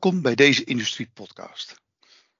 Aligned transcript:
Welkom 0.00 0.22
bij 0.22 0.34
deze 0.34 0.64
Industrie 0.64 1.10
Podcast. 1.14 1.80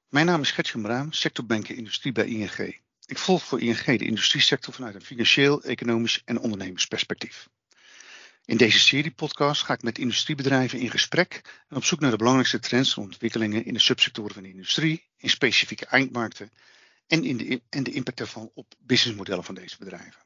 Mijn 0.09 0.27
naam 0.27 0.41
is 0.41 0.51
Gertjan 0.51 0.83
Braam, 0.83 1.13
sectorbanker 1.13 1.77
industrie 1.77 2.13
bij 2.13 2.27
ING. 2.27 2.81
Ik 3.07 3.19
volg 3.19 3.45
voor 3.45 3.61
ING 3.61 3.85
de 3.85 4.05
industriesector 4.05 4.75
vanuit 4.75 4.95
een 4.95 5.05
financieel, 5.05 5.63
economisch 5.63 6.23
en 6.25 6.39
ondernemersperspectief. 6.39 7.49
In 8.45 8.57
deze 8.57 8.79
serie 8.79 9.11
podcast 9.11 9.63
ga 9.63 9.75
ik 9.75 9.83
met 9.83 9.99
industriebedrijven 9.99 10.79
in 10.79 10.91
gesprek 10.91 11.63
en 11.69 11.77
op 11.77 11.85
zoek 11.85 12.01
naar 12.01 12.11
de 12.11 12.17
belangrijkste 12.17 12.59
trends 12.59 12.97
en 12.97 13.03
ontwikkelingen 13.03 13.65
in 13.65 13.75
de 13.75 13.81
subsectoren 13.81 14.35
van 14.35 14.43
de 14.43 14.49
industrie, 14.51 15.09
in 15.17 15.31
specifieke 15.31 15.87
eindmarkten 15.87 16.51
en, 17.07 17.25
in 17.25 17.37
de, 17.37 17.63
en 17.69 17.83
de 17.83 17.93
impact 17.93 18.19
daarvan 18.19 18.51
op 18.55 18.75
businessmodellen 18.79 19.45
van 19.45 19.55
deze 19.55 19.77
bedrijven. 19.79 20.23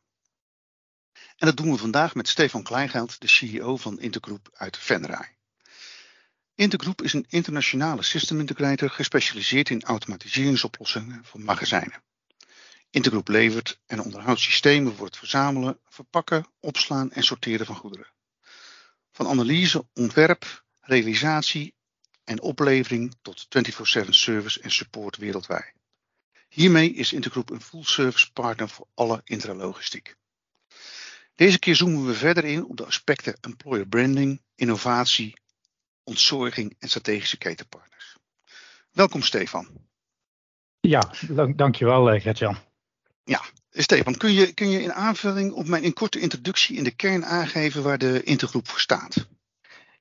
En 1.13 1.47
dat 1.47 1.57
doen 1.57 1.71
we 1.71 1.77
vandaag 1.77 2.15
met 2.15 2.29
Stefan 2.29 2.63
Kleingeld, 2.63 3.21
de 3.21 3.29
CEO 3.29 3.77
van 3.77 4.01
Intergroup 4.01 4.49
uit 4.53 4.77
Venray. 4.77 5.37
Intergroup 6.57 7.03
is 7.03 7.13
een 7.13 7.27
internationale 7.29 8.03
system 8.03 8.41
integrator 8.41 8.91
gespecialiseerd 8.91 9.71
in 9.71 9.83
automatiseringsoplossingen 9.83 11.25
voor 11.25 11.41
magazijnen. 11.41 12.03
Intergroup 12.91 13.29
levert 13.29 13.81
en 13.87 14.01
onderhoudt 14.01 14.41
systemen 14.41 14.95
voor 14.95 15.07
het 15.07 15.17
verzamelen, 15.17 15.79
verpakken, 15.89 16.47
opslaan 16.61 17.13
en 17.13 17.23
sorteren 17.23 17.67
van 17.67 17.77
goederen. 17.77 18.13
Van 19.13 19.27
analyse, 19.27 19.87
ontwerp, 19.95 20.65
realisatie 20.81 21.75
en 22.25 22.41
oplevering 22.41 23.15
tot 23.23 23.47
24/7 23.49 24.15
service 24.15 24.61
en 24.61 24.71
support 24.71 25.17
wereldwijd. 25.17 25.75
Hiermee 26.49 26.95
is 26.95 27.13
Intergroup 27.13 27.51
een 27.51 27.61
full 27.61 27.85
service 27.85 28.33
partner 28.33 28.69
voor 28.69 28.87
alle 28.95 29.21
intralogistiek. 29.25 30.17
Deze 31.35 31.59
keer 31.59 31.77
zoomen 31.77 32.07
we 32.07 32.15
verder 32.15 32.45
in 32.45 32.65
op 32.65 32.77
de 32.77 32.87
aspecten 32.87 33.37
employer 33.41 33.87
branding, 33.87 34.43
innovatie, 34.55 35.43
ontzorging 36.05 36.77
en 36.79 36.89
strategische 36.89 37.37
ketenpartners. 37.37 38.17
Welkom 38.93 39.23
Stefan. 39.23 39.69
Ja, 40.81 41.13
dank, 41.29 41.59
dankjewel 41.59 42.11
eh, 42.11 42.23
Gertjan. 42.23 42.57
Ja, 43.25 43.43
Stefan, 43.71 44.17
kun 44.17 44.33
je, 44.33 44.53
kun 44.53 44.71
je 44.71 44.83
in 44.83 44.93
aanvulling 44.93 45.53
op 45.53 45.67
mijn 45.67 45.83
in 45.83 45.93
korte 45.93 46.21
introductie 46.21 46.77
in 46.77 46.85
de 46.85 46.91
kern 46.91 47.25
aangeven 47.25 47.83
waar 47.83 47.99
de 47.99 48.23
intergroep 48.23 48.69
voor 48.69 48.81
staat? 48.81 49.27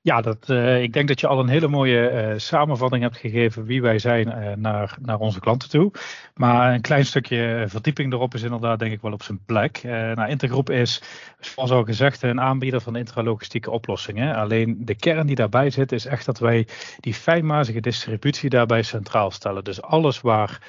Ja, 0.04 0.20
dat, 0.20 0.48
uh, 0.48 0.82
ik 0.82 0.92
denk 0.92 1.08
dat 1.08 1.20
je 1.20 1.26
al 1.26 1.40
een 1.40 1.48
hele 1.48 1.68
mooie 1.68 2.12
uh, 2.12 2.38
samenvatting 2.38 3.02
hebt 3.02 3.16
gegeven 3.16 3.64
wie 3.64 3.82
wij 3.82 3.98
zijn 3.98 4.28
uh, 4.28 4.52
naar, 4.56 4.96
naar 5.00 5.18
onze 5.18 5.40
klanten 5.40 5.68
toe. 5.68 5.92
Maar 6.34 6.74
een 6.74 6.80
klein 6.80 7.06
stukje 7.06 7.64
verdieping 7.68 8.12
erop 8.12 8.34
is 8.34 8.42
inderdaad 8.42 8.78
denk 8.78 8.92
ik 8.92 9.00
wel 9.00 9.12
op 9.12 9.22
zijn 9.22 9.44
plek. 9.46 9.82
nou, 9.82 10.28
Intergroep 10.28 10.70
is, 10.70 11.02
zoals 11.40 11.70
al 11.70 11.84
gezegd, 11.84 12.22
een 12.22 12.40
aanbieder 12.40 12.80
van 12.80 12.96
intralogistieke 12.96 13.70
oplossingen. 13.70 14.34
Alleen 14.34 14.76
de 14.78 14.94
kern 14.94 15.26
die 15.26 15.36
daarbij 15.36 15.70
zit 15.70 15.92
is 15.92 16.06
echt 16.06 16.26
dat 16.26 16.38
wij 16.38 16.66
die 17.00 17.14
fijnmazige 17.14 17.80
distributie 17.80 18.50
daarbij 18.50 18.82
centraal 18.82 19.30
stellen. 19.30 19.64
Dus 19.64 19.82
alles 19.82 20.20
waar 20.20 20.60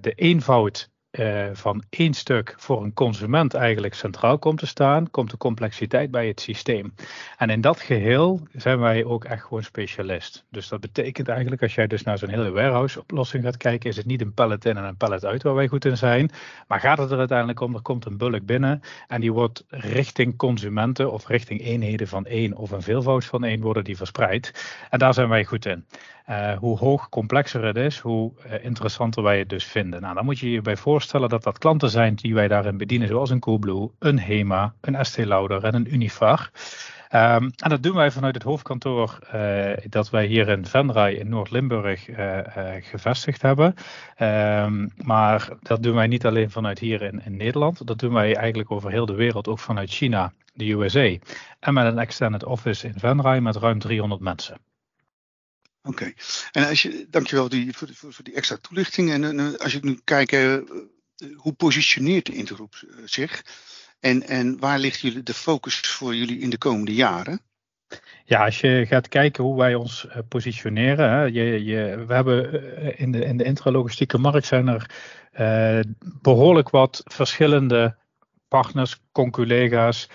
de 0.00 0.12
eenvoud 0.14 0.90
uh, 1.18 1.44
van 1.52 1.82
één 1.90 2.14
stuk 2.14 2.54
voor 2.56 2.82
een 2.82 2.94
consument 2.94 3.54
eigenlijk 3.54 3.94
centraal 3.94 4.38
komt 4.38 4.58
te 4.58 4.66
staan, 4.66 5.10
komt 5.10 5.30
de 5.30 5.36
complexiteit 5.36 6.10
bij 6.10 6.26
het 6.26 6.40
systeem. 6.40 6.94
En 7.36 7.50
in 7.50 7.60
dat 7.60 7.80
geheel 7.80 8.40
zijn 8.52 8.78
wij 8.78 9.04
ook 9.04 9.24
echt 9.24 9.42
gewoon 9.42 9.62
specialist. 9.62 10.44
Dus 10.50 10.68
dat 10.68 10.80
betekent 10.80 11.28
eigenlijk, 11.28 11.62
als 11.62 11.74
jij 11.74 11.86
dus 11.86 12.02
naar 12.02 12.18
zo'n 12.18 12.28
hele 12.28 12.50
warehouse-oplossing 12.50 13.44
gaat 13.44 13.56
kijken, 13.56 13.90
is 13.90 13.96
het 13.96 14.06
niet 14.06 14.20
een 14.20 14.34
pallet 14.34 14.64
in 14.64 14.76
en 14.76 14.84
een 14.84 14.96
pallet 14.96 15.24
uit 15.24 15.42
waar 15.42 15.54
wij 15.54 15.68
goed 15.68 15.84
in 15.84 15.96
zijn, 15.96 16.30
maar 16.66 16.80
gaat 16.80 16.98
het 16.98 17.10
er 17.10 17.18
uiteindelijk 17.18 17.60
om, 17.60 17.74
er 17.74 17.82
komt 17.82 18.04
een 18.04 18.16
bulk 18.16 18.46
binnen 18.46 18.80
en 19.06 19.20
die 19.20 19.32
wordt 19.32 19.64
richting 19.68 20.36
consumenten 20.36 21.12
of 21.12 21.26
richting 21.26 21.60
eenheden 21.60 22.08
van 22.08 22.26
één 22.26 22.56
of 22.56 22.70
een 22.70 22.82
veelvoud 22.82 23.24
van 23.24 23.44
één 23.44 23.60
worden 23.60 23.84
die 23.84 23.96
verspreid. 23.96 24.76
En 24.90 24.98
daar 24.98 25.14
zijn 25.14 25.28
wij 25.28 25.44
goed 25.44 25.66
in. 25.66 25.84
Uh, 26.30 26.58
hoe 26.58 26.78
hoog 26.78 27.08
complexer 27.08 27.64
het 27.64 27.76
is, 27.76 27.98
hoe 27.98 28.32
uh, 28.46 28.64
interessanter 28.64 29.22
wij 29.22 29.38
het 29.38 29.48
dus 29.48 29.64
vinden. 29.64 30.00
Nou, 30.00 30.14
dan 30.14 30.24
moet 30.24 30.38
je 30.38 30.50
je 30.50 30.60
bij 30.60 30.76
voorstellen 30.76 31.07
dat 31.10 31.42
dat 31.42 31.58
klanten 31.58 31.90
zijn 31.90 32.14
die 32.14 32.34
wij 32.34 32.48
daarin 32.48 32.76
bedienen, 32.76 33.08
zoals 33.08 33.30
een 33.30 33.40
Coolblue, 33.40 33.90
een 33.98 34.20
HEMA, 34.20 34.74
een 34.80 34.94
Estee 34.94 35.26
Lauder 35.26 35.64
en 35.64 35.74
een 35.74 35.94
Unifar. 35.94 36.50
Um, 37.12 37.50
en 37.56 37.68
dat 37.68 37.82
doen 37.82 37.94
wij 37.94 38.10
vanuit 38.10 38.34
het 38.34 38.42
hoofdkantoor 38.42 39.18
uh, 39.34 39.72
dat 39.88 40.10
wij 40.10 40.26
hier 40.26 40.48
in 40.48 40.66
Venray 40.66 41.14
in 41.14 41.28
Noord-Limburg 41.28 42.04
gevestigd 42.80 43.42
hebben. 43.42 43.74
Um, 44.20 44.92
maar 44.96 45.48
dat 45.62 45.82
doen 45.82 45.94
wij 45.94 46.06
niet 46.06 46.26
alleen 46.26 46.50
vanuit 46.50 46.78
hier 46.78 47.02
in, 47.02 47.22
Nederland, 47.36 47.86
dat 47.86 47.98
doen 47.98 48.12
wij 48.12 48.36
eigenlijk 48.36 48.70
over 48.70 48.90
heel 48.90 49.06
de 49.06 49.14
wereld, 49.14 49.48
ook 49.48 49.58
vanuit 49.58 49.90
China, 49.90 50.32
de 50.54 50.70
USA. 50.70 51.16
En 51.60 51.74
met 51.74 51.86
een 51.86 51.98
extended 51.98 52.44
office 52.44 52.86
in 52.86 52.94
Venray 52.98 53.40
met 53.40 53.56
ruim 53.56 53.78
300 53.78 54.20
mensen. 54.20 54.58
Oké, 55.82 56.12
en 56.52 56.68
als 56.68 56.82
je, 56.82 57.06
dankjewel 57.10 57.48
die, 57.48 57.76
voor, 57.76 57.88
voor, 57.92 58.12
voor 58.12 58.24
die 58.24 58.34
extra 58.34 58.56
toelichting. 58.56 59.10
En 59.10 59.58
als 59.58 59.72
je 59.72 59.78
nu 59.82 60.00
kijkt, 60.04 60.32
hoe 61.34 61.52
positioneert 61.52 62.26
de 62.26 62.34
Intergroep 62.34 62.74
zich? 63.04 63.44
En, 64.00 64.22
en 64.22 64.58
waar 64.58 64.78
ligt 64.78 65.00
jullie 65.00 65.22
de 65.22 65.34
focus 65.34 65.80
voor 65.80 66.14
jullie 66.14 66.38
in 66.38 66.50
de 66.50 66.58
komende 66.58 66.94
jaren? 66.94 67.40
Ja, 68.24 68.44
als 68.44 68.60
je 68.60 68.86
gaat 68.88 69.08
kijken 69.08 69.44
hoe 69.44 69.58
wij 69.58 69.74
ons 69.74 70.04
uh, 70.04 70.16
positioneren. 70.28 71.10
Hè, 71.10 71.22
je, 71.22 71.64
je, 71.64 72.04
we 72.06 72.14
hebben 72.14 72.98
in 72.98 73.12
de, 73.12 73.24
in 73.24 73.36
de 73.36 73.44
intralogistieke 73.44 74.18
markt 74.18 74.46
zijn 74.46 74.68
er 74.68 74.90
behoorlijk 76.22 76.70
wat 76.70 77.02
verschillende 77.04 77.96
partners, 78.48 79.00
conculega's, 79.12 80.08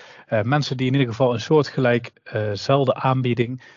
mensen 0.43 0.77
die 0.77 0.87
in 0.87 0.93
ieder 0.93 1.07
geval 1.07 1.33
een 1.33 1.41
aanbieding 2.95 3.61
uh, 3.61 3.67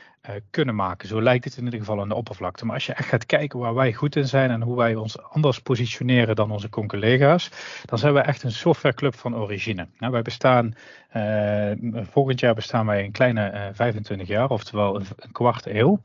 kunnen 0.51 0.75
maken. 0.75 1.09
Zo 1.09 1.23
lijkt 1.23 1.45
het 1.45 1.57
in 1.57 1.65
ieder 1.65 1.79
geval 1.79 2.01
aan 2.01 2.09
de 2.09 2.15
oppervlakte. 2.15 2.65
Maar 2.65 2.75
als 2.75 2.87
je 2.87 2.93
echt 2.93 3.09
gaat 3.09 3.27
kijken 3.27 3.59
waar 3.59 3.75
wij 3.75 3.93
goed 3.93 4.17
in 4.17 4.27
zijn 4.29 4.51
en 4.51 4.63
hoe 4.63 4.77
wij 4.77 4.95
ons 4.95 5.23
anders 5.23 5.61
positioneren 5.61 6.37
dan 6.37 6.51
onze 6.51 6.69
collega's, 6.69 7.51
dan 7.85 7.99
zijn 7.99 8.15
we 8.15 8.21
echt 8.21 8.43
een 8.43 8.53
softwareclub 8.53 9.15
van 9.15 9.37
origine. 9.37 9.87
Nou, 9.99 10.13
wij 10.13 10.23
bestaan, 10.23 10.75
uh, 11.17 11.71
volgend 12.11 12.41
jaar 12.41 12.55
bestaan 12.55 12.87
wij 12.87 13.05
een 13.05 13.13
kleine 13.13 13.51
uh, 13.53 13.67
eh, 13.67 13.75
25 13.75 14.29
jaar, 14.29 14.51
oftewel 14.51 14.97
een, 14.97 15.07
kwart 15.33 15.67
eeuw. 15.67 16.01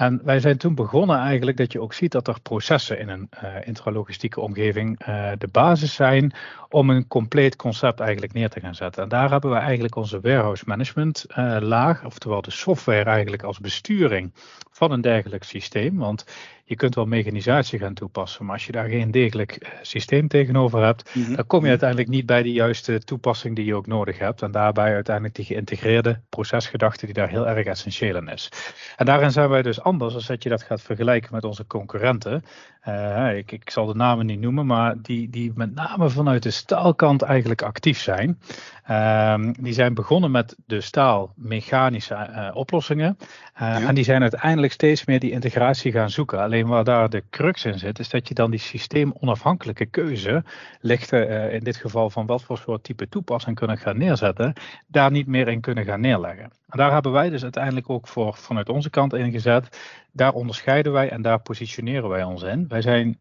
En 0.00 0.20
wij 0.24 0.40
zijn 0.40 0.56
toen 0.56 0.74
begonnen 0.74 1.18
eigenlijk 1.18 1.56
dat 1.56 1.72
je 1.72 1.80
ook 1.80 1.92
ziet 1.92 2.12
dat 2.12 2.28
er 2.28 2.40
processen 2.42 2.98
in 2.98 3.08
een 3.08 3.28
intralogistieke 3.64 4.40
omgeving 4.40 4.98
de 5.38 5.48
basis 5.52 5.94
zijn 5.94 6.32
om 6.68 6.90
een 6.90 7.06
compleet 7.06 7.56
concept 7.56 8.00
eigenlijk 8.00 8.32
neer 8.32 8.48
te 8.48 8.60
gaan 8.60 8.74
zetten. 8.74 9.02
En 9.02 9.08
daar 9.08 9.30
hebben 9.30 9.50
we 9.50 9.56
eigenlijk 9.56 9.96
onze 9.96 10.20
warehouse 10.20 10.64
management 10.66 11.24
laag, 11.60 12.04
oftewel 12.04 12.42
de 12.42 12.50
software 12.50 13.10
eigenlijk 13.10 13.42
als 13.42 13.58
besturing 13.58 14.32
van 14.80 14.92
een 14.92 15.00
dergelijk 15.00 15.44
systeem. 15.44 15.96
Want 15.96 16.24
je 16.64 16.76
kunt 16.76 16.94
wel 16.94 17.04
mechanisatie 17.04 17.78
gaan 17.78 17.94
toepassen, 17.94 18.44
maar 18.44 18.54
als 18.54 18.66
je 18.66 18.72
daar 18.72 18.88
geen 18.88 19.10
degelijk 19.10 19.52
eh, 19.52 19.70
systeem 19.82 20.28
tegenover 20.28 20.84
hebt, 20.84 21.14
mhm. 21.14 21.34
dan 21.34 21.46
kom 21.46 21.62
je 21.62 21.68
uiteindelijk 21.68 22.08
niet 22.08 22.26
bij 22.26 22.42
de 22.42 22.52
juiste 22.52 22.98
toepassing 22.98 23.56
die 23.56 23.64
je 23.64 23.74
ook 23.74 23.86
nodig 23.86 24.18
hebt. 24.18 24.42
En 24.42 24.50
daarbij 24.50 24.94
uiteindelijk 24.94 25.34
die 25.34 25.44
geïntegreerde 25.44 26.20
procesgedachte 26.28 27.04
die 27.04 27.14
daar 27.14 27.28
heel 27.28 27.48
erg 27.48 27.66
essentieel 27.66 28.16
in 28.16 28.28
is. 28.28 28.48
En 28.96 29.06
daarin 29.06 29.30
zijn 29.30 29.48
wij 29.48 29.62
dus 29.62 29.80
anders 29.80 30.14
als 30.14 30.26
dat 30.26 30.42
je 30.42 30.48
dat 30.48 30.62
gaat 30.62 30.82
vergelijken 30.82 31.34
met 31.34 31.44
onze 31.44 31.66
concurrenten. 31.66 32.44
Uh, 32.88 33.36
ik, 33.36 33.52
ik, 33.52 33.70
zal 33.70 33.86
de 33.86 33.94
namen 33.94 34.26
niet 34.26 34.40
noemen, 34.40 34.66
maar 34.66 34.94
die, 35.02 35.30
die 35.30 35.52
met 35.54 35.74
name 35.74 36.10
vanuit 36.10 36.42
de 36.42 36.50
staalkant 36.50 37.22
eigenlijk 37.22 37.62
actief 37.62 37.98
zijn. 37.98 38.40
Uh, 38.90 39.34
die 39.58 39.72
zijn 39.72 39.94
begonnen 39.94 40.30
met 40.30 40.56
de 40.66 40.80
staalmechanische 40.80 42.14
uh, 42.14 42.50
oplossingen. 42.52 43.18
Ja. 43.58 43.80
En 43.80 43.94
die 43.94 44.04
zijn 44.04 44.22
uiteindelijk 44.22 44.69
steeds 44.70 45.04
meer 45.04 45.20
die 45.20 45.30
integratie 45.30 45.92
gaan 45.92 46.10
zoeken. 46.10 46.40
Alleen 46.40 46.66
waar 46.66 46.84
daar 46.84 47.10
de 47.10 47.24
crux 47.30 47.64
in 47.64 47.78
zit, 47.78 47.98
is 47.98 48.08
dat 48.08 48.28
je 48.28 48.34
dan 48.34 48.50
die 48.50 48.60
systeemonafhankelijke 48.60 49.86
keuze, 49.86 50.44
ligt 50.80 51.12
uh, 51.12 51.52
in 51.52 51.64
dit 51.64 51.76
geval 51.76 52.10
van 52.10 52.26
wat 52.26 52.42
voor 52.42 52.58
soort 52.58 52.84
type 52.84 53.08
toepassing 53.08 53.56
kunnen 53.56 53.78
gaan 53.78 53.98
neerzetten, 53.98 54.52
daar 54.86 55.10
niet 55.10 55.26
meer 55.26 55.48
in 55.48 55.60
kunnen 55.60 55.84
gaan 55.84 56.00
neerleggen. 56.00 56.44
En 56.44 56.78
daar 56.78 56.92
hebben 56.92 57.12
wij 57.12 57.30
dus 57.30 57.42
uiteindelijk 57.42 57.90
ook 57.90 58.08
voor 58.08 58.34
vanuit 58.34 58.68
onze 58.68 58.90
kant 58.90 59.14
ingezet. 59.14 59.78
Daar 60.12 60.32
onderscheiden 60.32 60.92
wij 60.92 61.10
en 61.10 61.22
daar 61.22 61.40
positioneren 61.40 62.08
wij 62.08 62.22
ons 62.22 62.42
in. 62.42 62.68
Wij 62.68 62.82
zijn 62.82 63.18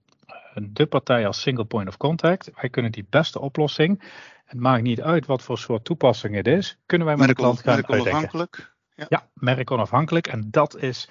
de 0.62 0.86
partij 0.86 1.28
als 1.28 1.42
single 1.42 1.66
point 1.66 1.88
of 1.88 1.98
contact. 1.98 2.52
Wij 2.62 2.70
kunnen 2.70 2.92
die 2.92 3.06
beste 3.10 3.40
oplossing. 3.40 4.04
Het 4.46 4.60
maakt 4.60 4.84
niet 4.84 5.02
uit 5.02 5.26
wat 5.26 5.42
voor 5.42 5.58
soort 5.58 5.84
toepassing 5.84 6.36
het 6.36 6.48
is. 6.48 6.78
Kunnen 6.86 7.08
wij 7.08 7.16
met 7.16 7.28
de 7.28 7.34
klant 7.34 7.60
gaan 7.60 7.76
merk 7.76 7.90
onafhankelijk? 7.90 8.74
Ja. 8.96 9.06
ja, 9.10 9.28
merk 9.34 9.72
onafhankelijk. 9.72 10.28
En 10.28 10.48
dat 10.52 10.78
is 10.78 11.10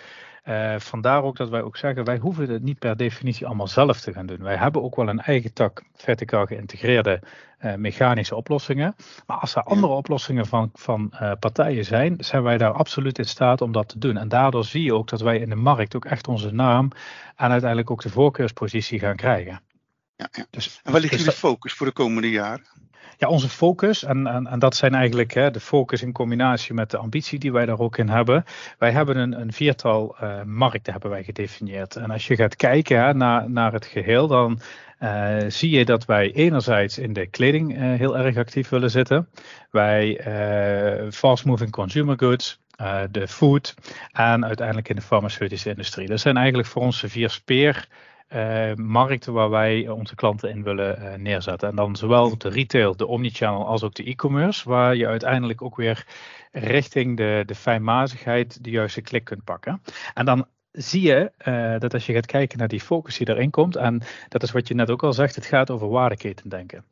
uh, 0.49 0.75
vandaar 0.79 1.23
ook 1.23 1.37
dat 1.37 1.49
wij 1.49 1.63
ook 1.63 1.77
zeggen, 1.77 2.05
wij 2.05 2.19
hoeven 2.19 2.51
het 2.51 2.63
niet 2.63 2.79
per 2.79 2.97
definitie 2.97 3.47
allemaal 3.47 3.69
zelf 3.69 4.01
te 4.01 4.13
gaan 4.13 4.27
doen. 4.27 4.43
Wij 4.43 4.57
hebben 4.57 4.83
ook 4.83 4.97
wel 4.97 5.09
een 5.09 5.21
eigen 5.21 5.53
tak 5.53 5.83
verticaal 5.95 6.47
geïntegreerde 6.47 7.21
uh, 7.61 7.75
mechanische 7.75 8.35
oplossingen. 8.37 8.95
Maar 9.27 9.37
als 9.37 9.55
er 9.55 9.63
andere 9.63 9.93
oplossingen 9.93 10.47
van, 10.47 10.71
van 10.75 11.13
uh, 11.13 11.33
partijen 11.41 11.85
zijn, 11.85 12.17
zijn 12.19 12.43
wij 12.43 12.59
daar 12.59 12.73
absoluut 12.73 13.19
in 13.19 13.25
staat 13.25 13.61
om 13.61 13.73
dat 13.73 13.89
te 13.89 13.99
doen. 13.99 14.17
En 14.17 14.29
daardoor 14.29 14.65
zie 14.65 14.83
je 14.83 14.95
ook 14.95 15.09
dat 15.09 15.21
wij 15.21 15.39
in 15.39 15.49
de 15.49 15.55
markt 15.57 15.97
ook 15.97 16.05
echt 16.05 16.29
onze 16.29 16.53
naam 16.53 16.91
en 17.37 17.51
uiteindelijk 17.51 17.91
ook 17.91 18.03
de 18.03 18.11
voorkeurspositie 18.11 18.99
gaan 18.99 19.17
krijgen. 19.17 19.61
Ja, 20.17 20.29
ja. 20.31 20.47
Dus, 20.51 20.81
en 20.83 20.93
waar 20.93 21.01
ligt 21.01 21.13
dus 21.13 21.23
jullie 21.23 21.39
focus 21.39 21.73
voor 21.73 21.87
de 21.87 21.93
komende 21.93 22.31
jaren? 22.31 22.67
Ja, 23.21 23.29
onze 23.29 23.49
focus, 23.49 24.05
en, 24.05 24.27
en, 24.27 24.47
en 24.47 24.59
dat 24.59 24.77
zijn 24.77 24.95
eigenlijk 24.95 25.35
hè, 25.35 25.51
de 25.51 25.61
focus 25.61 26.03
in 26.03 26.13
combinatie 26.13 26.75
met 26.75 26.91
de 26.91 26.97
ambitie 26.97 27.39
die 27.39 27.53
wij 27.53 27.67
daar 27.67 27.79
ook 27.79 27.99
in 27.99 28.09
hebben. 28.09 28.45
Wij 28.79 28.91
hebben 28.91 29.17
een, 29.17 29.41
een 29.41 29.53
viertal 29.53 30.17
uh, 30.23 30.43
markten 30.43 30.93
hebben 30.93 31.11
wij 31.11 31.25
gedefinieerd. 31.25 31.97
En 31.97 32.11
als 32.11 32.27
je 32.27 32.37
gaat 32.37 32.57
kijken 32.57 33.05
hè, 33.05 33.15
naar, 33.15 33.51
naar 33.51 33.73
het 33.73 33.87
geheel, 33.87 34.27
dan 34.27 34.61
uh, 35.01 35.37
zie 35.49 35.71
je 35.71 35.85
dat 35.85 36.05
wij 36.05 36.33
enerzijds 36.33 36.99
in 36.99 37.13
de 37.13 37.27
kleding 37.27 37.77
uh, 37.77 37.95
heel 37.95 38.19
erg 38.19 38.37
actief 38.37 38.69
willen 38.69 38.91
zitten. 38.91 39.29
Wij 39.71 40.21
fast 41.11 41.45
moving 41.45 41.71
consumer 41.71 42.19
goods, 42.19 42.61
de 43.11 43.29
food 43.29 43.75
en 44.13 44.45
uiteindelijk 44.45 44.89
in 44.89 44.97
de 44.97 45.03
farmaceutische 45.03 45.71
industrie. 45.71 46.09
Dat 46.09 46.21
zijn 46.21 46.37
eigenlijk 46.37 46.69
voor 46.69 46.83
ons 46.83 47.01
de 47.01 47.09
vier 47.09 47.31
speer. 47.31 47.89
Uh, 48.35 48.75
markten 48.75 49.33
waar 49.33 49.51
wij 49.51 49.89
onze 49.89 50.15
klanten 50.15 50.51
in 50.51 50.63
willen 50.63 51.03
uh, 51.03 51.15
neerzetten. 51.15 51.69
En 51.69 51.77
dan 51.77 51.97
zowel 51.97 52.39
de 52.39 52.49
retail, 52.49 52.97
de 52.97 53.07
omnichannel 53.07 53.67
als 53.67 53.83
ook 53.83 53.95
de 53.95 54.05
e-commerce, 54.05 54.69
waar 54.69 54.97
je 54.97 55.07
uiteindelijk 55.07 55.63
ook 55.63 55.77
weer 55.77 56.07
richting 56.53 57.17
de, 57.17 57.43
de 57.47 57.55
fijnmazigheid 57.55 58.65
de 58.65 58.71
juiste 58.71 59.01
klik 59.01 59.25
kunt 59.25 59.45
pakken. 59.45 59.83
En 60.15 60.25
dan 60.25 60.47
zie 60.73 61.03
je 61.03 61.33
uh, 61.45 61.79
dat 61.79 61.95
als 61.95 62.07
je 62.07 62.13
gaat 62.13 62.27
kijken 62.27 62.59
naar 62.59 62.69
die 62.69 62.81
focus 62.81 63.17
die 63.17 63.29
erin 63.29 63.51
komt, 63.51 63.77
en 63.77 64.03
dat 64.29 64.43
is 64.43 64.53
wat 64.53 64.69
je 64.69 64.75
net 64.75 64.91
ook 64.91 65.03
al 65.03 65.13
zegt, 65.13 65.35
het 65.35 65.47
gaat 65.47 65.71
over 65.71 65.89
waardeketen 65.89 66.49
denken. 66.49 66.85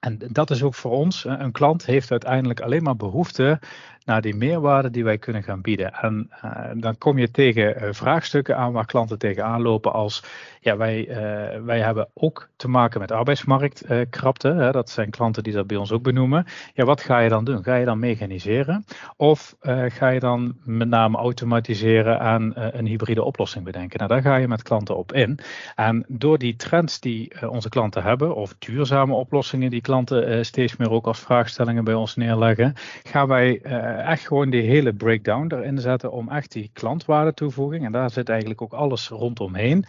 En 0.00 0.18
dat 0.18 0.50
is 0.50 0.62
ook 0.62 0.74
voor 0.74 0.90
ons, 0.90 1.24
een 1.24 1.52
klant 1.52 1.86
heeft 1.86 2.10
uiteindelijk 2.10 2.60
alleen 2.60 2.82
maar 2.82 2.96
behoefte 2.96 3.60
naar 4.08 4.20
die 4.20 4.34
meerwaarde 4.34 4.90
die 4.90 5.04
wij 5.04 5.18
kunnen 5.18 5.42
gaan 5.42 5.60
bieden. 5.60 5.92
En 5.92 6.30
uh, 6.44 6.50
dan 6.74 6.98
kom 6.98 7.18
je 7.18 7.30
tegen 7.30 7.82
uh, 7.82 7.88
vraagstukken 7.92 8.56
aan 8.56 8.72
waar 8.72 8.86
klanten 8.86 9.18
tegenaan 9.18 9.62
lopen 9.62 9.92
als, 9.92 10.24
ja, 10.60 10.76
wij, 10.76 11.08
uh, 11.08 11.16
wij 11.64 11.80
hebben 11.80 12.08
ook 12.14 12.48
te 12.56 12.68
maken 12.68 13.00
met 13.00 13.12
arbeidsmarktkrapte. 13.12 14.68
Dat 14.72 14.90
zijn 14.90 15.10
klanten 15.10 15.42
die 15.42 15.52
dat 15.52 15.66
bij 15.66 15.76
ons 15.76 15.92
ook 15.92 16.02
benoemen. 16.02 16.46
Ja, 16.74 16.84
wat 16.84 17.00
ga 17.00 17.18
je 17.18 17.28
dan 17.28 17.44
doen? 17.44 17.64
Ga 17.64 17.74
je 17.74 17.84
dan 17.84 17.98
mechaniseren? 17.98 18.84
Of 19.16 19.56
ga 19.88 20.08
je 20.08 20.20
dan 20.20 20.56
met 20.64 20.88
name 20.88 21.16
automatiseren 21.16 22.20
en 22.20 22.52
een 22.78 22.86
hybride 22.86 23.22
oplossing 23.22 23.64
bedenken? 23.64 23.98
Nou, 23.98 24.10
daar 24.10 24.22
ga 24.22 24.36
je 24.36 24.48
met 24.48 24.62
klanten 24.62 24.96
op 24.96 25.12
in. 25.12 25.38
En 25.74 26.04
door 26.08 26.38
die 26.38 26.56
trends 26.56 27.00
die 27.00 27.48
onze 27.50 27.68
klanten 27.68 28.02
hebben, 28.02 28.34
of 28.34 28.54
duurzame 28.58 29.14
oplossingen 29.14 29.70
die 29.70 29.80
klanten 29.80 30.46
steeds 30.46 30.76
meer 30.76 30.90
ook 30.90 31.06
als 31.06 31.20
vraagstellingen 31.20 31.84
bij 31.84 31.94
ons 31.94 32.16
neerleggen, 32.16 32.74
gaan 33.02 33.28
wij 33.28 33.60
echt 33.98 34.26
gewoon 34.26 34.50
die 34.50 34.62
hele 34.62 34.92
breakdown 34.92 35.54
erin 35.54 35.78
zetten 35.78 36.12
om 36.12 36.28
echt 36.28 36.52
die 36.52 36.70
klantwaarde 36.72 37.34
toevoeging. 37.34 37.84
En 37.84 37.92
daar 37.92 38.10
zit 38.10 38.28
eigenlijk 38.28 38.62
ook 38.62 38.72
alles 38.72 39.08
rondomheen. 39.08 39.84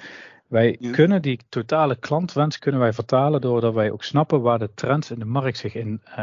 Wij 0.49 0.77
kunnen 0.91 1.21
die 1.21 1.39
totale 1.49 1.95
klantwens 1.95 2.59
kunnen 2.59 2.81
wij 2.81 2.93
vertalen 2.93 3.41
doordat 3.41 3.73
wij 3.73 3.91
ook 3.91 4.03
snappen 4.03 4.41
waar 4.41 4.59
de 4.59 4.73
trends 4.73 5.11
in 5.11 5.19
de 5.19 5.25
markt 5.25 5.57
zich 5.57 5.75
in 5.75 6.01
uh, 6.09 6.15
uh, 6.17 6.19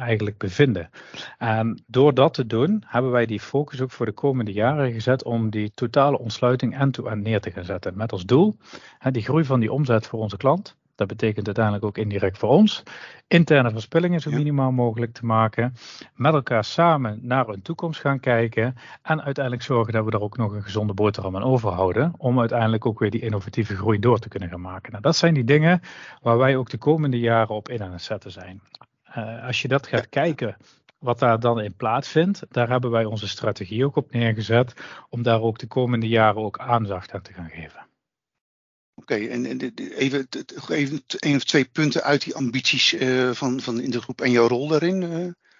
eigenlijk 0.00 0.38
bevinden. 0.38 0.90
En 1.38 1.82
door 1.86 2.14
dat 2.14 2.34
te 2.34 2.46
doen, 2.46 2.82
hebben 2.86 3.10
wij 3.10 3.26
die 3.26 3.40
focus 3.40 3.80
ook 3.80 3.90
voor 3.90 4.06
de 4.06 4.12
komende 4.12 4.52
jaren 4.52 4.92
gezet 4.92 5.24
om 5.24 5.50
die 5.50 5.70
totale 5.74 6.18
ontsluiting 6.18 6.78
end-to-end 6.78 7.22
neer 7.22 7.40
te 7.40 7.50
gaan 7.50 7.64
zetten. 7.64 7.96
Met 7.96 8.12
als 8.12 8.24
doel 8.24 8.56
hè, 8.98 9.10
die 9.10 9.22
groei 9.22 9.44
van 9.44 9.60
die 9.60 9.72
omzet 9.72 10.06
voor 10.06 10.20
onze 10.20 10.36
klant. 10.36 10.76
Dat 11.00 11.08
betekent 11.08 11.46
uiteindelijk 11.46 11.84
ook 11.84 11.98
indirect 11.98 12.38
voor 12.38 12.48
ons. 12.48 12.82
Interne 13.28 13.70
verspillingen 13.70 14.20
zo 14.20 14.30
minimaal 14.30 14.72
mogelijk 14.72 15.12
te 15.12 15.26
maken. 15.26 15.74
Met 16.14 16.34
elkaar 16.34 16.64
samen 16.64 17.18
naar 17.22 17.48
een 17.48 17.62
toekomst 17.62 18.00
gaan 18.00 18.20
kijken. 18.20 18.76
En 19.02 19.22
uiteindelijk 19.22 19.64
zorgen 19.64 19.92
dat 19.92 20.04
we 20.04 20.10
er 20.10 20.20
ook 20.20 20.36
nog 20.36 20.52
een 20.52 20.62
gezonde 20.62 20.94
boterham 20.94 21.36
aan 21.36 21.42
overhouden. 21.42 22.12
Om 22.16 22.40
uiteindelijk 22.40 22.86
ook 22.86 22.98
weer 22.98 23.10
die 23.10 23.20
innovatieve 23.20 23.76
groei 23.76 23.98
door 23.98 24.18
te 24.18 24.28
kunnen 24.28 24.48
gaan 24.48 24.60
maken. 24.60 24.90
Nou, 24.90 25.02
dat 25.02 25.16
zijn 25.16 25.34
die 25.34 25.44
dingen 25.44 25.80
waar 26.22 26.38
wij 26.38 26.56
ook 26.56 26.70
de 26.70 26.78
komende 26.78 27.18
jaren 27.18 27.54
op 27.54 27.68
in 27.68 27.82
aan 27.82 27.92
het 27.92 28.02
zetten 28.02 28.30
zijn. 28.30 28.60
Uh, 29.16 29.46
als 29.46 29.62
je 29.62 29.68
dat 29.68 29.86
gaat 29.86 30.08
kijken 30.08 30.56
wat 30.98 31.18
daar 31.18 31.40
dan 31.40 31.60
in 31.60 31.74
plaatsvindt, 31.74 32.46
daar 32.50 32.68
hebben 32.68 32.90
wij 32.90 33.04
onze 33.04 33.28
strategie 33.28 33.84
ook 33.84 33.96
op 33.96 34.12
neergezet 34.12 34.74
om 35.08 35.22
daar 35.22 35.40
ook 35.40 35.58
de 35.58 35.66
komende 35.66 36.08
jaren 36.08 36.42
ook 36.42 36.58
aandacht 36.58 37.12
aan 37.12 37.22
te 37.22 37.32
gaan 37.32 37.50
geven. 37.50 37.88
Oké, 39.00 39.14
en, 39.14 39.46
en 39.46 39.74
even, 39.98 40.28
even 40.68 41.02
één 41.18 41.36
of 41.36 41.44
twee 41.44 41.64
punten 41.64 42.02
uit 42.02 42.24
die 42.24 42.34
ambities 42.34 42.94
uh, 42.94 43.30
van, 43.30 43.60
van 43.60 43.80
in 43.80 43.90
de 43.90 44.00
groep 44.00 44.20
en 44.20 44.30
jouw 44.30 44.48
rol 44.48 44.68
daarin. 44.68 45.02
Uh, 45.02 45.10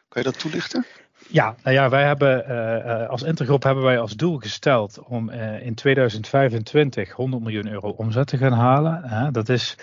kan 0.08 0.22
je 0.22 0.22
dat 0.22 0.38
toelichten? 0.38 0.87
Ja, 1.28 1.54
nou 1.62 1.76
ja, 1.76 1.88
wij 1.88 2.04
hebben 2.04 2.44
uh, 2.48 3.08
als 3.08 3.22
Intergroep 3.22 3.62
hebben 3.62 3.84
wij 3.84 3.98
als 3.98 4.16
doel 4.16 4.37
gesteld 4.37 4.98
om 5.04 5.31
in 5.60 5.75
2025 5.75 7.10
100 7.12 7.42
miljoen 7.42 7.69
euro 7.69 7.88
omzet 7.88 8.26
te 8.26 8.37
gaan 8.37 8.52
halen. 8.52 9.32
dat 9.32 9.48
is 9.48 9.75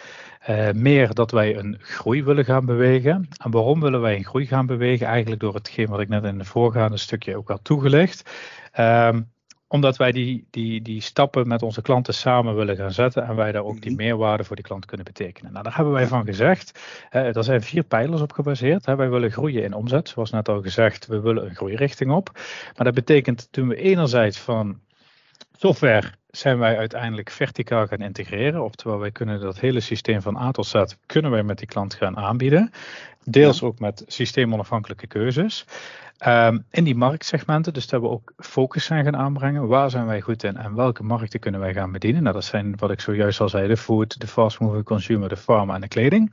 meer 0.74 1.14
dat 1.14 1.32
wij 1.32 1.58
een 1.58 1.78
groei 1.80 2.24
willen 2.24 2.46
gaan 2.46 2.66
bewegen. 2.66 3.28
En 3.44 3.52
waarom 3.52 3.82
willen 3.82 4.02
wij 4.02 4.16
een 4.16 4.26
groei 4.26 4.46
gaan 4.46 4.66
bewegen? 4.66 5.08
Eigenlijk 5.08 5.42
door 5.42 5.54
hetgeen 5.54 5.88
wat 5.88 6.00
ik 6.00 6.10
net 6.10 6.24
in 6.24 6.40
het 6.40 6.48
voorgaande 6.48 6.98
stukje 6.98 7.38
ook 7.38 7.48
had 7.48 7.64
toegelicht. 7.64 8.30
Ehm, 8.72 9.22
omdat 9.68 9.98
wij 9.98 10.12
die, 10.12 10.48
die, 10.50 10.82
die 10.82 11.02
stappen 11.02 11.48
met 11.48 11.62
onze 11.62 11.82
klanten 11.82 12.14
samen 12.14 12.56
willen 12.56 12.76
gaan 12.76 12.92
zetten 12.92 13.28
en 13.28 13.36
wij 13.36 13.52
daar 13.52 13.64
ook 13.64 13.82
die 13.82 13.92
mhm. 13.92 14.04
meerwaarde 14.04 14.44
voor 14.44 14.56
die 14.56 14.66
klant 14.66 14.86
kunnen 14.86 15.06
betekenen. 15.06 15.52
Nou, 15.52 15.64
daar 15.64 15.76
hebben 15.76 15.94
wij 15.94 16.08
van 16.08 16.26
gezegd, 16.26 16.80
hè, 17.10 17.34
er 17.34 17.44
zijn 17.44 17.62
vier 17.62 17.84
pijlers 17.84 18.22
op 18.22 18.32
gebaseerd. 18.32 18.86
Hè. 18.86 18.96
Wij 18.96 19.10
willen 19.10 19.32
groeien 19.32 19.64
in 19.64 19.74
omzet, 19.74 20.10
zoals 20.10 20.32
net 20.32 20.50
al 20.50 20.62
gezegd, 20.62 21.08
we 21.08 21.20
willen 21.20 21.46
een 21.46 21.56
groeirichting 21.56 22.12
op. 22.12 22.30
Maar 22.76 22.86
dat 22.86 22.94
betekent 22.94 23.48
toen 23.52 23.68
we 23.68 23.76
enerzijds 23.76 24.38
van 24.40 24.80
software 25.58 26.12
zijn 26.38 26.58
wij 26.58 26.78
uiteindelijk 26.78 27.30
verticaal 27.30 27.88
gaan 27.88 28.02
integreren. 28.02 28.64
Oftewel, 28.64 29.00
wij 29.00 29.12
kunnen 29.12 29.40
dat 29.40 29.60
hele 29.60 29.80
systeem 29.80 30.22
van 30.22 30.38
A 30.38 30.52
tot 30.52 30.66
Z 30.66 30.84
kunnen 31.06 31.32
wij 31.32 31.44
met 31.44 31.58
die 31.58 31.68
klant 31.68 31.94
gaan 31.94 32.18
aanbieden. 32.18 32.72
Deels 33.24 33.62
ook 33.62 33.80
met 33.80 34.04
systeemonafhankelijke 34.08 35.08
keuzes. 35.08 35.66
Um, 36.26 36.66
in 36.72 36.84
die 36.84 36.96
marktsegmenten, 36.96 37.74
dus 37.74 37.88
dat 37.88 38.02
we 38.02 38.08
ook 38.08 38.34
focus 38.38 38.86
zijn 38.86 39.04
gaan 39.04 39.16
aanbrengen. 39.16 39.68
Waar 39.68 39.90
zijn 39.90 40.06
wij 40.06 40.22
goed 40.22 40.44
in 40.44 40.58
en 40.58 40.76
welke 40.76 41.04
markten 41.04 41.40
kunnen 41.40 41.60
wij 41.60 41.74
gaan 41.74 41.92
bedienen? 41.92 42.24
Nou, 42.24 42.36
dat 42.36 42.46
zijn 42.46 42.78
wat 42.78 42.92
ik 42.92 43.00
zojuist 43.00 43.40
al 43.40 43.50
zei: 43.50 43.68
de 43.68 43.78
food, 43.78 44.20
de 44.20 44.28
fast 44.28 44.60
moving 44.60 44.84
consumer, 44.84 45.30
de 45.30 45.38
pharma 45.38 45.76
en 45.76 45.82
de 45.82 45.88
kleding. 45.88 46.32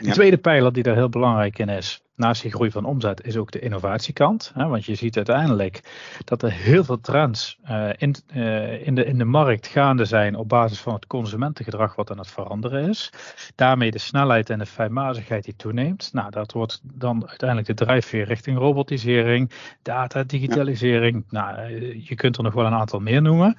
De 0.00 0.10
tweede 0.10 0.38
pijler 0.38 0.72
die 0.72 0.82
daar 0.82 0.94
heel 0.94 1.08
belangrijk 1.08 1.58
in 1.58 1.68
is, 1.68 2.02
naast 2.16 2.42
die 2.42 2.50
groei 2.50 2.70
van 2.70 2.84
omzet 2.84 3.24
is 3.24 3.36
ook 3.36 3.50
de 3.50 3.58
innovatiekant. 3.58 4.52
Hè, 4.54 4.66
want 4.66 4.84
je 4.84 4.94
ziet 4.94 5.16
uiteindelijk 5.16 5.80
dat 6.24 6.42
er 6.42 6.52
heel 6.52 6.84
veel 6.84 7.00
trends 7.00 7.58
uh, 7.70 7.88
in, 7.96 8.14
uh, 8.34 8.86
in, 8.86 8.94
de, 8.94 9.04
in 9.04 9.18
de 9.18 9.24
markt 9.24 9.66
gaande 9.66 10.04
zijn 10.04 10.36
op 10.36 10.48
basis 10.48 10.80
van 10.80 10.94
het 10.94 11.06
consumentengedrag 11.06 11.94
wat 11.94 12.10
aan 12.10 12.18
het 12.18 12.30
veranderen 12.30 12.88
is. 12.88 13.12
Daarmee 13.54 13.90
de 13.90 13.98
snelheid 13.98 14.50
en 14.50 14.58
de 14.58 14.66
fijnmazigheid 14.66 15.44
die 15.44 15.56
toeneemt. 15.56 16.10
Nou, 16.12 16.30
dat 16.30 16.52
wordt 16.52 16.80
dan 16.82 17.28
uiteindelijk 17.28 17.68
de 17.68 17.84
drijfveer 17.84 18.24
richting 18.24 18.58
robotisering, 18.58 19.50
data, 19.82 20.24
digitalisering. 20.24 21.24
Nou, 21.30 21.56
eh, 21.56 22.06
je 22.06 22.14
kunt 22.14 22.36
er 22.36 22.42
nog 22.42 22.54
wel 22.54 22.66
een 22.66 22.72
aantal 22.72 23.00
meer 23.00 23.22
noemen. 23.22 23.56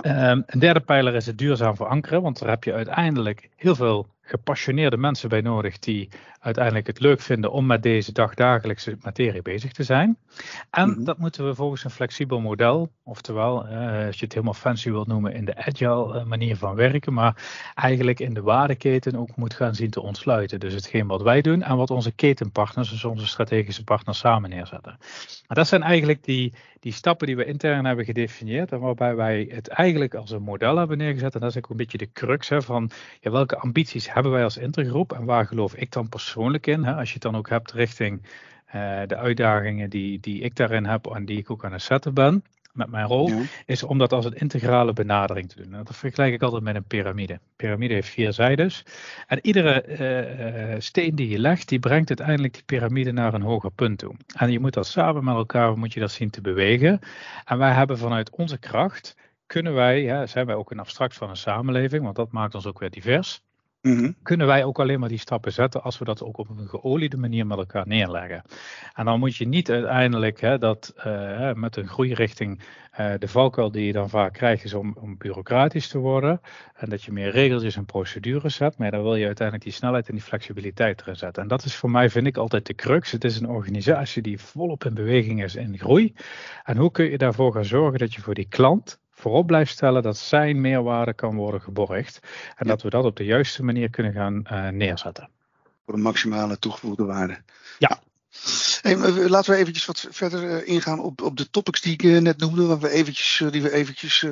Ja. 0.00 0.30
Um, 0.30 0.42
een 0.46 0.58
derde 0.58 0.80
pijler 0.80 1.14
is 1.14 1.26
het 1.26 1.38
duurzaam 1.38 1.76
verankeren, 1.76 2.22
want 2.22 2.38
daar 2.38 2.48
heb 2.48 2.64
je 2.64 2.72
uiteindelijk 2.72 3.48
heel 3.56 3.74
veel 3.74 4.06
gepassioneerde 4.22 4.96
mensen 4.96 5.28
bij 5.28 5.40
nodig 5.40 5.78
die 5.78 6.08
uiteindelijk 6.40 6.86
het 6.86 7.00
leuk 7.00 7.20
vinden 7.20 7.52
om 7.52 7.66
met 7.66 7.82
deze 7.82 8.12
dagdagelijkse 8.12 8.96
materie 9.02 9.42
bezig 9.42 9.72
te 9.72 9.82
zijn. 9.82 10.16
En 10.70 10.88
mm 10.88 10.94
-hmm. 10.94 11.04
dat 11.04 11.18
moeten 11.18 11.46
we 11.46 11.54
volgens 11.54 11.84
een 11.84 11.90
flexibel 11.90 12.40
model, 12.40 12.90
oftewel 13.02 13.66
uh, 13.66 14.06
als 14.06 14.18
je 14.18 14.24
het 14.24 14.32
helemaal 14.32 14.54
fancy 14.54 14.90
wilt 14.90 15.06
noemen 15.06 15.32
in 15.32 15.44
de 15.44 15.56
agile 15.56 16.14
uh, 16.14 16.24
manier 16.24 16.56
van 16.56 16.74
werken, 16.74 17.12
maar 17.12 17.36
eigenlijk 17.74 18.20
in 18.20 18.34
de 18.34 18.42
waardeketen 18.42 19.16
ook 19.16 19.36
moet 19.36 19.54
gaan 19.54 19.74
zien 19.74 19.90
te 19.90 20.02
ontsluiten. 20.02 20.60
Dus 20.60 20.74
hetgeen 20.74 21.06
wat 21.06 21.22
wij 21.22 21.40
doen 21.40 21.62
en 21.62 21.76
wat 21.76 21.90
onze 21.90 22.12
ketenpartners, 22.12 22.90
dus 22.90 23.04
onze 23.04 23.26
strategische 23.26 23.84
partners 23.84 24.18
samen 24.18 24.50
neerzetten. 24.50 24.96
Maar 25.46 25.56
dat 25.56 25.68
zijn 25.68 25.82
eigenlijk 25.82 26.24
die, 26.24 26.52
die 26.82 26.92
stappen 26.92 27.26
die 27.26 27.36
we 27.36 27.44
intern 27.44 27.84
hebben 27.84 28.04
gedefinieerd 28.04 28.72
en 28.72 28.80
waarbij 28.80 29.14
wij 29.14 29.48
het 29.50 29.68
eigenlijk 29.68 30.14
als 30.14 30.30
een 30.30 30.42
model 30.42 30.76
hebben 30.76 30.98
neergezet. 30.98 31.34
En 31.34 31.40
dat 31.40 31.50
is 31.50 31.56
ook 31.56 31.68
een 31.68 31.76
beetje 31.76 31.98
de 31.98 32.12
crux 32.12 32.48
hè, 32.48 32.62
van 32.62 32.90
ja, 33.20 33.30
welke 33.30 33.56
ambities 33.56 34.12
hebben 34.12 34.32
wij 34.32 34.44
als 34.44 34.56
intergroep 34.56 35.12
en 35.12 35.24
waar 35.24 35.46
geloof 35.46 35.74
ik 35.74 35.92
dan 35.92 36.08
persoonlijk 36.08 36.66
in? 36.66 36.84
Hè, 36.84 36.94
als 36.94 37.08
je 37.08 37.14
het 37.14 37.22
dan 37.22 37.36
ook 37.36 37.48
hebt 37.48 37.72
richting 37.72 38.22
uh, 38.66 39.00
de 39.06 39.16
uitdagingen 39.16 39.90
die, 39.90 40.20
die 40.20 40.40
ik 40.40 40.56
daarin 40.56 40.84
heb 40.84 41.06
en 41.06 41.24
die 41.24 41.38
ik 41.38 41.50
ook 41.50 41.64
aan 41.64 41.72
het 41.72 41.82
zetten 41.82 42.14
ben 42.14 42.42
met 42.72 42.90
mijn 42.90 43.06
rol, 43.06 43.28
ja. 43.28 43.42
is 43.66 43.82
om 43.82 43.98
dat 43.98 44.12
als 44.12 44.24
een 44.24 44.34
integrale 44.34 44.92
benadering 44.92 45.48
te 45.48 45.62
doen. 45.62 45.84
Dat 45.84 45.96
vergelijk 45.96 46.32
ik 46.32 46.42
altijd 46.42 46.62
met 46.62 46.74
een 46.74 46.84
piramide. 46.84 47.32
Een 47.32 47.40
piramide 47.56 47.94
heeft 47.94 48.08
vier 48.08 48.32
zijdes. 48.32 48.84
En 49.26 49.38
iedere 49.46 49.86
uh, 50.74 50.80
steen 50.80 51.14
die 51.14 51.28
je 51.28 51.38
legt, 51.38 51.68
die 51.68 51.78
brengt 51.78 52.08
uiteindelijk 52.08 52.52
die 52.52 52.62
piramide 52.64 53.12
naar 53.12 53.34
een 53.34 53.42
hoger 53.42 53.70
punt 53.70 53.98
toe. 53.98 54.14
En 54.36 54.52
je 54.52 54.60
moet 54.60 54.74
dat 54.74 54.86
samen 54.86 55.24
met 55.24 55.34
elkaar, 55.34 55.78
moet 55.78 55.92
je 55.92 56.00
dat 56.00 56.10
zien 56.10 56.30
te 56.30 56.40
bewegen. 56.40 57.00
En 57.44 57.58
wij 57.58 57.72
hebben 57.72 57.98
vanuit 57.98 58.30
onze 58.30 58.58
kracht, 58.58 59.16
kunnen 59.46 59.74
wij, 59.74 60.02
ja, 60.02 60.26
zijn 60.26 60.46
wij 60.46 60.54
ook 60.54 60.70
een 60.70 60.78
abstract 60.78 61.14
van 61.14 61.28
een 61.30 61.36
samenleving, 61.36 62.02
want 62.02 62.16
dat 62.16 62.32
maakt 62.32 62.54
ons 62.54 62.66
ook 62.66 62.78
weer 62.78 62.90
divers 62.90 63.42
Mhm. 63.82 64.12
kunnen 64.22 64.46
wij 64.46 64.64
ook 64.64 64.80
alleen 64.80 65.00
maar 65.00 65.08
die 65.08 65.18
stappen 65.18 65.52
zetten 65.52 65.82
als 65.82 65.98
we 65.98 66.04
dat 66.04 66.22
ook 66.22 66.38
op 66.38 66.48
een 66.48 66.68
geoliede 66.68 67.16
manier 67.16 67.46
met 67.46 67.58
elkaar 67.58 67.86
neerleggen. 67.86 68.42
En 68.94 69.04
dan 69.04 69.18
moet 69.18 69.36
je 69.36 69.48
niet 69.48 69.70
uiteindelijk 69.70 70.40
hè, 70.40 70.58
dat 70.58 70.94
uh, 71.06 71.52
met 71.52 71.76
een 71.76 71.88
groeirichting 71.88 72.60
uh, 73.00 73.12
de 73.18 73.28
valkuil 73.28 73.70
die 73.70 73.86
je 73.86 73.92
dan 73.92 74.08
vaak 74.08 74.32
krijgt 74.32 74.64
is 74.64 74.74
om, 74.74 74.96
om, 75.00 75.16
bureaucratisch 75.18 75.88
te 75.88 75.98
worden 75.98 76.40
en 76.74 76.88
dat 76.88 77.02
je 77.02 77.12
meer 77.12 77.30
regeltjes 77.30 77.76
en 77.76 77.84
procedures 77.84 78.54
zet, 78.54 78.78
maar 78.78 78.90
dan 78.90 79.02
wil 79.02 79.14
je 79.14 79.26
uiteindelijk 79.26 79.66
die 79.66 79.76
snelheid 79.76 80.08
en 80.08 80.14
die 80.14 80.22
flexibiliteit 80.22 81.00
erin 81.00 81.16
zetten. 81.16 81.42
En 81.42 81.48
dat 81.48 81.64
is 81.64 81.76
voor 81.76 81.90
mij, 81.90 82.10
vind 82.10 82.26
ik, 82.26 82.36
altijd 82.36 82.66
de 82.66 82.74
crux. 82.74 83.10
Het 83.10 83.24
is 83.24 83.40
een 83.40 83.48
organisatie 83.48 84.22
die 84.22 84.40
volop 84.40 84.84
in 84.84 84.94
beweging 84.94 85.42
is 85.42 85.56
en 85.56 85.78
groei. 85.78 86.14
En 86.64 86.76
hoe 86.76 86.90
kun 86.90 87.10
je 87.10 87.18
daarvoor 87.18 87.52
gaan 87.52 87.64
zorgen 87.64 87.98
dat 87.98 88.14
je 88.14 88.20
voor 88.20 88.34
die 88.34 88.48
klant 88.48 89.00
voorop 89.22 89.46
blijft 89.46 89.72
stellen 89.72 90.02
dat 90.02 90.18
zijn 90.18 90.60
meerwaarde 90.60 91.14
kan 91.14 91.36
worden 91.36 91.60
geborgd. 91.60 92.20
En 92.56 92.66
dat 92.66 92.82
we 92.82 92.90
dat 92.90 93.04
op 93.04 93.16
de 93.16 93.24
juiste 93.24 93.64
manier 93.64 93.90
kunnen 93.90 94.12
gaan 94.12 94.44
uh, 94.52 94.68
neerzetten. 94.68 95.28
Voor 95.84 95.94
de 95.94 96.00
maximale 96.00 96.58
toegevoegde 96.58 97.04
waarde. 97.04 97.42
Ja. 97.78 98.02
Hey, 98.80 98.96
laten 99.28 99.52
we 99.52 99.58
eventjes 99.58 99.84
wat 99.84 100.06
verder 100.10 100.42
uh, 100.42 100.68
ingaan 100.68 101.00
op, 101.00 101.22
op 101.22 101.36
de 101.36 101.50
topics 101.50 101.80
die 101.80 101.92
ik 101.92 102.02
uh, 102.02 102.20
net 102.20 102.38
noemde, 102.38 102.66
waar 102.66 102.78
we 102.78 102.90
eventjes, 102.90 103.50
die 103.50 103.62
we 103.62 103.72
eventjes 103.72 104.26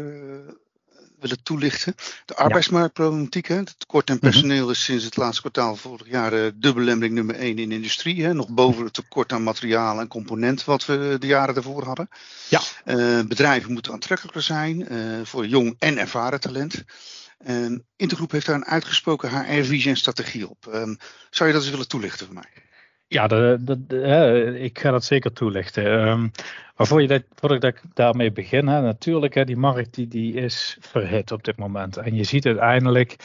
willen 1.20 1.42
toelichten. 1.42 1.94
De 2.24 2.34
arbeidsmarktproblematiek. 2.34 3.48
Hè. 3.48 3.56
Het 3.56 3.74
tekort 3.78 4.10
aan 4.10 4.16
mhm. 4.16 4.30
personeel 4.30 4.70
is 4.70 4.84
sinds 4.84 5.04
het 5.04 5.16
laatste 5.16 5.40
kwartaal 5.40 5.76
vorig 5.76 6.08
jaar 6.08 6.30
de 6.30 6.52
dubbelemmering 6.56 7.14
nummer 7.14 7.34
1 7.34 7.58
in 7.58 7.68
de 7.68 7.74
industrie. 7.74 8.24
Hè. 8.24 8.34
Nog 8.34 8.48
boven 8.48 8.84
het 8.84 8.94
tekort 8.94 9.32
aan 9.32 9.42
materiaal 9.42 10.00
en 10.00 10.08
componenten 10.08 10.66
wat 10.66 10.86
we 10.86 11.16
de 11.18 11.26
jaren 11.26 11.54
daarvoor 11.54 11.84
hadden. 11.84 12.08
Ja. 12.48 12.60
Uh, 12.84 13.20
bedrijven 13.22 13.72
moeten 13.72 13.92
aantrekkelijker 13.92 14.42
zijn 14.42 14.92
uh, 14.92 15.20
voor 15.24 15.46
jong 15.46 15.76
en 15.78 15.98
ervaren 15.98 16.40
talent. 16.40 16.84
Uh, 17.46 17.78
Intergroep 17.96 18.30
heeft 18.30 18.46
daar 18.46 18.54
een 18.54 18.64
uitgesproken 18.64 19.30
HR-visie 19.30 19.90
en 19.90 19.96
strategie 19.96 20.48
op. 20.48 20.66
Um, 20.74 20.98
zou 21.30 21.48
je 21.48 21.54
dat 21.54 21.62
eens 21.62 21.70
willen 21.70 21.88
toelichten 21.88 22.26
voor 22.26 22.34
mij? 22.34 22.69
Ja, 23.12 23.28
ik 24.54 24.78
ga 24.78 24.90
dat 24.90 25.04
zeker 25.04 25.32
toelichten. 25.32 26.08
Um, 26.08 26.30
maar 26.76 26.86
voor 26.86 27.02
je 27.02 27.08
dat, 27.08 27.22
voordat 27.34 27.64
ik 27.64 27.82
daarmee 27.94 28.32
begin, 28.32 28.66
hè, 28.66 28.80
natuurlijk, 28.80 29.34
hè, 29.34 29.44
die 29.44 29.56
markt 29.56 29.94
die, 29.94 30.08
die 30.08 30.34
is 30.34 30.76
verhit 30.80 31.32
op 31.32 31.44
dit 31.44 31.56
moment. 31.56 31.96
En 31.96 32.14
je 32.14 32.24
ziet 32.24 32.46
uiteindelijk 32.46 33.16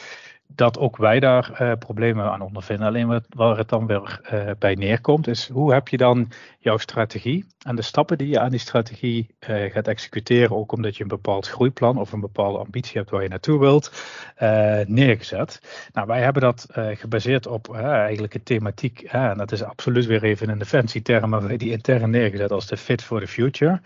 dat 0.48 0.78
ook 0.78 0.96
wij 0.96 1.20
daar 1.20 1.58
uh, 1.60 1.72
problemen 1.78 2.30
aan 2.30 2.40
ondervinden. 2.40 2.86
Alleen 2.86 3.06
wat, 3.06 3.26
waar 3.28 3.56
het 3.56 3.68
dan 3.68 3.86
weer 3.86 4.20
uh, 4.32 4.50
bij 4.58 4.74
neerkomt, 4.74 5.26
is 5.26 5.48
hoe 5.48 5.72
heb 5.72 5.88
je 5.88 5.96
dan 5.96 6.28
jouw 6.58 6.76
strategie 6.76 7.46
en 7.66 7.76
de 7.76 7.82
stappen 7.82 8.18
die 8.18 8.28
je 8.28 8.40
aan 8.40 8.50
die 8.50 8.58
strategie 8.58 9.34
uh, 9.48 9.72
gaat 9.72 9.88
executeren, 9.88 10.56
ook 10.56 10.72
omdat 10.72 10.96
je 10.96 11.02
een 11.02 11.08
bepaald 11.08 11.48
groeiplan 11.48 11.98
of 11.98 12.12
een 12.12 12.20
bepaalde 12.20 12.58
ambitie 12.58 12.98
hebt 12.98 13.10
waar 13.10 13.22
je 13.22 13.28
naartoe 13.28 13.58
wilt, 13.58 13.92
neergezet. 14.86 15.60
Nou, 15.92 16.06
wij 16.06 16.20
hebben 16.22 16.42
dat 16.42 16.66
gebaseerd 16.72 17.46
op 17.46 17.74
eigenlijk 17.74 18.34
een 18.34 18.42
thematiek, 18.42 19.02
en 19.02 19.38
dat 19.38 19.52
is 19.52 19.62
absoluut 19.62 20.06
weer 20.06 20.22
even 20.22 20.50
in 20.50 20.58
de 20.58 20.64
fancy 20.64 21.02
termen, 21.02 21.58
die 21.58 21.70
intern 21.70 22.10
neergezet 22.10 22.52
als 22.52 22.66
de 22.66 22.76
Fit 22.76 23.02
for 23.02 23.20
the 23.20 23.26
Future. 23.26 23.80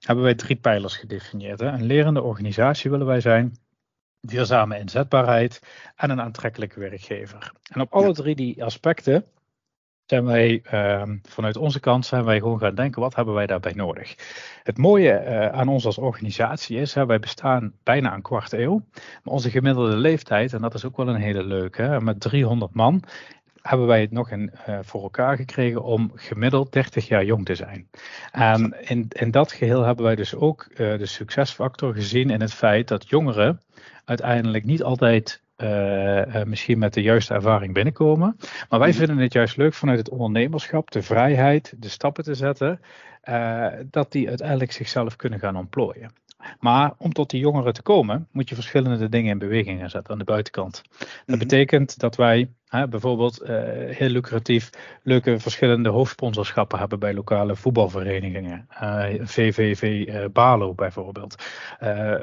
Hebben 0.00 0.24
wij 0.24 0.34
drie 0.34 0.56
pijlers 0.56 0.96
gedefinieerd. 0.96 1.60
Een 1.60 1.84
lerende 1.84 2.22
organisatie 2.22 2.90
willen 2.90 3.06
wij 3.06 3.20
zijn 3.20 3.56
duurzame 4.26 4.78
inzetbaarheid 4.78 5.62
en 5.96 6.10
een 6.10 6.20
aantrekkelijke 6.20 6.80
werkgever. 6.80 7.52
En 7.72 7.80
op 7.80 7.92
alle 7.92 8.12
drie 8.12 8.34
die 8.34 8.64
aspecten 8.64 9.24
zijn 10.06 10.24
wij 10.24 10.60
ehm, 10.64 11.16
vanuit 11.22 11.56
onze 11.56 11.80
kant 11.80 12.06
zijn 12.06 12.24
wij 12.24 12.38
gewoon 12.38 12.58
gaan 12.58 12.74
denken, 12.74 13.00
wat 13.00 13.14
hebben 13.14 13.34
wij 13.34 13.46
daarbij 13.46 13.72
nodig? 13.72 14.14
Het 14.62 14.78
mooie 14.78 15.24
uh, 15.24 15.48
aan 15.48 15.68
ons 15.68 15.86
als 15.86 15.98
organisatie 15.98 16.78
is, 16.78 16.94
hè, 16.94 17.06
wij 17.06 17.18
bestaan 17.18 17.72
bijna 17.82 18.14
een 18.14 18.22
kwart 18.22 18.52
eeuw, 18.52 18.82
maar 18.92 19.34
onze 19.34 19.50
gemiddelde 19.50 19.96
leeftijd, 19.96 20.52
en 20.52 20.60
dat 20.60 20.74
is 20.74 20.84
ook 20.84 20.96
wel 20.96 21.08
een 21.08 21.20
hele 21.20 21.44
leuke, 21.44 22.00
met 22.02 22.20
300 22.20 22.74
man, 22.74 23.02
hebben 23.68 23.86
wij 23.86 24.00
het 24.00 24.10
nog 24.10 24.30
in, 24.30 24.52
uh, 24.68 24.78
voor 24.82 25.02
elkaar 25.02 25.36
gekregen 25.36 25.82
om 25.82 26.12
gemiddeld 26.14 26.72
30 26.72 27.08
jaar 27.08 27.24
jong 27.24 27.44
te 27.44 27.54
zijn. 27.54 27.88
En 28.32 28.76
in, 28.80 29.06
in 29.08 29.30
dat 29.30 29.52
geheel 29.52 29.82
hebben 29.82 30.04
wij 30.04 30.14
dus 30.14 30.34
ook 30.34 30.66
uh, 30.70 30.76
de 30.76 31.06
succesfactor 31.06 31.94
gezien 31.94 32.30
in 32.30 32.40
het 32.40 32.54
feit 32.54 32.88
dat 32.88 33.08
jongeren 33.08 33.60
uiteindelijk 34.04 34.64
niet 34.64 34.82
altijd 34.82 35.42
uh, 35.56 36.42
misschien 36.42 36.78
met 36.78 36.94
de 36.94 37.02
juiste 37.02 37.34
ervaring 37.34 37.74
binnenkomen. 37.74 38.36
Maar 38.68 38.78
wij 38.78 38.88
mhm. 38.88 38.98
vinden 38.98 39.18
het 39.18 39.32
juist 39.32 39.56
leuk 39.56 39.74
vanuit 39.74 39.98
het 39.98 40.08
ondernemerschap, 40.08 40.90
de 40.90 41.02
vrijheid, 41.02 41.74
de 41.76 41.88
stappen 41.88 42.24
te 42.24 42.34
zetten, 42.34 42.80
dat 43.90 44.12
die 44.12 44.28
uiteindelijk 44.28 44.72
zichzelf 44.72 45.16
kunnen 45.16 45.38
gaan 45.38 45.56
ontplooien. 45.56 46.10
Maar 46.58 46.92
om 46.98 47.12
tot 47.12 47.30
die 47.30 47.40
jongeren 47.40 47.72
te 47.72 47.82
komen, 47.82 48.28
moet 48.32 48.48
je 48.48 48.54
verschillende 48.54 49.08
dingen 49.08 49.30
in 49.30 49.38
beweging 49.38 49.80
gaan 49.80 49.90
zetten 49.90 50.12
aan 50.12 50.18
de 50.18 50.24
buitenkant. 50.24 50.82
Dat 50.98 51.08
mhm. 51.26 51.38
betekent 51.38 51.98
dat 51.98 52.16
wij 52.16 52.48
bijvoorbeeld 52.70 53.42
uh, 53.42 53.48
heel 53.96 54.08
lucratief 54.08 54.70
leuke 55.02 55.38
verschillende 55.38 55.88
hoofdsponsorschappen 55.88 56.78
hebben 56.78 56.98
bij 56.98 57.14
lokale 57.14 57.56
voetbalverenigingen. 57.56 58.68
Uh, 58.82 59.14
eh, 59.14 59.20
VVV 59.26 59.82
uh, 59.82 60.24
eh, 60.24 60.30
Balo 60.30 60.74
bijvoorbeeld. 60.74 61.42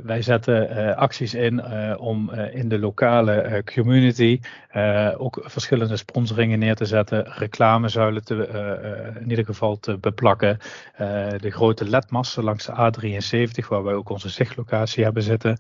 wij 0.04 0.22
zetten 0.22 0.96
acties 0.96 1.34
in 1.34 1.66
om 1.98 2.32
in 2.32 2.70
de 2.70 2.80
lokale 2.80 3.64
community 3.74 4.40
ook 5.18 5.40
verschillende 5.44 5.98
sponsoringen 5.98 6.60
neer 6.60 6.76
te 6.76 6.86
zetten, 6.86 7.24
reclamezuilen 7.26 8.24
te, 8.24 9.16
in 9.20 9.30
ieder 9.30 9.46
geval 9.46 9.80
te 9.80 9.98
beplakken. 9.98 10.58
de 11.38 11.52
grote 11.52 11.90
ledmassen 11.90 12.44
langs 12.44 12.66
de 12.66 12.72
A73, 12.72 13.68
waar 13.68 13.84
wij 13.84 13.94
ook 13.94 14.10
onze 14.10 14.30
zichtlocatie 14.30 15.04
hebben 15.04 15.24
zitten. 15.24 15.58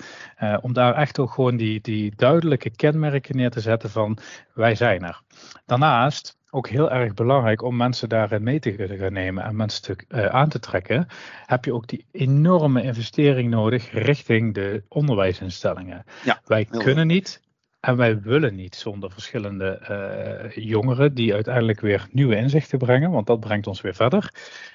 om 0.61 0.73
daar 0.73 0.95
echt 0.95 1.19
ook 1.19 1.31
gewoon 1.31 1.57
die, 1.57 1.81
die 1.81 2.13
duidelijke 2.15 2.69
kenmerken 2.69 3.35
neer 3.35 3.51
te 3.51 3.59
zetten 3.59 3.89
van 3.89 4.17
wij 4.53 4.70
zijn 4.75 5.03
er. 5.03 5.21
Daarnaast 5.65 6.37
ook 6.49 6.67
heel 6.69 6.91
erg 6.91 7.13
belangrijk 7.13 7.61
om 7.61 7.75
mensen 7.75 8.09
daarin 8.09 8.43
mee 8.43 8.59
te 8.59 8.97
gaan 8.99 9.13
nemen 9.13 9.43
en 9.43 9.55
mensen 9.55 9.81
te, 9.81 9.95
uh, 10.09 10.25
aan 10.25 10.49
te 10.49 10.59
trekken, 10.59 11.07
heb 11.45 11.65
je 11.65 11.73
ook 11.73 11.87
die 11.87 12.05
enorme 12.11 12.83
investering 12.83 13.49
nodig 13.49 13.91
richting 13.91 14.53
de 14.53 14.83
onderwijsinstellingen. 14.87 16.03
Ja, 16.23 16.41
Wij 16.45 16.65
kunnen 16.65 17.07
niet 17.07 17.41
en 17.79 17.97
wij 17.97 18.21
willen 18.21 18.55
niet 18.55 18.75
zonder 18.75 19.11
verschillende 19.11 19.79
uh, 19.89 20.63
jongeren 20.65 21.13
die 21.13 21.33
uiteindelijk 21.33 21.79
weer 21.79 22.07
nieuwe 22.11 22.35
inzichten 22.35 22.77
brengen, 22.77 23.11
want 23.11 23.27
dat 23.27 23.39
brengt 23.39 23.67
ons 23.67 23.81
weer 23.81 23.95
verder. 23.95 24.33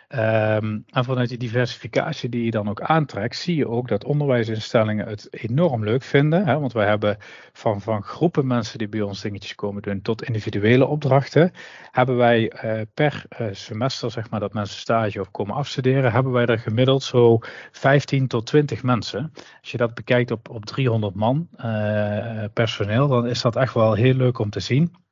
Um, 0.09 0.85
en 0.87 1.05
vanuit 1.05 1.29
die 1.29 1.39
diversificatie 1.39 2.29
die 2.29 2.45
je 2.45 2.51
dan 2.51 2.69
ook 2.69 2.81
aantrekt, 2.81 3.37
zie 3.37 3.57
je 3.57 3.69
ook 3.69 3.89
dat 3.89 4.05
onderwijsinstellingen 4.05 5.09
het 5.09 5.29
enorm 5.31 5.85
leuk 5.85 6.03
vinden. 6.03 6.47
Hè, 6.47 6.59
want 6.59 6.73
wij 6.73 6.87
hebben 6.87 7.17
van, 7.53 7.81
van 7.81 8.03
groepen 8.03 8.47
mensen 8.47 8.79
die 8.79 8.89
bij 8.89 9.01
ons 9.01 9.21
dingetjes 9.21 9.55
komen 9.55 9.83
doen 9.83 10.03
tot 10.03 10.23
individuele 10.23 10.87
opdrachten, 10.87 11.53
hebben 11.91 12.17
wij 12.17 12.53
uh, 12.65 12.81
per 12.95 13.25
uh, 13.41 13.47
semester, 13.53 14.11
zeg 14.11 14.31
maar, 14.31 14.41
dat 14.41 14.53
mensen 14.53 14.81
stage 14.81 15.21
of 15.21 15.31
komen 15.31 15.55
afstuderen, 15.55 16.13
hebben 16.13 16.33
wij 16.33 16.47
er 16.47 16.59
gemiddeld 16.59 17.03
zo 17.03 17.39
15 17.73 18.27
tot 18.27 18.47
20 18.47 18.83
mensen. 18.83 19.33
Als 19.61 19.71
je 19.71 19.77
dat 19.77 19.95
bekijkt 19.95 20.31
op, 20.31 20.49
op 20.49 20.65
300 20.65 21.15
man 21.15 21.49
personeel, 22.53 23.09
dan 23.09 23.27
is 23.27 23.43
dat 23.43 23.57
echt 23.57 23.75
wel 23.75 23.95
heel 23.95 24.15
leuk 24.15 24.39
om 24.39 24.51
te 24.51 24.61
zien 24.61 25.05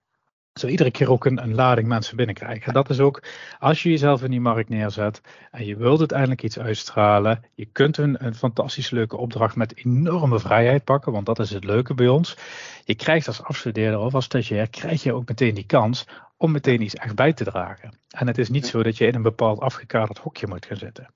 zo 0.61 0.67
iedere 0.67 0.91
keer 0.91 1.11
ook 1.11 1.25
een, 1.25 1.43
een, 1.43 1.55
lading 1.55 1.89
mensen 1.89 2.17
binnenkrijgen. 2.17 2.73
Dat 2.73 2.91
is 2.91 3.01
ook, 3.01 3.23
als 3.59 3.83
je 3.83 3.91
jezelf 3.91 4.23
in 4.23 4.31
die 4.31 4.41
markt 4.41 4.69
neerzet 4.69 5.21
en 5.51 5.67
je 5.67 5.77
wilt 5.77 5.99
uiteindelijk 5.99 6.43
iets 6.43 6.59
uitstralen, 6.59 7.45
je 7.55 7.69
kunt 7.73 7.97
een, 7.97 8.25
een 8.25 8.35
fantastisch 8.35 8.91
leuke 8.91 9.17
opdracht 9.17 9.57
met 9.57 9.77
enorme 9.77 10.41
vrijheid 10.41 10.85
pakken, 10.85 11.13
want 11.13 11.27
dat 11.27 11.39
is 11.39 11.51
het 11.51 11.65
leuke 11.65 11.95
bij 11.95 12.09
ons. 12.09 12.37
Je 12.85 12.95
krijgt 12.95 13.27
als 13.27 13.43
afstudeerder 13.43 13.99
of 13.99 14.15
als 14.15 14.25
stagiair, 14.25 14.69
krijg 14.69 15.03
je 15.03 15.13
ook 15.13 15.29
meteen 15.29 15.55
die 15.55 15.67
kans 15.67 16.07
om 16.37 16.51
meteen 16.51 16.83
iets 16.83 16.95
echt 16.95 17.15
bij 17.15 17.33
te 17.33 17.45
dragen. 17.45 17.99
En 18.09 18.27
het 18.27 18.39
is 18.39 18.49
niet 18.49 18.67
zo 18.67 18.83
dat 18.83 18.97
je 18.97 19.07
in 19.07 19.15
een 19.15 19.23
bepaald 19.23 19.61
afgekaderd 19.61 20.19
hokje 20.19 20.47
moet 20.47 20.67
gaan 20.67 20.77
zitten. 20.77 21.11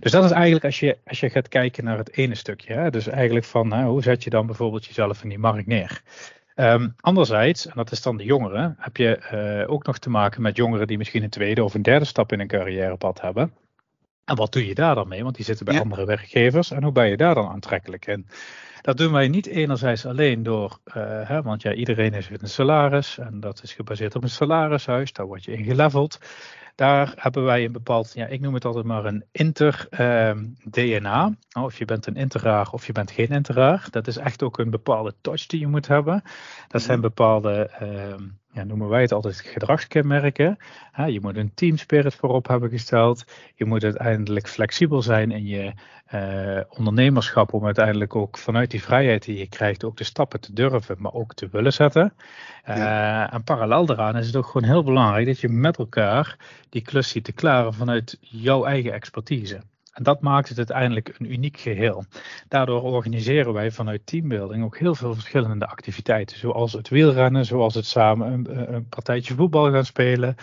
Dus 0.00 0.12
dat 0.12 0.24
is 0.24 0.30
eigenlijk 0.30 0.64
als 0.64 0.80
je, 0.80 0.98
als 1.06 1.20
je 1.20 1.30
gaat 1.30 1.48
kijken 1.48 1.84
naar 1.84 1.98
het 1.98 2.16
ene 2.16 2.34
stukje. 2.34 2.74
Hè? 2.74 2.90
Dus 2.90 3.06
eigenlijk 3.06 3.46
van 3.46 3.72
hè, 3.72 3.84
hoe 3.84 4.02
zet 4.02 4.24
je 4.24 4.30
dan 4.30 4.46
bijvoorbeeld 4.46 4.86
jezelf 4.86 5.22
in 5.22 5.28
die 5.28 5.38
markt 5.38 5.66
neer. 5.66 6.02
Um, 6.54 6.94
anderzijds, 7.00 7.66
en 7.66 7.72
dat 7.74 7.90
is 7.90 8.02
dan 8.02 8.16
de 8.16 8.24
jongeren, 8.24 8.76
heb 8.78 8.96
je 8.96 9.20
uh, 9.64 9.72
ook 9.72 9.86
nog 9.86 9.98
te 9.98 10.10
maken 10.10 10.42
met 10.42 10.56
jongeren 10.56 10.86
die 10.86 10.98
misschien 10.98 11.22
een 11.22 11.30
tweede 11.30 11.64
of 11.64 11.74
een 11.74 11.82
derde 11.82 12.04
stap 12.04 12.32
in 12.32 12.40
een 12.40 12.46
carrièrepad 12.46 13.20
hebben. 13.20 13.52
En 14.24 14.36
wat 14.36 14.52
doe 14.52 14.66
je 14.66 14.74
daar 14.74 14.94
dan 14.94 15.08
mee? 15.08 15.22
Want 15.22 15.36
die 15.36 15.44
zitten 15.44 15.64
bij 15.64 15.80
andere 15.80 16.04
werkgevers. 16.04 16.70
En 16.70 16.82
hoe 16.82 16.92
ben 16.92 17.08
je 17.08 17.16
daar 17.16 17.34
dan 17.34 17.48
aantrekkelijk 17.48 18.06
in? 18.06 18.26
Dat 18.80 18.96
doen 18.96 19.12
wij 19.12 19.28
niet 19.28 19.46
enerzijds 19.46 20.06
alleen 20.06 20.42
door, 20.42 20.78
uh, 20.84 20.94
hè, 21.28 21.42
want 21.42 21.62
ja, 21.62 21.72
iedereen 21.72 22.12
is 22.12 22.28
een 22.30 22.48
salaris 22.48 23.18
en 23.18 23.40
dat 23.40 23.62
is 23.62 23.72
gebaseerd 23.72 24.14
op 24.14 24.22
een 24.22 24.28
salarishuis, 24.28 25.12
daar 25.12 25.26
word 25.26 25.44
je 25.44 25.52
in 25.52 25.64
geleveld. 25.64 26.18
Daar 26.74 27.12
hebben 27.16 27.44
wij 27.44 27.64
een 27.64 27.72
bepaald, 27.72 28.12
ja, 28.14 28.26
ik 28.26 28.40
noem 28.40 28.54
het 28.54 28.64
altijd 28.64 28.84
maar 28.84 29.04
een 29.04 29.24
inter-DNA. 29.32 31.22
Ehm, 31.22 31.32
uh, 31.56 31.64
of 31.64 31.78
je 31.78 31.84
bent 31.84 32.06
een 32.06 32.16
interaar 32.16 32.70
of 32.70 32.86
je 32.86 32.92
bent 32.92 33.10
geen 33.10 33.28
interaar. 33.28 33.86
Dat 33.90 34.06
is 34.06 34.16
echt 34.16 34.42
ook 34.42 34.58
een 34.58 34.70
bepaalde 34.70 35.14
touch 35.20 35.46
die 35.46 35.60
je 35.60 35.66
moet 35.66 35.86
hebben. 35.86 36.22
Dat 36.68 36.82
zijn 36.82 36.98
mhm. 36.98 37.06
bepaalde, 37.06 37.70
uh, 37.82 38.14
ja, 38.54 38.64
noemen 38.64 38.88
wij 38.88 39.00
het 39.02 39.12
altijd 39.12 39.40
gedragskenmerken. 39.40 40.56
je 41.06 41.18
moet 41.20 41.36
een 41.36 41.54
teamspirit 41.54 42.14
voorop 42.14 42.48
hebben 42.48 42.70
gesteld. 42.70 43.24
Je 43.54 43.64
moet 43.64 43.84
uiteindelijk 43.84 44.48
flexibel 44.48 45.02
zijn 45.02 45.30
in 45.30 45.46
je 45.46 45.72
uh, 46.14 46.60
ondernemerschap 46.68 47.52
om 47.52 47.64
uiteindelijk 47.64 48.16
ook 48.16 48.38
vanuit 48.38 48.70
die 48.70 48.82
vrijheid 48.82 49.24
die 49.24 49.38
je 49.38 49.48
krijgt, 49.48 49.84
ook 49.84 49.96
de 49.96 50.04
stappen 50.04 50.40
te 50.40 50.52
durven, 50.52 50.96
maar 50.98 51.12
ook 51.12 51.34
te 51.34 51.48
willen 51.52 51.72
zetten. 51.72 52.12
Ja. 52.66 53.32
en 53.32 53.44
parallel 53.44 53.86
daaraan 53.86 54.16
is 54.16 54.26
het 54.26 54.36
ook 54.36 54.46
gewoon 54.46 54.68
heel 54.68 54.84
belangrijk 54.84 55.26
dat 55.26 55.40
je 55.40 55.48
met 55.48 55.78
elkaar 55.78 56.36
die 56.68 56.82
klus 56.82 57.08
ziet 57.08 57.24
te 57.24 57.32
klaren 57.32 57.74
vanuit 57.74 58.18
jouw 58.20 58.64
eigen 58.64 58.92
expertise. 58.92 59.60
En 59.94 60.02
dat 60.02 60.20
maakt 60.20 60.48
het 60.48 60.58
uiteindelijk 60.58 61.14
een 61.18 61.32
uniek 61.32 61.58
geheel. 61.58 62.04
Daardoor 62.48 62.82
organiseren 62.82 63.52
wij 63.52 63.70
vanuit 63.70 64.06
teambuilding 64.06 64.64
ook 64.64 64.78
heel 64.78 64.94
veel 64.94 65.14
verschillende 65.14 65.66
activiteiten. 65.66 66.38
Zoals 66.38 66.72
het 66.72 66.88
wielrennen, 66.88 67.44
zoals 67.44 67.74
het 67.74 67.86
samen 67.86 68.32
een, 68.32 68.74
een 68.74 68.88
partijtje 68.88 69.34
voetbal 69.34 69.70
gaan 69.70 69.84
spelen. 69.84 70.36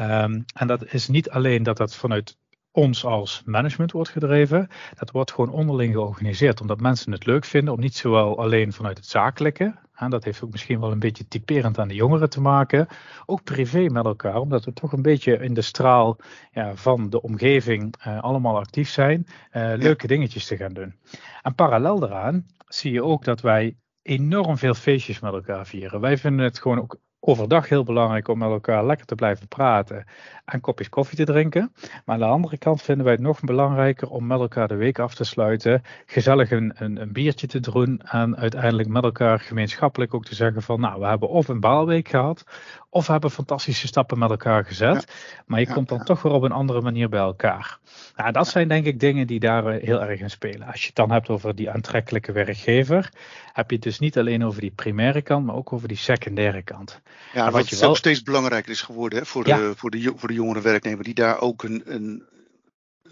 Um, 0.00 0.44
en 0.54 0.66
dat 0.66 0.92
is 0.92 1.08
niet 1.08 1.30
alleen 1.30 1.62
dat 1.62 1.76
dat 1.76 1.96
vanuit 1.96 2.38
ons 2.70 3.04
als 3.04 3.42
management 3.44 3.92
wordt 3.92 4.10
gedreven. 4.10 4.68
Dat 4.94 5.10
wordt 5.10 5.32
gewoon 5.32 5.50
onderling 5.50 5.92
georganiseerd, 5.92 6.60
omdat 6.60 6.80
mensen 6.80 7.12
het 7.12 7.26
leuk 7.26 7.44
vinden 7.44 7.74
om 7.74 7.80
niet 7.80 7.96
zowel 7.96 8.38
alleen 8.38 8.72
vanuit 8.72 8.96
het 8.96 9.06
zakelijke, 9.06 9.74
en 9.96 10.10
dat 10.10 10.24
heeft 10.24 10.42
ook 10.42 10.50
misschien 10.50 10.80
wel 10.80 10.92
een 10.92 10.98
beetje 10.98 11.28
typerend 11.28 11.78
aan 11.78 11.88
de 11.88 11.94
jongeren 11.94 12.30
te 12.30 12.40
maken, 12.40 12.86
ook 13.26 13.44
privé 13.44 13.88
met 13.88 14.04
elkaar, 14.04 14.36
omdat 14.36 14.64
we 14.64 14.72
toch 14.72 14.92
een 14.92 15.02
beetje 15.02 15.36
in 15.36 15.54
de 15.54 15.62
straal 15.62 16.16
ja, 16.50 16.74
van 16.74 17.10
de 17.10 17.22
omgeving 17.22 17.94
uh, 18.06 18.22
allemaal 18.22 18.56
actief 18.56 18.88
zijn, 18.88 19.26
uh, 19.52 19.72
leuke 19.76 20.06
dingetjes 20.06 20.46
te 20.46 20.56
gaan 20.56 20.72
doen. 20.72 20.94
En 21.42 21.54
parallel 21.54 21.98
daaraan 21.98 22.46
zie 22.68 22.92
je 22.92 23.04
ook 23.04 23.24
dat 23.24 23.40
wij 23.40 23.76
enorm 24.02 24.58
veel 24.58 24.74
feestjes 24.74 25.20
met 25.20 25.32
elkaar 25.32 25.66
vieren. 25.66 26.00
Wij 26.00 26.18
vinden 26.18 26.44
het 26.44 26.58
gewoon 26.58 26.80
ook 26.80 26.98
overdag 27.26 27.68
heel 27.68 27.84
belangrijk 27.84 28.28
om 28.28 28.38
met 28.38 28.48
elkaar 28.48 28.86
lekker 28.86 29.06
te 29.06 29.14
blijven 29.14 29.48
praten 29.48 30.04
en 30.44 30.60
kopjes 30.60 30.88
koffie 30.88 31.16
te 31.16 31.24
drinken. 31.24 31.72
Maar 32.04 32.14
aan 32.14 32.20
de 32.20 32.26
andere 32.26 32.58
kant 32.58 32.82
vinden 32.82 33.04
wij 33.04 33.14
het 33.14 33.22
nog 33.22 33.40
belangrijker 33.40 34.08
om 34.08 34.26
met 34.26 34.40
elkaar 34.40 34.68
de 34.68 34.74
week 34.74 34.98
af 34.98 35.14
te 35.14 35.24
sluiten, 35.24 35.82
gezellig 36.06 36.50
een, 36.50 36.72
een, 36.74 37.00
een 37.00 37.12
biertje 37.12 37.46
te 37.46 37.60
doen 37.60 38.00
en 38.04 38.36
uiteindelijk 38.36 38.88
met 38.88 39.04
elkaar 39.04 39.40
gemeenschappelijk 39.40 40.14
ook 40.14 40.24
te 40.24 40.34
zeggen 40.34 40.62
van 40.62 40.80
nou, 40.80 41.00
we 41.00 41.06
hebben 41.06 41.28
of 41.28 41.48
een 41.48 41.60
baalweek 41.60 42.08
gehad, 42.08 42.44
of 42.90 43.06
we 43.06 43.12
hebben 43.12 43.30
fantastische 43.30 43.86
stappen 43.86 44.18
met 44.18 44.30
elkaar 44.30 44.64
gezet, 44.64 45.12
maar 45.46 45.60
je 45.60 45.72
komt 45.72 45.88
dan 45.88 46.04
toch 46.04 46.22
weer 46.22 46.32
op 46.32 46.42
een 46.42 46.52
andere 46.52 46.80
manier 46.80 47.08
bij 47.08 47.20
elkaar. 47.20 47.78
Nou, 48.16 48.32
dat 48.32 48.48
zijn 48.48 48.68
denk 48.68 48.86
ik 48.86 49.00
dingen 49.00 49.26
die 49.26 49.40
daar 49.40 49.66
eh, 49.66 49.82
heel 49.82 50.02
erg 50.02 50.20
in 50.20 50.30
spelen. 50.30 50.66
Als 50.66 50.80
je 50.80 50.86
het 50.86 50.96
dan 50.96 51.10
hebt 51.10 51.28
over 51.28 51.54
die 51.54 51.70
aantrekkelijke 51.70 52.32
werkgever, 52.32 53.12
heb 53.52 53.70
je 53.70 53.76
het 53.76 53.84
dus 53.84 53.98
niet 53.98 54.18
alleen 54.18 54.44
over 54.44 54.60
die 54.60 54.72
primaire 54.74 55.22
kant, 55.22 55.46
maar 55.46 55.54
ook 55.54 55.72
over 55.72 55.88
die 55.88 55.96
secundaire 55.96 56.62
kant. 56.62 57.00
Ja, 57.32 57.44
wat, 57.44 57.52
wat 57.52 57.68
je 57.68 57.76
wel... 57.76 57.94
steeds 57.94 58.22
belangrijker 58.22 58.70
is 58.70 58.82
geworden 58.82 59.18
hè, 59.18 59.26
voor, 59.26 59.44
de, 59.44 59.72
voor, 59.76 59.90
de, 59.90 60.12
voor 60.16 60.28
de 60.28 60.34
jongere 60.34 60.60
werknemer 60.60 61.04
die 61.04 61.14
daar 61.14 61.40
ook 61.40 61.62
een, 61.62 61.82
een 61.84 62.28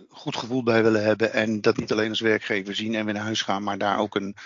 goed 0.08 0.36
gevoel 0.36 0.62
bij 0.62 0.82
willen 0.82 1.04
hebben 1.04 1.32
en 1.32 1.60
dat 1.60 1.76
niet 1.76 1.92
alleen 1.92 2.10
als 2.10 2.20
werkgever 2.20 2.74
zien 2.74 2.94
en 2.94 3.04
weer 3.04 3.14
naar 3.14 3.22
huis 3.22 3.42
gaan, 3.42 3.62
maar 3.62 3.78
daar 3.78 3.98
ook, 3.98 4.14
een, 4.14 4.36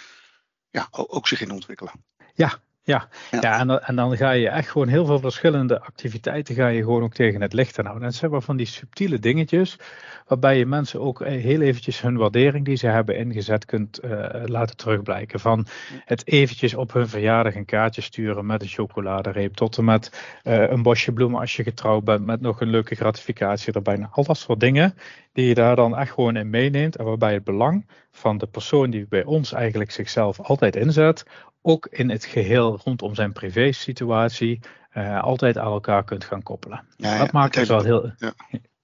ja, 0.71 0.89
ook 0.91 1.29
zich 1.29 1.41
in 1.41 1.51
ontwikkelen. 1.51 1.93
Ja, 2.35 2.61
ja, 2.89 3.09
ja. 3.31 3.59
en, 3.59 3.67
dan, 3.67 3.81
en, 3.81 3.97
dan 3.97 4.17
ga 4.17 4.31
je 4.31 4.49
echt 4.49 4.71
gewoon 4.71 4.89
heel 4.89 5.07
veel 5.07 5.19
verschillende 5.19 5.81
activiteiten 5.81 6.55
ga 6.55 6.69
je 6.69 6.83
gewoon 6.83 7.03
ook 7.03 7.15
tegen 7.15 7.41
het 7.41 7.53
licht 7.53 7.77
houden. 7.77 8.03
En 8.03 8.09
dat 8.09 8.15
zijn 8.15 8.31
wel 8.31 8.41
van 8.41 8.57
die 8.57 8.67
subtiele 8.67 9.19
dingetjes 9.19 9.79
waarbij 10.27 10.59
je 10.59 10.67
mensen 10.67 11.01
ook 11.01 11.21
eh, 11.21 11.43
heel 11.43 11.61
eventjes 11.61 12.01
hun 12.01 12.17
waardering 12.17 12.65
die 12.65 12.77
ze 12.77 12.87
hebben 12.87 13.17
ingezet 13.17 13.65
kunt 13.65 14.05
uh, 14.05 14.27
laten 14.45 14.77
terugblijken. 14.77 15.41
Van 15.41 15.67
het 16.05 16.27
eventjes 16.27 16.75
op 16.75 16.93
hun 16.93 17.09
verjaardag 17.09 17.55
een 17.55 17.65
kaartje 17.65 18.03
sturen 18.03 18.47
met 18.47 18.63
een 18.63 18.69
chocoladereep 18.69 19.55
tot 19.55 19.79
en 19.79 19.85
met 19.85 20.41
uh, 20.45 20.71
een 20.71 20.83
bosje 20.83 21.13
bloemen 21.13 21.41
als 21.41 21.57
je 21.57 21.63
getrouwd 21.63 22.05
bent 22.05 22.27
met 22.27 22.41
nog 22.41 22.61
een 22.61 22.71
leuke 22.71 22.95
gratificatie 22.95 23.73
erbij. 23.73 23.97
Nou, 23.97 24.09
al 24.13 24.25
dat 24.25 24.39
soort 24.39 24.61
dingen 24.61 24.95
die 25.33 25.47
je 25.47 25.55
daar 25.55 25.77
dan 25.77 25.97
echt 25.97 26.13
gewoon 26.13 26.37
in 26.37 26.51
meeneemt 26.51 26.97
en 26.97 27.05
waarbij 27.05 27.33
het 27.33 27.45
belang 27.45 27.87
van 28.11 28.39
de 28.39 28.47
persoon 28.47 28.91
die 28.91 29.07
bij 29.09 29.25
ons 29.25 29.53
eigenlijk 29.53 29.91
zichzelf 29.91 30.41
altijd 30.41 30.77
inzet, 30.77 31.25
ook 31.63 31.87
in 31.87 32.11
het 32.11 32.25
geheel 32.25 32.81
rondom 32.85 33.15
zijn 33.15 33.33
privé 33.33 33.73
situatie 33.73 34.61
uh, 34.95 35.23
altijd 35.23 35.59
aan 35.59 35.73
elkaar 35.73 36.05
kunt 36.05 36.25
gaan 36.25 36.43
koppelen. 36.43 36.87
Ja, 36.97 37.19
dat 37.19 37.33
maakt 37.33 37.55
het 37.55 37.69
wel 37.69 37.83
heel. 37.83 38.13
Ja. 38.19 38.33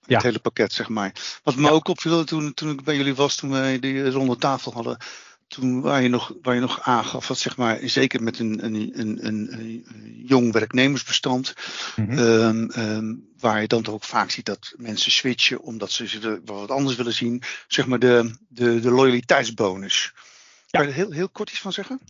Het 0.06 0.22
hele 0.22 0.38
pakket, 0.38 0.72
zeg 0.72 0.88
maar. 0.88 1.12
Wat 1.42 1.56
me 1.56 1.70
ook 1.70 1.88
opviel 1.88 2.24
toen, 2.24 2.54
toen 2.54 2.70
ik 2.70 2.84
bij 2.84 2.96
jullie 2.96 3.14
was, 3.14 3.36
toen 3.36 3.50
wij 3.50 3.78
die 3.78 4.10
ronde 4.10 4.36
tafel 4.36 4.72
hadden, 4.72 4.96
toen 5.48 5.80
waar 5.80 6.02
je 6.02 6.08
nog, 6.08 6.34
waar 6.42 6.54
je 6.54 6.60
nog 6.60 6.80
aangaf, 6.80 7.26
dat 7.26 7.38
zeg 7.38 7.56
maar, 7.56 7.78
zeker 7.82 8.22
met 8.22 8.38
een, 8.38 8.64
een, 8.64 8.92
een, 8.94 9.26
een, 9.26 9.84
jong 10.26 10.52
werknemersbestand, 10.52 11.54
mm 11.96 12.10
-hmm. 12.10 13.24
waar 13.38 13.60
je 13.60 13.66
dan 13.66 13.86
ook 13.86 14.04
vaak 14.04 14.30
ziet 14.30 14.46
dat 14.46 14.74
mensen 14.76 15.12
switchen 15.12 15.60
omdat 15.60 15.90
ze 15.90 16.40
wat 16.44 16.70
anders 16.70 16.96
willen 16.96 17.14
zien, 17.14 17.42
zeg 17.68 17.86
maar 17.86 17.98
de, 17.98 18.36
de, 18.48 18.80
de 18.80 18.90
loyaliteitsbonus. 18.90 20.12
Ja. 20.14 20.80
Kan 20.80 20.82
je 20.82 20.88
er 20.88 20.94
heel, 20.94 21.10
heel 21.10 21.28
kort 21.28 21.50
iets 21.50 21.60
van 21.60 21.72
zeggen? 21.72 22.00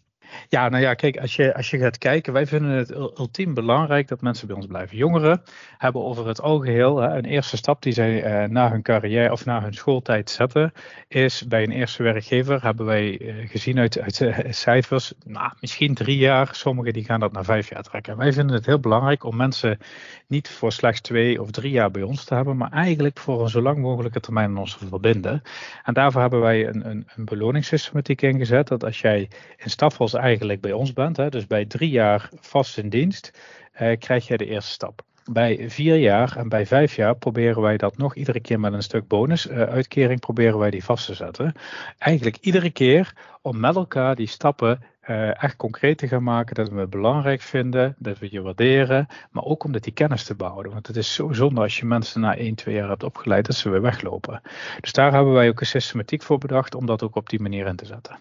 Ja, 0.49 0.69
nou 0.69 0.83
ja, 0.83 0.95
kijk, 0.95 1.17
als 1.17 1.37
je, 1.37 1.55
als 1.55 1.71
je 1.71 1.79
gaat 1.79 1.99
kijken, 1.99 2.33
wij 2.33 2.47
vinden 2.47 2.71
het 2.71 2.91
ultiem 2.91 3.55
belangrijk 3.55 4.09
dat 4.09 4.21
mensen 4.21 4.47
bij 4.47 4.57
ons 4.57 4.67
blijven. 4.67 4.97
Jongeren 4.97 5.43
hebben 5.79 6.05
over 6.05 6.27
het 6.27 6.41
algeheel 6.41 7.03
een 7.03 7.25
eerste 7.25 7.57
stap 7.57 7.83
die 7.83 7.93
zij 7.93 8.23
eh, 8.23 8.49
na 8.49 8.71
hun 8.71 8.83
carrière 8.83 9.33
of 9.33 9.45
na 9.45 9.63
hun 9.63 9.75
schooltijd 9.75 10.31
zetten, 10.31 10.73
is 11.09 11.47
bij 11.47 11.63
een 11.63 11.71
eerste 11.71 12.03
werkgever, 12.03 12.63
hebben 12.63 12.87
wij 12.87 13.19
eh, 13.21 13.51
gezien 13.51 13.79
uit, 13.79 14.01
uit 14.01 14.21
uh, 14.21 14.39
cijfers, 14.51 15.13
nou, 15.25 15.53
misschien 15.61 15.95
drie 15.95 16.19
jaar, 16.19 16.49
sommigen 16.53 16.93
die 16.93 17.05
gaan 17.05 17.21
dat 17.21 17.33
naar 17.33 17.45
vijf 17.45 17.69
jaar 17.69 17.83
trekken. 17.83 18.17
Wij 18.17 18.33
vinden 18.33 18.57
het 18.57 18.67
heel 18.67 18.81
belangrijk 18.81 19.25
om 19.25 19.37
mensen 19.37 19.79
niet 20.27 20.49
voor 20.49 20.73
slechts 20.73 21.01
twee 21.01 21.43
of 21.43 21.51
drie 21.51 21.71
jaar 21.71 21.91
bij 21.91 22.03
ons 22.03 22.25
te 22.25 22.35
hebben, 22.35 22.57
maar 22.57 22.71
eigenlijk 22.71 23.19
voor 23.19 23.43
een 23.43 23.49
zo 23.49 23.63
lang 23.63 23.79
mogelijke 23.79 24.21
termijn 24.21 24.49
aan 24.49 24.59
ons 24.59 24.77
te 24.77 24.87
verbinden. 24.87 25.43
En 25.85 25.95
daarvoor 25.95 26.21
hebben 26.21 26.41
wij 26.41 26.67
een, 26.69 26.91
een, 26.91 27.07
een 27.17 27.25
beloningssystematiek 27.25 28.23
ingezet, 28.23 28.69
dat 28.69 28.85
als 28.85 29.01
jij 29.01 29.29
in 29.57 29.71
Staffels 29.71 30.15
eigenlijk 30.25 30.61
bij 30.61 30.73
ons 30.73 30.93
bent, 30.93 31.17
hè, 31.17 31.29
dus 31.29 31.47
bij 31.47 31.65
drie 31.65 31.91
jaar 31.91 32.29
vast 32.41 32.79
in 32.79 32.89
dienst, 32.89 33.31
eh, 33.73 33.99
krijg 33.99 34.27
je 34.27 34.37
de 34.37 34.47
eerste 34.47 34.71
stap. 34.71 35.03
Bij 35.33 35.71
vier 35.71 35.97
jaar 35.97 36.37
en 36.37 36.49
bij 36.49 36.67
vijf 36.67 36.97
jaar 36.97 37.17
proberen 37.17 37.63
wij 37.63 37.77
dat 37.77 37.97
nog 37.97 38.15
iedere 38.15 38.41
keer 38.41 38.61
met 38.61 38.73
een 38.73 38.83
stuk 38.83 39.09
bonusuitkering 39.09 40.21
uh, 40.21 40.27
proberen 40.27 40.59
wij 40.59 40.71
die 40.71 40.85
vast 40.85 41.07
te 41.07 41.15
zetten. 41.15 41.53
Eigenlijk 41.99 42.37
iedere 42.41 42.71
keer 42.71 43.13
om 43.43 43.61
met 43.61 43.77
elkaar 43.77 44.15
die 44.15 44.27
stappen 44.27 44.83
uh, 45.09 45.43
echt 45.43 45.57
concreet 45.57 45.99
te 45.99 46.09
gaan 46.09 46.23
maken, 46.23 46.55
dat 46.55 46.69
we 46.69 46.81
het 46.81 46.91
belangrijk 46.91 47.41
vinden, 47.41 47.95
dat 47.99 48.19
we 48.19 48.29
je 48.31 48.43
waarderen, 48.43 49.07
maar 49.31 49.45
ook 49.45 49.65
om 49.65 49.73
die 49.73 49.93
kennis 49.93 50.25
te 50.25 50.35
behouden. 50.35 50.73
Want 50.73 50.87
het 50.87 50.97
is 50.97 51.15
zo 51.15 51.33
zonde 51.33 51.61
als 51.61 51.79
je 51.79 51.87
mensen 51.87 52.21
na 52.21 52.37
1, 52.37 52.55
2 52.55 52.75
jaar 52.75 52.89
hebt 52.89 53.03
opgeleid 53.03 53.47
dat 53.47 53.57
ze 53.57 53.71
weer 53.71 53.83
weglopen. 53.83 54.41
Dus 54.81 54.93
daar 54.93 55.13
hebben 55.13 55.33
wij 55.33 55.49
ook 55.49 55.61
een 55.61 55.67
systematiek 55.67 56.23
voor 56.23 56.39
bedacht 56.39 56.75
om 56.75 56.87
dat 56.87 57.03
ook 57.03 57.17
op 57.17 57.29
die 57.29 57.41
manier 57.41 57.67
in 57.67 57.77
te 57.77 57.87
zetten. 57.87 58.19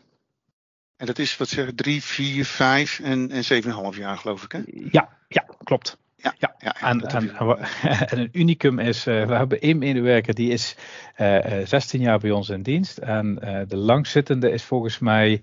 En 0.97 1.05
dat 1.05 1.19
is 1.19 1.37
wat 1.37 1.49
zeggen, 1.49 1.75
drie, 1.75 2.03
vier, 2.03 2.45
vijf 2.45 2.99
en, 2.99 3.31
en 3.31 3.43
zeven 3.43 3.69
en 3.69 3.75
half 3.75 3.97
jaar 3.97 4.17
geloof 4.17 4.43
ik 4.43 4.51
hè? 4.51 4.59
Ja, 4.91 5.09
ja 5.27 5.45
klopt. 5.63 5.97
Ja, 6.15 6.33
ja, 6.37 6.55
ja, 6.57 6.75
en, 6.81 7.01
en, 7.01 7.35
en, 8.09 8.19
een 8.19 8.29
unicum 8.31 8.79
is, 8.79 9.07
uh, 9.07 9.25
we 9.25 9.33
hebben 9.33 9.61
één 9.61 9.77
medewerker 9.77 10.33
die 10.33 10.51
is 10.51 10.75
uh, 11.17 11.59
uh, 11.59 11.65
16 11.65 12.01
jaar 12.01 12.19
bij 12.19 12.31
ons 12.31 12.49
in 12.49 12.61
dienst. 12.61 12.97
En 12.97 13.39
uh, 13.43 13.59
de 13.67 13.77
langzittende 13.77 14.51
is 14.51 14.63
volgens 14.63 14.99
mij 14.99 15.41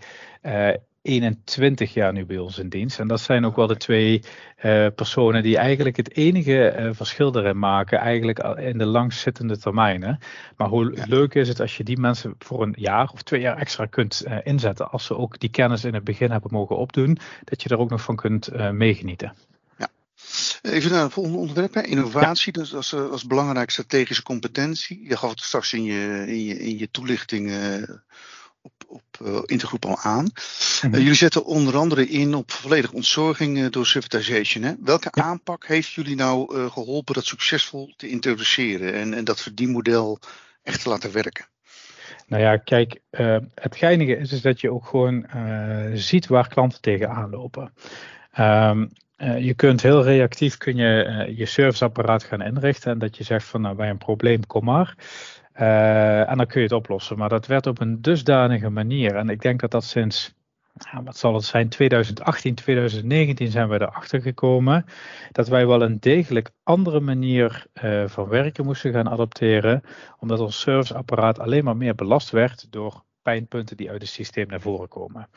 21 1.03 1.95
jaar 1.95 2.13
nu 2.13 2.27
bij 2.27 2.39
ons 2.39 2.59
in 2.59 2.69
dienst. 2.69 2.99
En 2.99 3.09
dat 3.09 3.21
zijn 3.21 3.45
ook 3.45 3.57
wel 3.57 3.67
de 3.67 3.77
twee 3.77 4.23
uh, 4.65 4.87
personen 4.95 5.43
die 5.43 5.57
eigenlijk 5.57 5.97
het 5.97 6.17
enige 6.17 6.77
uh, 6.79 6.91
verschil 6.93 7.37
erin 7.37 7.59
maken, 7.59 7.99
eigenlijk 7.99 8.39
in 8.39 8.79
de 8.79 8.87
langzittende 8.87 9.59
termijnen. 9.59 10.19
Maar 10.57 10.69
hoe 10.69 10.93
ja. 10.95 11.05
leuk 11.09 11.35
is 11.35 11.49
het 11.49 11.61
als 11.61 11.77
je 11.77 11.85
die 11.85 11.99
mensen 11.99 12.35
voor 12.39 12.63
een 12.63 12.75
jaar 12.79 13.11
of 13.13 13.23
twee 13.23 13.41
jaar 13.41 13.57
extra 13.57 13.87
kunt 13.87 14.23
uh, 14.27 14.37
inzetten, 14.43 14.91
als 14.91 15.05
ze 15.05 15.17
ook 15.17 15.39
die 15.39 15.51
kennis 15.51 15.85
in 15.85 15.95
het 15.95 16.05
begin 16.05 16.31
hebben 16.31 16.53
mogen 16.53 16.77
opdoen, 16.77 17.19
dat 17.45 17.63
je 17.63 17.69
er 17.69 17.79
ook 17.79 17.91
nog 17.91 18.03
van 18.03 18.17
kunt 18.17 18.73
meegenieten. 18.73 19.35
Ja. 19.79 19.89
Even 20.63 20.91
naar 20.91 21.03
het 21.03 21.13
volgende 21.13 21.39
onderwerp, 21.39 21.75
hè. 21.75 21.83
innovatie, 21.83 22.53
ja. 22.55 22.61
dus 22.61 22.75
als, 22.75 22.95
als 22.95 23.27
belangrijke 23.27 23.73
strategische 23.73 24.23
competentie. 24.23 25.09
Je 25.09 25.17
gaf 25.17 25.31
het 25.31 25.41
straks 25.41 25.73
in 25.73 25.83
je, 25.83 26.25
in 26.27 26.45
je, 26.45 26.59
in 26.59 26.79
je 26.79 26.91
toelichting 26.91 27.51
op, 28.87 29.01
op 29.01 29.27
uh, 29.27 29.39
Intergroep 29.45 29.85
al 29.85 29.99
aan. 29.99 30.25
Mm-hmm. 30.25 30.95
Uh, 30.95 31.01
jullie 31.01 31.15
zetten 31.15 31.45
onder 31.45 31.77
andere 31.77 32.09
in 32.09 32.35
op 32.35 32.51
volledige 32.51 32.95
ontzorging 32.95 33.59
uh, 33.59 33.71
door 33.71 33.87
civilization. 33.87 34.65
Hè? 34.65 34.73
Welke 34.81 35.09
ja. 35.13 35.23
aanpak 35.23 35.67
heeft 35.67 35.93
jullie 35.93 36.17
nou 36.17 36.69
geholpen 36.71 37.15
dat 37.15 37.25
succesvol 37.25 37.93
te 37.97 38.09
introduceren 38.09 38.95
en, 38.95 39.15
en 39.15 39.25
dat 39.25 39.41
verdienmodel 39.41 40.19
echt 40.63 40.83
te 40.83 40.89
laten 40.89 41.13
werken? 41.13 41.47
Nou 42.27 42.43
ja, 42.43 42.57
kijk, 42.57 43.01
het 43.55 43.77
geinige 43.77 44.17
is, 44.17 44.33
is 44.33 44.41
dat 44.41 44.61
je 44.61 44.73
ook 44.73 44.87
gewoon 44.87 45.27
ziet 45.95 46.27
waar 46.27 46.49
klanten 46.49 46.81
tegenaan 46.81 47.31
lopen. 47.31 47.73
Um, 48.39 48.91
uh, 49.21 49.39
je 49.39 49.55
kunt 49.55 49.83
heel 49.83 50.05
reactief 50.05 50.57
kun 50.57 50.77
je, 50.77 51.33
je 51.37 51.47
serviceapparaat 51.47 52.25
gaan 52.25 52.43
inrichten 52.43 52.93
en 52.93 52.99
dat 52.99 53.17
je 53.17 53.25
zegt 53.25 53.47
van 53.47 53.61
nou 53.61 53.77
bij 53.77 53.91
een 53.91 53.99
probleem 53.99 54.47
kom 54.47 54.65
maar. 54.65 54.95
Uh, 55.61 56.31
en 56.31 56.37
dan 56.37 56.47
kun 56.47 56.61
je 56.61 56.67
het 56.67 56.77
oplossen. 56.77 57.19
Maar 57.19 57.29
dat 57.29 57.47
werd 57.47 57.67
op 57.67 57.81
een 57.81 58.03
dusdanige 58.03 58.69
manier. 58.71 59.17
En 59.17 59.29
ik 59.29 59.41
denk 59.41 59.61
dat 59.61 59.71
dat 59.71 59.85
sinds, 59.85 60.35
nou, 60.93 61.05
wat 61.05 61.17
zal 61.17 61.35
het 61.35 61.45
zijn, 61.45 61.69
2018, 61.69 62.55
2019 62.55 63.51
zijn 63.51 63.69
we 63.69 63.81
erachter 63.81 64.23
gekomen. 64.23 64.85
Dat 65.33 65.49
wij 65.49 65.67
wel 65.67 65.83
een 65.83 66.01
degelijk 66.01 66.51
andere 66.63 67.01
manier 67.01 67.67
van 68.07 68.29
werken 68.29 68.65
moesten 68.65 68.93
gaan 68.93 69.09
adopteren. 69.09 69.83
Omdat 70.19 70.41
ons 70.41 70.61
serviceapparaat 70.61 71.39
alleen 71.39 71.65
maar 71.65 71.77
meer 71.77 71.95
belast 71.95 72.31
werd 72.31 72.67
door 72.73 73.05
pijnpunten 73.23 73.77
die 73.77 73.91
uit 73.91 74.03
het 74.03 74.11
systeem 74.11 74.47
naar 74.49 74.61
voren 74.61 74.89
komen. 74.89 75.29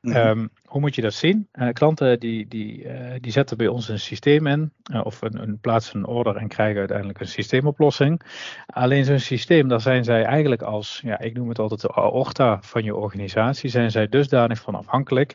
Mhm. 0.00 0.16
Ehm, 0.16 0.46
hoe 0.64 0.80
moet 0.80 0.94
je 0.94 1.02
dat 1.02 1.14
zien? 1.14 1.48
Uh, 1.52 1.68
klanten 1.72 2.20
die, 2.20 2.48
die, 2.48 2.84
uh, 2.84 3.12
die 3.20 3.32
zetten 3.32 3.56
bij 3.56 3.68
ons 3.68 3.88
een 3.88 4.00
systeem 4.00 4.46
in, 4.46 4.72
uh, 4.92 5.04
of 5.04 5.22
een, 5.22 5.42
een 5.42 5.58
plaatsen 5.58 5.96
een 5.96 6.06
order 6.06 6.36
en 6.36 6.48
krijgen 6.48 6.78
uiteindelijk 6.78 7.20
een 7.20 7.28
systeemoplossing. 7.28 8.20
Alleen 8.66 9.04
zo'n 9.04 9.18
systeem, 9.18 9.68
daar 9.68 9.80
zijn 9.80 10.04
zij 10.04 10.24
eigenlijk 10.24 10.62
als, 10.62 11.00
ja, 11.04 11.18
ik 11.18 11.34
noem 11.34 11.48
het 11.48 11.58
altijd 11.58 11.80
de 11.80 11.94
aorta 11.94 12.58
van 12.62 12.84
je 12.84 12.94
organisatie, 12.94 13.70
zijn 13.70 13.90
zij 13.90 14.08
dusdanig 14.08 14.60
van 14.60 14.74
afhankelijk 14.74 15.34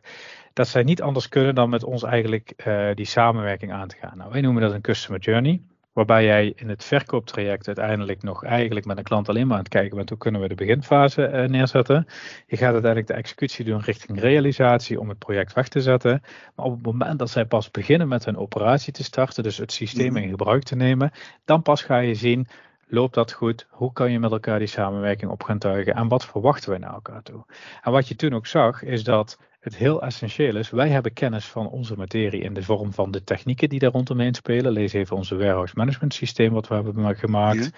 dat 0.53 0.67
zij 0.67 0.83
niet 0.83 1.01
anders 1.01 1.29
kunnen 1.29 1.55
dan 1.55 1.69
met 1.69 1.83
ons 1.83 2.03
eigenlijk 2.03 2.53
die 2.95 3.05
samenwerking 3.05 3.71
aan 3.71 3.87
te 3.87 3.95
gaan. 3.99 4.17
Nou, 4.17 4.31
wij 4.31 4.41
noemen 4.41 4.61
dat 4.61 4.73
een 4.73 4.81
customer 4.81 5.19
journey. 5.19 5.61
Waarbij 5.93 6.23
jij 6.23 6.53
in 6.55 6.69
het 6.69 6.83
verkooptraject 6.83 7.67
uiteindelijk 7.67 8.23
nog 8.23 8.43
eigenlijk 8.43 8.85
met 8.85 8.97
een 8.97 9.03
klant 9.03 9.29
alleen 9.29 9.47
maar 9.47 9.57
aan 9.57 9.63
het 9.63 9.73
kijken 9.73 9.95
bent 9.95 10.09
hoe 10.09 10.17
kunnen 10.17 10.41
we 10.41 10.47
de 10.47 10.55
beginfase 10.55 11.29
uh, 11.29 11.49
neerzetten. 11.49 12.07
Je 12.47 12.57
gaat 12.57 12.71
uiteindelijk 12.71 13.07
de 13.07 13.13
executie 13.13 13.65
doen 13.65 13.81
richting 13.81 14.19
realisatie 14.19 14.99
om 14.99 15.09
het 15.09 15.19
project 15.19 15.53
weg 15.53 15.67
te 15.67 15.81
zetten. 15.81 16.21
Maar 16.55 16.65
op 16.65 16.73
het 16.73 16.85
moment 16.85 17.19
dat 17.19 17.29
zij 17.29 17.45
pas 17.45 17.71
beginnen 17.71 18.07
met 18.07 18.25
hun 18.25 18.37
operatie 18.37 18.93
te 18.93 19.03
starten, 19.03 19.43
dus 19.43 19.57
het 19.57 19.71
systeem 19.71 20.15
in 20.15 20.21
mhm. 20.21 20.31
gebruik 20.31 20.63
te 20.63 20.75
nemen, 20.75 21.11
dan 21.45 21.61
pas 21.61 21.81
ga 21.81 21.97
je 21.97 22.15
zien 22.15 22.47
Loopt 22.93 23.13
dat 23.13 23.31
goed? 23.31 23.67
Hoe 23.69 23.93
kan 23.93 24.11
je 24.11 24.19
met 24.19 24.31
elkaar 24.31 24.59
die 24.59 24.67
samenwerking 24.67 25.31
op 25.31 25.43
gaan 25.43 25.59
tuigen? 25.59 25.95
En 25.95 26.07
wat 26.07 26.25
verwachten 26.25 26.71
we 26.71 26.77
naar 26.77 26.93
elkaar 26.93 27.23
toe? 27.23 27.45
En 27.81 27.91
wat 27.91 28.07
je 28.07 28.15
toen 28.15 28.33
ook 28.33 28.47
zag, 28.47 28.83
is 28.83 29.03
dat 29.03 29.39
het 29.61 29.75
heel 29.75 30.01
essentieel 30.01 30.55
is. 30.55 30.69
Wij 30.69 30.89
hebben 30.89 31.13
kennis 31.13 31.45
van 31.45 31.69
onze 31.69 31.95
materie 31.95 32.41
in 32.41 32.53
de 32.53 32.63
vorm 32.63 32.93
van 32.93 33.11
de 33.11 33.23
technieken 33.23 33.69
die 33.69 33.79
daar 33.79 33.91
rondomheen 33.91 34.33
spelen. 34.33 34.71
Lees 34.71 34.93
even 34.93 35.15
onze 35.15 35.35
warehouse 35.35 35.73
management 35.77 36.13
systeem 36.13 36.53
wat 36.53 36.67
we 36.67 36.73
hebben 36.73 37.15
gemaakt. 37.15 37.71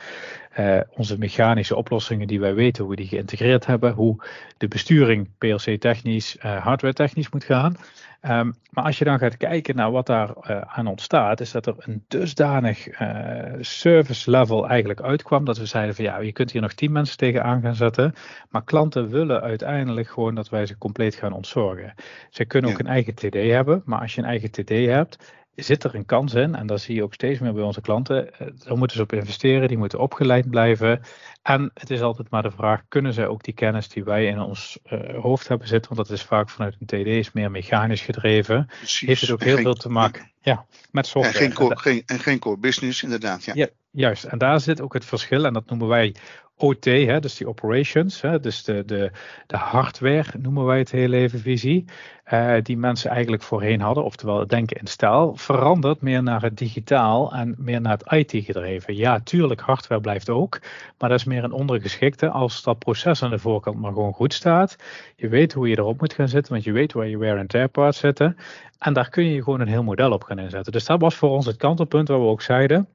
Uh, 0.60 0.80
onze 0.96 1.18
mechanische 1.18 1.76
oplossingen 1.76 2.28
die 2.28 2.40
wij 2.40 2.54
weten 2.54 2.84
hoe 2.84 2.92
we 2.92 3.02
die 3.02 3.08
geïntegreerd 3.08 3.66
hebben. 3.66 3.94
Hoe 3.94 4.24
de 4.58 4.68
besturing 4.68 5.30
PLC 5.38 5.80
technisch, 5.80 6.38
uh, 6.38 6.64
hardware 6.64 6.94
technisch 6.94 7.30
moet 7.30 7.44
gaan. 7.44 7.76
Ehm, 8.24 8.52
maar 8.70 8.84
als 8.84 8.98
je 8.98 9.06
dan 9.06 9.20
gaat 9.20 9.38
kijken 9.38 9.76
naar 9.76 9.92
wat 9.92 10.06
daar 10.06 10.30
uh, 10.30 10.62
aan 10.62 10.88
ontstaat, 10.88 11.40
is 11.40 11.52
dat 11.52 11.66
er 11.66 11.76
een 11.78 12.04
dusdanig 12.08 13.02
uh, 13.02 13.54
service 13.60 14.32
level 14.32 14.68
eigenlijk 14.68 15.02
uitkwam. 15.02 15.46
Dat 15.46 15.58
we 15.58 15.66
zeiden 15.66 15.96
van 15.96 16.06
ja, 16.06 16.20
je 16.20 16.32
kunt 16.32 16.52
hier 16.52 16.62
nog 16.62 16.74
tien 16.74 16.92
mensen 16.92 17.18
tegenaan 17.18 17.62
gaan 17.62 17.76
zetten. 17.76 18.14
Maar 18.50 18.64
klanten 18.64 19.10
willen 19.10 19.42
uiteindelijk 19.42 20.08
gewoon 20.08 20.36
dat 20.36 20.50
wij 20.50 20.66
ze 20.66 20.78
compleet 20.78 21.16
gaan 21.16 21.34
ontzorgen. 21.34 21.94
Ze 22.30 22.46
kunnen 22.46 22.72
ook 22.72 22.80
een 22.80 22.88
eigen 22.88 23.14
TD 23.16 23.34
hebben, 23.34 23.82
maar 23.86 24.00
als 24.00 24.16
je 24.16 24.22
een 24.22 24.28
eigen 24.28 24.52
TD 24.52 24.70
hebt, 24.70 25.34
zit 25.56 25.84
er 25.84 25.96
een 25.96 26.06
kans 26.06 26.34
in, 26.34 26.56
en 26.56 26.68
dat 26.68 26.82
zie 26.82 26.96
je 26.96 27.04
ook 27.04 27.14
steeds 27.14 27.40
meer 27.40 27.54
bij 27.54 27.64
onze 27.64 27.82
klanten, 27.82 28.34
eh, 28.34 28.48
daar 28.58 28.78
moeten 28.78 28.98
ze 28.98 29.04
op 29.04 29.14
investeren, 29.14 29.68
die 29.68 29.78
moeten 29.78 30.00
opgeleid 30.00 30.50
blijven. 30.50 31.02
En 31.42 31.72
het 31.74 31.90
is 31.90 32.02
altijd 32.02 32.30
maar 32.30 32.44
de 32.44 32.52
vraag, 32.52 32.82
kunnen 32.88 33.14
zij 33.14 33.28
ook 33.28 33.44
die 33.44 33.54
kennis 33.54 33.90
die 33.90 34.04
wij 34.04 34.26
in 34.26 34.40
ons 34.40 34.80
uh, 34.86 35.22
hoofd 35.22 35.48
hebben 35.48 35.68
zitten, 35.68 35.96
want 35.96 36.08
dat 36.08 36.18
is 36.18 36.24
vaak 36.24 36.50
vanuit 36.50 36.76
een 36.80 36.86
TD, 36.86 37.08
is 37.08 37.32
meer 37.32 37.52
mechanisch 37.52 38.02
gedreven, 38.02 38.66
Precies. 38.66 39.08
heeft 39.08 39.22
het 39.22 39.32
ook 39.32 39.44
heel 39.44 39.58
veel 39.58 39.74
te 39.74 39.90
maken 39.90 40.32
ja, 40.42 40.66
met 40.92 41.08
software. 41.08 41.38
En 41.38 41.44
geen, 41.44 41.54
core, 41.54 41.80
geen, 41.80 42.04
en 42.06 42.20
geen 42.20 42.40
core 42.40 42.58
business, 42.58 43.04
inderdaad. 43.04 43.44
Ja. 43.44 43.54
ja. 43.56 43.68
Juist. 43.94 44.24
En 44.24 44.38
daar 44.38 44.60
zit 44.60 44.82
ook 44.82 44.94
het 44.94 45.06
verschil, 45.06 45.46
en 45.46 45.54
dat 45.54 45.70
noemen 45.70 45.88
wij 45.88 46.16
OT, 46.58 46.86
hè, 46.86 47.20
dus 47.20 47.36
die 47.36 47.48
operations, 47.48 48.22
hè, 48.22 48.40
dus 48.40 48.64
de, 48.64 48.86
de, 48.86 49.12
de 49.48 49.58
hardware 49.58 50.38
noemen 50.40 50.66
wij 50.66 50.78
het 50.78 50.92
heel 50.92 51.12
even 51.12 51.40
visie, 51.40 51.86
uh, 52.34 52.56
die 52.62 52.78
mensen 52.78 53.10
eigenlijk 53.10 53.44
voorheen 53.44 53.82
hadden, 53.82 54.04
oftewel 54.04 54.48
denken 54.48 54.78
in 54.78 54.88
stijl, 54.88 55.36
verandert 55.36 56.02
meer 56.02 56.24
naar 56.24 56.42
het 56.42 56.58
digitaal 56.58 57.34
en 57.34 57.56
meer 57.58 57.82
naar 57.82 57.98
het 57.98 58.32
IT 58.32 58.46
gedreven. 58.46 58.96
Ja, 58.96 59.20
tuurlijk, 59.20 59.62
hardware 59.62 60.02
blijft 60.02 60.30
ook, 60.30 60.60
maar 60.98 61.10
dat 61.10 61.20
is 61.20 61.26
meer 61.26 61.44
een 61.44 61.52
ondergeschikte 61.52 62.30
als 62.30 62.64
dat 62.64 62.80
proces 62.80 63.24
aan 63.24 63.30
de 63.30 63.40
voorkant 63.40 63.80
maar 63.80 63.94
gewoon 63.94 64.14
goed 64.14 64.34
staat. 64.34 64.76
Je 65.16 65.28
weet 65.28 65.54
hoe 65.54 65.70
je 65.70 65.78
erop 65.78 66.00
moet 66.00 66.14
gaan 66.14 66.28
zitten, 66.28 66.54
want 66.54 66.64
je 66.64 66.72
weet 66.72 66.94
waar 66.94 67.08
je 67.08 67.18
wear 67.18 67.40
and 67.40 67.50
tear 67.50 67.68
parts 67.68 68.00
zitten. 68.00 68.38
En 68.80 68.94
daar 68.94 69.10
kun 69.10 69.24
je 69.24 69.44
gewoon 69.44 69.60
een 69.60 69.68
heel 69.68 69.84
model 69.84 70.12
op 70.12 70.24
gaan 70.24 70.40
inzetten. 70.40 70.72
Dus 70.72 70.86
dat 70.86 71.02
was 71.02 71.16
voor 71.16 71.30
ons 71.30 71.46
het 71.46 71.58
kantelpunt 71.58 72.08
waar 72.08 72.20
we 72.20 72.26
ook 72.26 72.42
zeiden 72.42 72.88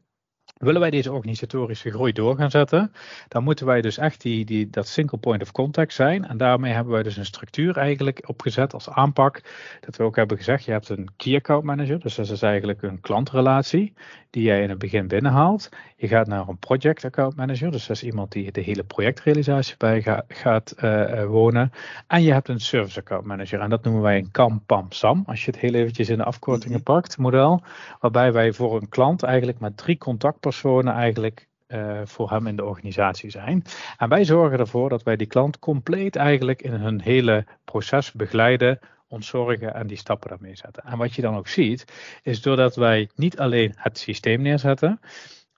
Willen 0.59 0.81
wij 0.81 0.91
deze 0.91 1.13
organisatorische 1.13 1.91
groei 1.91 2.13
door 2.13 2.37
gaan 2.37 2.51
zetten, 2.51 2.93
dan 3.29 3.45
moeten 3.45 3.67
wij 3.67 3.81
dus 3.81 3.99
echt 3.99 4.21
die, 4.21 4.45
die, 4.45 4.71
dat 4.71 4.89
single 4.89 5.19
point 5.19 5.43
of 5.43 5.53
contact 5.53 5.93
zijn. 5.93 6.25
En 6.25 6.37
daarmee 6.37 6.73
hebben 6.73 6.93
wij 6.93 7.03
dus 7.03 7.17
een 7.17 7.25
structuur 7.25 7.77
eigenlijk 7.77 8.23
opgezet 8.27 8.75
als 8.75 8.91
aanpak. 8.91 9.41
Dat 9.81 9.97
we 9.97 10.03
ook 10.03 10.17
hebben 10.17 10.37
gezegd, 10.37 10.65
je 10.65 10.71
hebt 10.71 10.89
een 10.89 11.09
key 11.17 11.37
account 11.37 11.65
manager. 11.65 12.01
Dus 12.01 12.15
dat 12.15 12.31
is 12.31 12.43
eigenlijk 12.43 12.83
een 12.83 13.01
klantrelatie 13.01 13.93
die 14.31 14.43
jij 14.43 14.63
in 14.63 14.69
het 14.69 14.79
begin 14.79 15.09
binnenhaalt. 15.09 15.69
Je 15.97 16.09
gaat 16.09 16.27
naar 16.27 16.49
een 16.49 16.59
project 16.59 17.05
account 17.05 17.37
manager. 17.37 17.71
Dus 17.71 17.87
dat 17.87 17.97
is 17.97 18.03
iemand 18.03 18.33
die 18.33 18.53
de 18.53 18.61
hele 18.61 18.85
projectrealisatie 18.85 19.75
bij 19.79 20.03
gaat, 20.03 20.25
gaat 20.29 20.75
uh, 20.85 21.25
wonen. 21.25 21.73
En 22.07 22.23
je 22.23 22.33
hebt 22.33 22.49
een 22.49 22.61
service 22.61 22.99
account 22.99 23.25
manager. 23.25 23.61
En 23.61 23.71
dat 23.71 23.85
noemen 23.85 24.03
wij 24.03 24.19
een 24.19 24.31
KAM, 24.31 24.63
PAM, 24.67 24.87
SAM. 24.89 25.23
Als 25.27 25.45
je 25.45 25.51
het 25.51 25.61
heel 25.61 25.75
eventjes 25.75 26.09
in 26.09 26.17
de 26.17 26.25
afkortingen 26.25 26.81
mhm. 26.83 26.93
pakt, 26.93 27.19
model. 27.19 27.63
Waarbij 28.01 28.33
wij 28.33 28.53
voor 28.53 28.77
een 28.81 28.89
klant 28.89 29.23
eigenlijk 29.23 29.61
met 29.61 29.77
drie 29.77 29.99
personen 30.49 30.95
eigenlijk 30.95 31.49
uh, 31.69 32.01
voor 32.05 32.31
hem 32.31 32.47
in 32.47 32.57
de 32.57 32.65
organisatie 32.65 33.31
zijn. 33.31 33.65
En 33.97 34.09
wij 34.09 34.25
zorgen 34.25 34.59
ervoor 34.59 34.89
dat 34.89 35.03
wij 35.03 35.17
die 35.17 35.27
klant 35.27 35.59
compleet 35.59 36.17
eigenlijk 36.17 36.63
in 36.63 36.73
hun 36.73 37.01
hele 37.01 37.47
proces 37.65 38.13
begeleiden, 38.13 38.79
ontzorgen 39.09 39.75
en 39.75 39.87
die 39.87 39.97
stappen 39.97 40.29
daarmee 40.29 40.57
zetten. 40.57 40.83
En 40.85 40.99
wat 40.99 41.15
je 41.15 41.23
dan 41.23 41.37
ook 41.37 41.49
ziet, 41.49 41.85
is 42.23 42.43
doordat 42.43 42.77
wij 42.77 43.09
niet 43.15 43.39
alleen 43.39 43.73
het 43.77 43.99
systeem 43.99 44.43
neerzetten, 44.43 45.01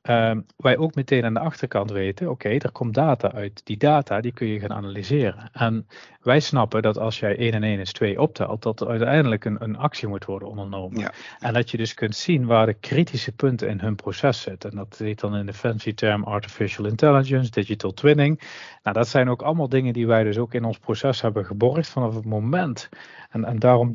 Um, 0.03 0.47
wij 0.57 0.79
ook 0.79 0.95
meteen 0.95 1.25
aan 1.25 1.35
de 1.35 1.41
achterkant 1.41 1.91
weten, 1.91 2.31
oké, 2.31 2.49
er 2.49 2.73
komt 2.73 2.95
data 2.95 3.33
uit. 3.33 3.61
Die 3.65 3.77
data 3.77 4.21
die 4.21 4.33
kun 4.33 4.47
je 4.47 4.61
gaan 4.61 4.73
analyseren. 4.73 5.51
En 5.53 5.87
wij 6.23 6.41
snappen 6.41 6.83
dat 6.83 6.99
als 6.99 7.19
jij 7.21 7.37
1 7.37 7.53
en 7.53 7.63
1 7.63 7.81
is 7.81 7.93
2 7.93 8.21
optelt, 8.21 8.63
dat 8.63 8.81
er 8.81 8.89
uiteindelijk 8.89 9.45
een, 9.45 9.63
een 9.63 9.77
actie 9.77 10.09
moet 10.09 10.25
worden 10.25 10.49
ondernomen. 10.49 11.13
En 11.39 11.53
dat 11.53 11.71
je 11.71 11.77
dus 11.77 11.95
kunt 11.95 12.17
zien 12.17 12.47
waar 12.47 12.67
de 12.67 12.75
kritische 12.75 13.33
punten 13.33 13.69
in 13.69 13.81
hun 13.81 13.95
proces 13.95 14.41
zitten. 14.41 14.71
En 14.71 14.77
dat 14.77 14.99
heet 14.99 15.21
dan 15.21 15.37
in 15.37 15.47
de 15.47 15.53
fancy 15.53 15.95
term 15.95 16.25
artificial 16.25 16.87
intelligence, 16.87 17.51
digital 17.51 17.93
twinning. 17.93 18.41
Nou, 18.83 18.97
dat 18.97 19.09
zijn 19.09 19.29
ook 19.29 19.43
allemaal 19.43 19.69
dingen 19.69 19.93
die 19.93 20.07
wij 20.07 20.25
dus 20.25 20.39
ook 20.39 20.55
in 20.55 20.65
ons 20.65 20.79
proces 20.79 21.21
hebben 21.21 21.45
geborgd 21.45 21.89
vanaf 21.89 22.15
het 22.15 22.25
moment. 22.25 22.89
En, 23.31 23.45
en 23.45 23.59
daarom 23.59 23.93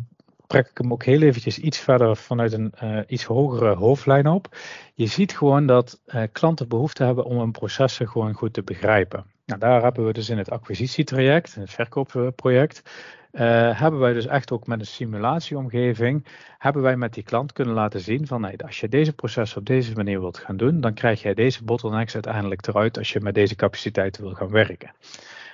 trek 0.48 0.70
ik 0.70 0.78
hem 0.78 0.92
ook 0.92 1.04
heel 1.04 1.22
eventjes 1.22 1.60
iets 1.60 1.78
verder 1.78 2.16
vanuit 2.18 2.54
een 2.54 2.74
uh, 2.84 3.00
iets 3.08 3.24
hogere 3.24 3.76
hoofdlijn 3.76 4.28
op. 4.28 4.58
Je 4.94 5.08
ziet 5.08 5.38
gewoon 5.38 5.66
dat 5.66 6.00
uh, 6.08 6.22
klanten 6.32 6.68
behoefte 6.68 7.04
hebben 7.04 7.26
om 7.26 7.40
hun 7.40 7.52
processen 7.52 8.08
gewoon 8.08 8.34
goed 8.34 8.54
te 8.54 8.64
begrijpen. 8.64 9.26
Nou, 9.46 9.60
daar 9.60 9.82
hebben 9.82 10.06
we 10.06 10.14
dus 10.14 10.30
in 10.30 10.38
het 10.38 10.52
acquisitietraject, 10.52 11.56
in 11.56 11.62
het 11.62 11.72
verkoopproject, 11.72 12.82
uh, 13.32 13.80
hebben 13.80 14.00
wij 14.00 14.14
dus 14.14 14.26
echt 14.26 14.52
ook 14.52 14.68
met 14.68 14.80
een 14.80 14.86
simulatieomgeving, 14.86 16.26
hebben 16.58 16.82
wij 16.82 16.98
met 16.98 17.14
die 17.14 17.24
klant 17.24 17.54
kunnen 17.54 17.74
laten 17.74 18.00
zien 18.00 18.28
van 18.28 18.42
nee, 18.42 18.64
als 18.64 18.80
je 18.80 18.90
deze 18.90 19.14
processen 19.14 19.58
op 19.58 19.66
deze 19.66 19.94
manier 19.94 20.20
wilt 20.20 20.38
gaan 20.38 20.58
doen, 20.58 20.82
dan 20.82 20.94
krijg 20.94 21.22
jij 21.22 21.34
deze 21.34 21.64
bottlenecks 21.64 22.14
uiteindelijk 22.14 22.68
eruit 22.68 22.98
als 22.98 23.14
je 23.14 23.20
met 23.20 23.34
deze 23.34 23.56
capaciteiten 23.56 24.24
wil 24.24 24.34
gaan 24.34 24.50
werken. 24.50 24.92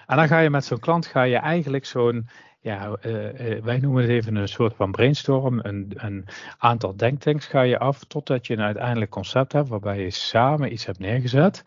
En 0.07 0.17
dan 0.17 0.27
ga 0.27 0.39
je 0.39 0.49
met 0.49 0.65
zo'n 0.65 0.79
klant 0.79 1.05
ga 1.05 1.23
je 1.23 1.37
eigenlijk 1.37 1.85
zo'n 1.85 2.27
ja, 2.61 2.97
uh, 3.05 3.63
wij 3.63 3.77
noemen 3.77 4.01
het 4.01 4.11
even 4.11 4.35
een 4.35 4.47
soort 4.47 4.75
van 4.75 4.91
brainstorm. 4.91 5.59
Een, 5.61 5.91
een, 5.95 6.25
aantal 6.57 6.95
denktanks 6.95 7.45
ga 7.45 7.61
je 7.61 7.79
af 7.79 8.03
totdat 8.03 8.47
je 8.47 8.53
een 8.53 8.61
uiteindelijk 8.61 9.11
concept 9.11 9.53
hebt 9.53 9.69
waarbij 9.69 9.99
je 10.01 10.09
samen 10.09 10.71
iets 10.71 10.85
hebt 10.85 10.99
neergezet. 10.99 11.63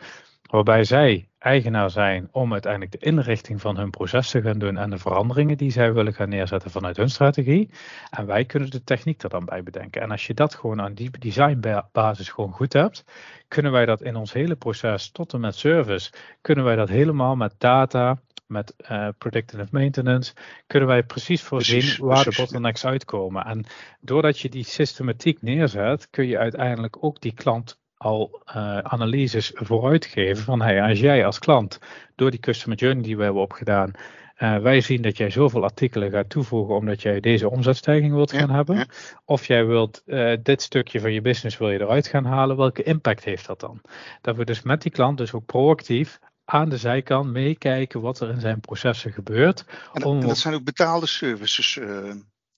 Waarbij 0.50 0.84
zij 0.84 1.28
eigenaar 1.38 1.90
zijn 1.90 2.28
om 2.30 2.52
uiteindelijk 2.52 2.92
de 2.92 3.06
inrichting 3.06 3.60
van 3.60 3.76
hun 3.76 3.90
proces 3.90 4.30
te 4.30 4.42
gaan 4.42 4.58
doen 4.58 4.76
en 4.76 4.90
de 4.90 4.98
veranderingen 4.98 5.56
die 5.56 5.70
zij 5.70 5.92
willen 5.92 6.14
gaan 6.14 6.28
neerzetten 6.28 6.70
vanuit 6.70 6.96
hun 6.96 7.10
strategie. 7.10 7.70
En 8.10 8.26
wij 8.26 8.44
kunnen 8.44 8.70
de 8.70 8.84
techniek 8.84 9.22
er 9.22 9.28
dan 9.28 9.44
bij 9.44 9.62
bedenken. 9.62 10.02
En 10.02 10.10
als 10.10 10.26
je 10.26 10.34
dat 10.34 10.54
gewoon 10.54 10.80
aan 10.80 10.94
die 10.94 11.10
designbasis 11.18 12.28
gewoon 12.28 12.52
goed 12.52 12.72
hebt, 12.72 13.04
kunnen 13.48 13.72
wij 13.72 13.86
dat 13.86 14.02
in 14.02 14.16
ons 14.16 14.32
hele 14.32 14.56
proces 14.56 15.10
tot 15.10 15.32
en 15.32 15.40
met 15.40 15.54
service, 15.54 16.12
kunnen 16.40 16.64
wij 16.64 16.76
dat 16.76 16.88
helemaal 16.88 17.36
met 17.36 17.54
data, 17.58 18.18
met 18.46 18.74
uh, 18.90 19.08
predictive 19.18 19.66
maintenance, 19.70 20.32
kunnen 20.66 20.88
wij 20.88 21.02
precies 21.02 21.42
voorzien 21.42 22.06
waar 22.06 22.24
de 22.24 22.34
bottlenecks 22.36 22.86
uitkomen. 22.86 23.44
En 23.44 23.64
doordat 24.00 24.38
je 24.38 24.48
die 24.48 24.64
systematiek 24.64 25.42
neerzet, 25.42 26.10
kun 26.10 26.26
je 26.26 26.38
uiteindelijk 26.38 27.04
ook 27.04 27.20
die 27.20 27.34
klant 27.34 27.78
al 27.96 28.42
uh, 28.46 28.78
analyses 28.78 29.50
vooruitgeven 29.54 30.44
van 30.44 30.60
hey, 30.60 30.82
als 30.82 31.00
jij 31.00 31.26
als 31.26 31.38
klant 31.38 31.78
door 32.14 32.30
die 32.30 32.40
customer 32.40 32.78
journey 32.78 33.02
die 33.02 33.16
we 33.16 33.22
hebben 33.22 33.42
opgedaan, 33.42 33.92
uh, 34.38 34.56
wij 34.58 34.80
zien 34.80 35.02
dat 35.02 35.16
jij 35.16 35.30
zoveel 35.30 35.62
artikelen 35.62 36.10
gaat 36.10 36.28
toevoegen 36.28 36.74
omdat 36.74 37.02
jij 37.02 37.20
deze 37.20 37.50
omzetstijging 37.50 38.14
wilt 38.14 38.32
gaan 38.32 38.50
hebben. 38.50 38.88
Of 39.24 39.46
jij 39.46 39.66
wilt 39.66 40.02
uh, 40.06 40.36
dit 40.42 40.62
stukje 40.62 41.00
van 41.00 41.12
je 41.12 41.20
business 41.20 41.58
wil 41.58 41.70
je 41.70 41.80
eruit 41.80 42.06
gaan 42.06 42.24
halen. 42.24 42.56
Welke 42.56 42.82
impact 42.82 43.24
heeft 43.24 43.46
dat 43.46 43.60
dan? 43.60 43.80
Dat 44.20 44.36
we 44.36 44.44
dus 44.44 44.62
met 44.62 44.82
die 44.82 44.92
klant 44.92 45.18
dus 45.18 45.32
ook 45.32 45.46
proactief 45.46 46.18
aan 46.44 46.68
de 46.68 46.76
zijkant 46.76 47.32
meekijken 47.32 48.00
wat 48.00 48.20
er 48.20 48.30
in 48.30 48.40
zijn 48.40 48.60
processen 48.60 49.12
gebeurt. 49.12 49.64
En, 49.92 50.00
dat, 50.02 50.22
dat 50.22 50.38
zijn 50.38 50.54
ook 50.54 50.64
betaalde 50.64 51.06
services. 51.06 51.76
Uh, 51.76 52.10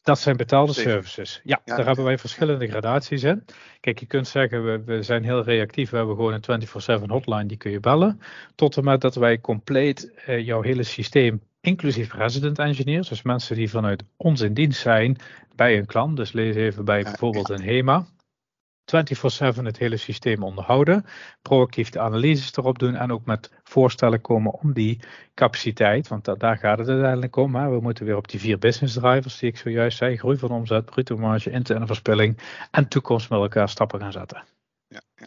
dat 0.02 0.18
zijn 0.18 0.36
betaalde 0.36 0.72
services. 0.72 1.40
Ja, 1.44 1.60
daar 1.64 1.86
hebben 1.86 2.04
wij 2.04 2.18
verschillende 2.18 2.68
gradaties 2.68 3.22
in. 3.22 3.44
Kijk, 3.80 3.98
je 3.98 4.06
kunt 4.06 4.28
zeggen, 4.28 4.64
we, 4.64 4.82
we 4.84 5.02
zijn 5.02 5.24
heel 5.24 5.42
reactief. 5.42 5.90
We 5.90 5.96
hebben 5.96 6.16
gewoon 6.16 6.32
een 6.32 7.00
24-7 7.00 7.06
hotline, 7.06 7.46
die 7.46 7.56
kun 7.56 7.70
je 7.70 7.80
bellen. 7.80 8.20
Tot 8.54 8.76
en 8.76 8.84
met 8.84 9.00
dat 9.00 9.14
wij 9.14 9.40
compleet 9.40 10.12
uh, 10.28 10.46
jouw 10.46 10.62
hele 10.62 10.82
systeem 10.82 11.42
inclusief 11.60 12.14
resident 12.14 12.58
engineers, 12.58 13.08
dus 13.08 13.22
mensen 13.22 13.56
die 13.56 13.70
vanuit 13.70 14.04
ons 14.16 14.40
in 14.40 14.54
dienst 14.54 14.80
zijn 14.80 15.16
bij 15.54 15.78
een 15.78 15.86
klant. 15.86 16.16
Dus 16.16 16.32
lees 16.32 16.54
even 16.54 16.84
bij 16.84 17.02
bijvoorbeeld 17.02 17.48
een 17.48 17.62
HEMA. 17.62 18.06
24/7 18.86 19.64
het 19.64 19.78
hele 19.78 19.96
systeem 19.96 20.42
onderhouden, 20.42 21.04
proactief 21.42 21.90
de 21.90 22.00
analyses 22.00 22.56
erop 22.56 22.78
doen 22.78 22.94
en 22.94 23.12
ook 23.12 23.24
met 23.24 23.50
voorstellen 23.64 24.20
komen 24.20 24.52
om 24.52 24.72
die 24.72 25.00
capaciteit, 25.34 26.08
want 26.08 26.24
daar 26.38 26.58
gaat 26.58 26.78
het 26.78 26.88
uiteindelijk 26.88 27.36
om. 27.36 27.54
Hè. 27.54 27.68
We 27.68 27.80
moeten 27.80 28.04
weer 28.04 28.16
op 28.16 28.28
die 28.28 28.40
vier 28.40 28.58
business 28.58 28.94
drivers 28.94 29.38
die 29.38 29.50
ik 29.50 29.56
zojuist 29.56 29.98
zei, 29.98 30.16
groei 30.16 30.38
van 30.38 30.50
omzet, 30.50 30.84
bruto 30.84 31.16
marge, 31.16 31.50
interne 31.50 31.86
verspilling 31.86 32.38
en 32.70 32.88
toekomst 32.88 33.30
met 33.30 33.38
elkaar 33.38 33.68
stappen 33.68 34.00
gaan 34.00 34.12
zetten. 34.12 34.44
Ja, 34.88 35.00
ja. 35.16 35.26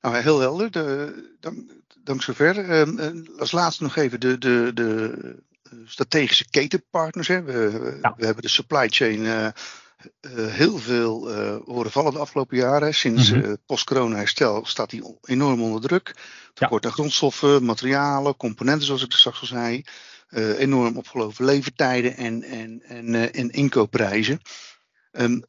Nou, 0.00 0.16
heel 0.16 0.40
helder, 0.40 0.70
de, 0.70 1.36
dank, 1.40 1.56
dank 2.02 2.22
zover. 2.22 2.80
Um, 2.80 3.26
als 3.38 3.52
laatste 3.52 3.82
nog 3.82 3.96
even 3.96 4.20
de, 4.20 4.38
de, 4.38 4.70
de 4.74 5.42
strategische 5.84 6.50
ketenpartners. 6.50 7.28
Hè. 7.28 7.42
We, 7.42 7.70
we 8.16 8.24
hebben 8.24 8.42
de 8.42 8.48
supply 8.48 8.88
chain 8.88 9.20
uh, 9.20 9.48
heel 10.48 10.78
veel 10.78 11.30
uh, 11.30 11.56
horen 11.64 11.90
vallen 11.90 12.12
de 12.12 12.18
afgelopen 12.18 12.56
jaren. 12.56 12.94
Sinds 12.94 13.30
mm 13.30 13.42
-hmm. 13.42 13.56
post-corona 13.66 14.16
herstel 14.16 14.66
staat 14.66 14.90
die 14.90 15.18
enorm 15.22 15.62
onder 15.62 15.80
druk. 15.80 16.14
Tekort 16.54 16.82
ja. 16.82 16.88
aan 16.88 16.94
grondstoffen, 16.94 17.64
materialen, 17.64 18.36
componenten 18.36 18.86
zoals 18.86 19.02
ik 19.04 19.12
er 19.12 19.18
straks 19.18 19.40
al 19.40 19.46
zei. 19.46 19.84
enorm 20.58 20.96
opgelopen 20.96 21.44
levertijden 21.44 22.16
en, 22.16 22.42
en, 22.42 22.82
en, 22.82 23.32
en 23.32 23.50
inkoopprijzen. 23.50 24.40
Um, 25.12 25.44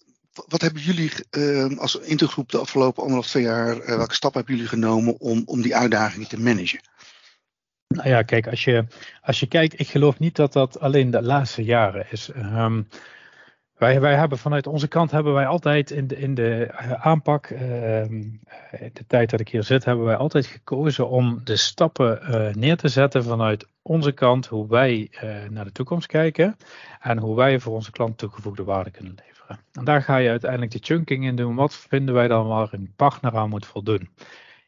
wat 0.48 0.62
hebben 0.62 0.82
jullie 0.82 1.12
uh, 1.32 1.78
als 1.78 1.96
intergroep 1.96 2.50
de 2.52 2.58
afgelopen 2.58 3.02
anderhalf, 3.02 3.28
twee 3.28 3.44
jaar, 3.44 3.78
uh, 3.78 3.86
welke 3.86 4.14
stappen 4.14 4.40
hebben 4.40 4.56
jullie 4.56 4.70
genomen 4.70 5.20
om, 5.20 5.42
om 5.46 5.62
die 5.62 5.76
uitdagingen 5.76 6.28
te 6.28 6.40
managen? 6.40 6.80
Nou 7.88 8.10
ja, 8.10 8.22
kijk, 8.22 8.48
als 8.48 8.64
je, 8.64 8.86
als 9.22 9.40
je 9.40 9.48
kijkt, 9.48 9.80
ik 9.80 9.88
geloof 9.88 10.20
niet 10.20 10.36
dat 10.36 10.54
dat 10.54 10.80
alleen 10.80 11.12
de 11.12 11.22
laatste 11.22 11.64
jaren 11.64 12.06
is. 12.12 12.30
Um, 12.36 12.88
wij, 13.78 14.02
wij 14.02 14.16
hebben 14.16 14.38
vanuit 14.38 14.68
onze 14.68 14.88
kant 14.88 15.12
hebben 15.12 15.34
wij 15.34 15.48
altijd 15.48 15.92
in 15.92 16.08
de, 16.08 16.18
in 16.18 16.34
de 16.34 16.72
aanpak, 17.00 17.50
uh, 17.50 17.60
de 17.60 19.06
tijd 19.08 19.30
dat 19.30 19.40
ik 19.40 19.50
hier 19.50 19.64
zit, 19.64 19.86
hebben 19.86 20.06
wij 20.06 20.16
altijd 20.16 20.46
gekozen 20.46 21.10
om 21.10 21.42
de 21.44 21.56
stappen 21.56 22.20
uh, 22.22 22.54
neer 22.54 22.78
te 22.78 22.88
zetten 22.88 23.24
vanuit 23.24 23.68
onze 23.82 24.12
kant, 24.12 24.46
hoe 24.46 24.68
wij 24.68 25.10
naar 25.50 25.66
de 25.66 25.72
toekomst 25.72 26.08
kijken 26.08 26.56
en 27.02 27.18
hoe 27.18 27.36
wij 27.36 27.60
voor 27.60 27.74
onze 27.74 27.92
klant 27.92 28.18
toegevoegde 28.18 28.64
waarde 28.64 28.92
kunnen 28.92 29.16
leveren. 29.26 29.60
En 29.74 29.84
daar 29.84 30.02
ga 30.02 30.18
je 30.18 30.30
uiteindelijk 30.30 30.72
de 30.72 30.80
chunking 30.82 31.26
in 31.26 31.36
doen. 31.36 31.56
Wat 31.56 31.76
vinden 31.76 32.16
wij 32.16 32.28
dan 32.28 32.48
waar 32.48 32.68
een 32.72 32.94
partner 32.96 33.36
aan 33.36 33.50
moet 33.50 33.66
voldoen? 33.66 34.10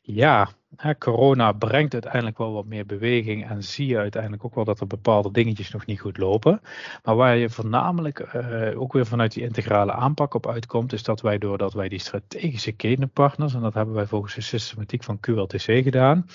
Ja, 0.09 0.49
hè, 0.75 0.97
corona 0.97 1.51
brengt 1.51 1.93
uiteindelijk 1.93 2.37
wel 2.37 2.53
wat 2.53 2.65
meer 2.65 2.85
beweging 2.85 3.49
en 3.49 3.63
zie 3.63 3.87
je 3.87 3.97
uiteindelijk 3.97 4.45
ook 4.45 4.55
wel 4.55 4.63
dat 4.63 4.79
er 4.79 4.87
bepaalde 4.87 5.31
dingetjes 5.31 5.71
nog 5.71 5.85
niet 5.85 5.99
goed 5.99 6.17
lopen. 6.17 6.61
Maar 7.03 7.15
waar 7.15 7.37
je 7.37 7.49
voornamelijk 7.49 8.33
uh, 8.35 8.81
ook 8.81 8.93
weer 8.93 9.05
vanuit 9.05 9.33
die 9.33 9.43
integrale 9.43 9.91
aanpak 9.91 10.33
op 10.33 10.47
uitkomt, 10.47 10.93
is 10.93 11.03
dat 11.03 11.21
wij 11.21 11.37
doordat 11.37 11.73
wij 11.73 11.89
die 11.89 11.99
strategische 11.99 12.71
ketenpartners, 12.71 13.53
en 13.53 13.61
dat 13.61 13.73
hebben 13.73 13.95
wij 13.95 14.05
volgens 14.05 14.35
de 14.35 14.41
systematiek 14.41 15.03
van 15.03 15.19
QLTC 15.19 15.61
gedaan, 15.83 16.25
uh, 16.27 16.33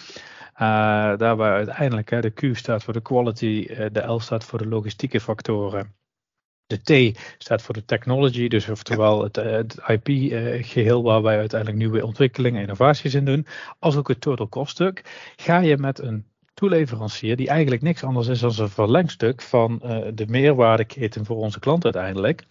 daarbij 1.16 1.50
uiteindelijk 1.50 2.11
hè, 2.11 2.20
de 2.20 2.30
Q 2.30 2.56
staat 2.56 2.85
voor 2.85 2.92
de 2.92 3.02
quality, 3.02 3.66
uh, 3.70 3.87
de 3.92 4.00
L 4.00 4.18
staat 4.20 4.44
voor 4.44 4.58
de 4.58 4.68
logistieke 4.68 5.20
factoren. 5.20 6.02
De 6.80 7.12
T 7.12 7.18
staat 7.38 7.62
voor 7.62 7.74
de 7.74 7.85
technology, 7.85 8.48
dus 8.48 8.68
oftewel 8.68 9.22
het, 9.22 9.37
het 9.37 9.76
IP-geheel 9.87 11.02
waar 11.02 11.22
wij 11.22 11.38
uiteindelijk 11.38 11.80
nieuwe 11.80 12.06
ontwikkelingen 12.06 12.56
en 12.56 12.62
innovaties 12.62 13.14
in 13.14 13.24
doen, 13.24 13.46
als 13.78 13.96
ook 13.96 14.08
het 14.08 14.20
total 14.20 14.48
cost 14.48 14.70
stuk. 14.70 15.32
Ga 15.37 15.58
je 15.58 15.76
met 15.76 15.98
een 15.98 16.24
toeleverancier 16.54 17.37
die 17.37 17.48
eigenlijk 17.48 17.82
niks 17.82 18.04
anders 18.04 18.28
is 18.28 18.40
dan 18.40 18.52
een 18.56 18.68
verlengstuk 18.68 19.42
van 19.42 19.80
uh, 19.85 19.98
de 20.14 20.26
meerwaardeketen 20.26 21.24
voor 21.24 21.37
onze 21.37 21.61
klant 21.61 21.85
uiteindelijk 21.85 22.44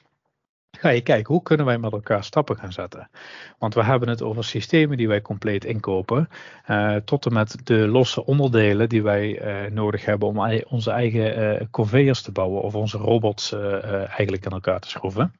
ga 0.71 0.89
je 0.89 1.01
kijken 1.01 1.33
hoe 1.33 1.43
kunnen 1.43 1.65
wij 1.65 1.77
met 1.77 1.91
elkaar 1.91 2.23
stappen 2.23 2.57
gaan 2.57 2.71
zetten. 2.71 3.09
Want 3.57 3.73
we 3.73 3.83
hebben 3.83 4.09
het 4.09 4.21
over 4.21 4.43
systemen 4.43 4.97
die 4.97 5.07
wij 5.07 5.21
compleet 5.21 5.65
inkopen, 5.65 6.29
uh, 6.67 6.95
tot 6.95 7.25
en 7.25 7.33
met 7.33 7.57
de 7.63 7.87
losse 7.87 8.25
onderdelen 8.25 8.89
die 8.89 9.03
wij 9.03 9.41
uh, 9.65 9.71
nodig 9.71 10.05
hebben 10.05 10.27
om 10.27 10.61
onze 10.67 10.91
eigen 10.91 11.39
uh, 11.39 11.67
conveyors 11.71 12.21
te 12.21 12.31
bouwen 12.31 12.61
of 12.61 12.75
onze 12.75 12.97
robots 12.97 13.51
eigenlijk 13.81 14.45
aan 14.45 14.51
elkaar 14.51 14.79
te 14.79 14.89
schroeven. 14.89 15.33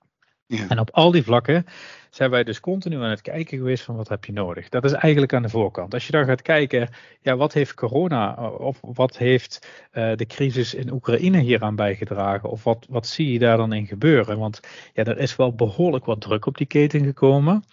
Ja. 0.51 0.67
En 0.67 0.79
op 0.79 0.89
al 0.91 1.11
die 1.11 1.23
vlakken 1.23 1.65
zijn 2.09 2.29
wij 2.29 2.43
dus 2.43 2.59
continu 2.59 2.95
aan 2.95 3.09
het 3.09 3.21
kijken 3.21 3.57
geweest 3.57 3.83
van 3.83 3.95
wat 3.95 4.09
heb 4.09 4.25
je 4.25 4.31
nodig. 4.31 4.69
Dat 4.69 4.83
is 4.83 4.91
eigenlijk 4.91 5.33
aan 5.33 5.41
de 5.41 5.49
voorkant. 5.49 5.93
Als 5.93 6.05
je 6.05 6.11
dan 6.11 6.25
gaat 6.25 6.41
kijken, 6.41 6.89
ja, 7.21 7.35
wat 7.35 7.53
heeft 7.53 7.73
corona 7.73 8.33
of 8.47 8.79
wat 8.81 9.17
heeft 9.17 9.67
uh, 9.93 10.11
de 10.15 10.25
crisis 10.25 10.73
in 10.73 10.91
Oekraïne 10.91 11.39
hieraan 11.39 11.75
bijgedragen? 11.75 12.49
Of 12.49 12.63
wat, 12.63 12.85
wat 12.89 13.07
zie 13.07 13.31
je 13.31 13.39
daar 13.39 13.57
dan 13.57 13.73
in 13.73 13.87
gebeuren? 13.87 14.37
Want 14.37 14.59
ja, 14.93 15.03
er 15.03 15.17
is 15.17 15.35
wel 15.35 15.55
behoorlijk 15.55 16.05
wat 16.05 16.21
druk 16.21 16.45
op 16.45 16.57
die 16.57 16.67
keten 16.67 17.03
gekomen. 17.03 17.63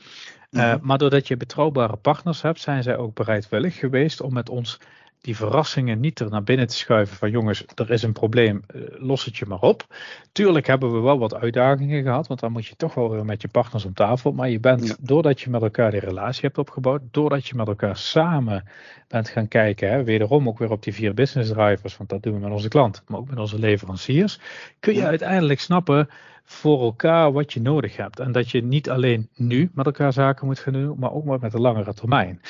Uh, 0.51 0.75
maar 0.81 0.99
doordat 0.99 1.29
je 1.29 1.37
betrouwbare 1.37 1.97
partners 1.97 2.43
hebt, 2.43 2.61
zijn 2.61 2.83
zij 2.83 2.97
ook 2.97 3.15
bereidwillig 3.15 3.77
geweest 3.77 4.21
om 4.21 4.33
met 4.33 4.49
ons 4.49 4.81
die 5.21 5.37
verrassingen 5.37 6.01
niet 6.01 6.21
er 6.21 6.31
naar 6.31 6.43
binnen 6.43 6.67
te 6.67 6.75
schuiven 6.75 7.17
van 7.17 7.31
jongens, 7.31 7.65
er 7.75 7.91
is 7.91 8.03
een 8.03 8.13
probleem, 8.13 8.63
eh, 8.67 8.81
los 8.99 9.25
het 9.25 9.37
je 9.37 9.47
maar 9.47 9.61
op. 9.61 9.87
Tuurlijk 10.33 10.67
hebben 10.67 10.93
we 10.93 10.99
wel 10.99 11.19
wat 11.19 11.35
uitdagingen 11.35 12.03
gehad, 12.03 12.27
want 12.27 12.41
dan 12.41 12.53
moet 12.53 12.67
je 12.67 12.77
toch 12.77 12.95
wel 12.95 13.11
weer 13.11 13.25
met 13.25 13.43
je 13.43 13.49
partners 13.49 13.85
om 13.85 13.95
tafel. 13.95 14.33
Maar 14.33 14.49
je 14.49 14.61
bent, 14.61 14.97
doordat 15.01 15.41
je 15.41 15.51
met 15.51 15.63
elkaar 15.63 15.91
die 15.91 16.01
relatie 16.01 16.43
hebt 16.43 16.59
opgebouwd, 16.59 17.03
doordat 17.11 17.47
je 17.47 17.55
met 17.55 17.67
elkaar 17.67 17.97
samen 17.97 18.65
bent 19.09 19.29
gaan 19.29 19.49
kijken, 19.49 19.91
hè, 19.91 20.05
wederom 20.05 20.49
ook 20.49 20.59
weer 20.59 20.71
op 20.71 20.83
die 20.83 20.95
vier 20.95 21.15
business 21.15 21.51
drivers, 21.51 21.97
want 21.97 22.11
dat 22.11 22.23
doen 22.23 22.35
we 22.35 22.41
met 22.41 22.53
onze 22.53 22.69
klant, 22.69 23.03
maar 23.07 23.19
ook 23.19 23.29
met 23.29 23.39
onze 23.39 23.59
leveranciers, 23.59 24.41
kun 24.81 24.95
je 24.95 25.05
uiteindelijk 25.05 25.61
snappen 25.61 26.09
voor 26.51 26.81
elkaar 26.81 27.33
wat 27.33 27.53
je 27.53 27.61
nodig 27.61 27.97
hebt. 27.97 28.21
En 28.21 28.33
dat 28.33 28.51
je 28.51 28.63
niet 28.63 28.91
alleen 28.91 29.29
nu 29.35 29.71
met 29.75 29.87
elkaar 29.87 30.13
zaken 30.13 30.47
moet 30.47 30.59
gaan 30.59 30.73
doen, 30.73 30.99
maar 30.99 31.13
ook 31.13 31.25
maar 31.25 31.39
met 31.41 31.55
een 31.55 31.61
langere 31.61 31.95
termijn. 31.95 32.41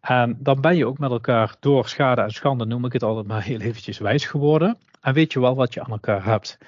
En 0.00 0.36
dan 0.40 0.60
ben 0.60 0.76
je 0.76 0.86
ook 0.86 0.98
met 0.98 1.10
elkaar 1.10 1.56
door 1.60 1.88
schade 1.88 2.20
en 2.20 2.30
schande, 2.30 2.64
noem 2.64 2.84
ik 2.84 2.92
het 2.92 3.02
altijd 3.02 3.26
maar 3.26 3.42
heel 3.42 3.60
eventjes 3.60 3.98
wijs 3.98 4.26
geworden. 4.26 4.78
En 5.00 5.14
weet 5.14 5.32
je 5.32 5.40
wel 5.40 5.54
wat 5.54 5.74
je 5.74 5.82
aan 5.82 5.90
elkaar 5.90 6.24
hebt. 6.24 6.58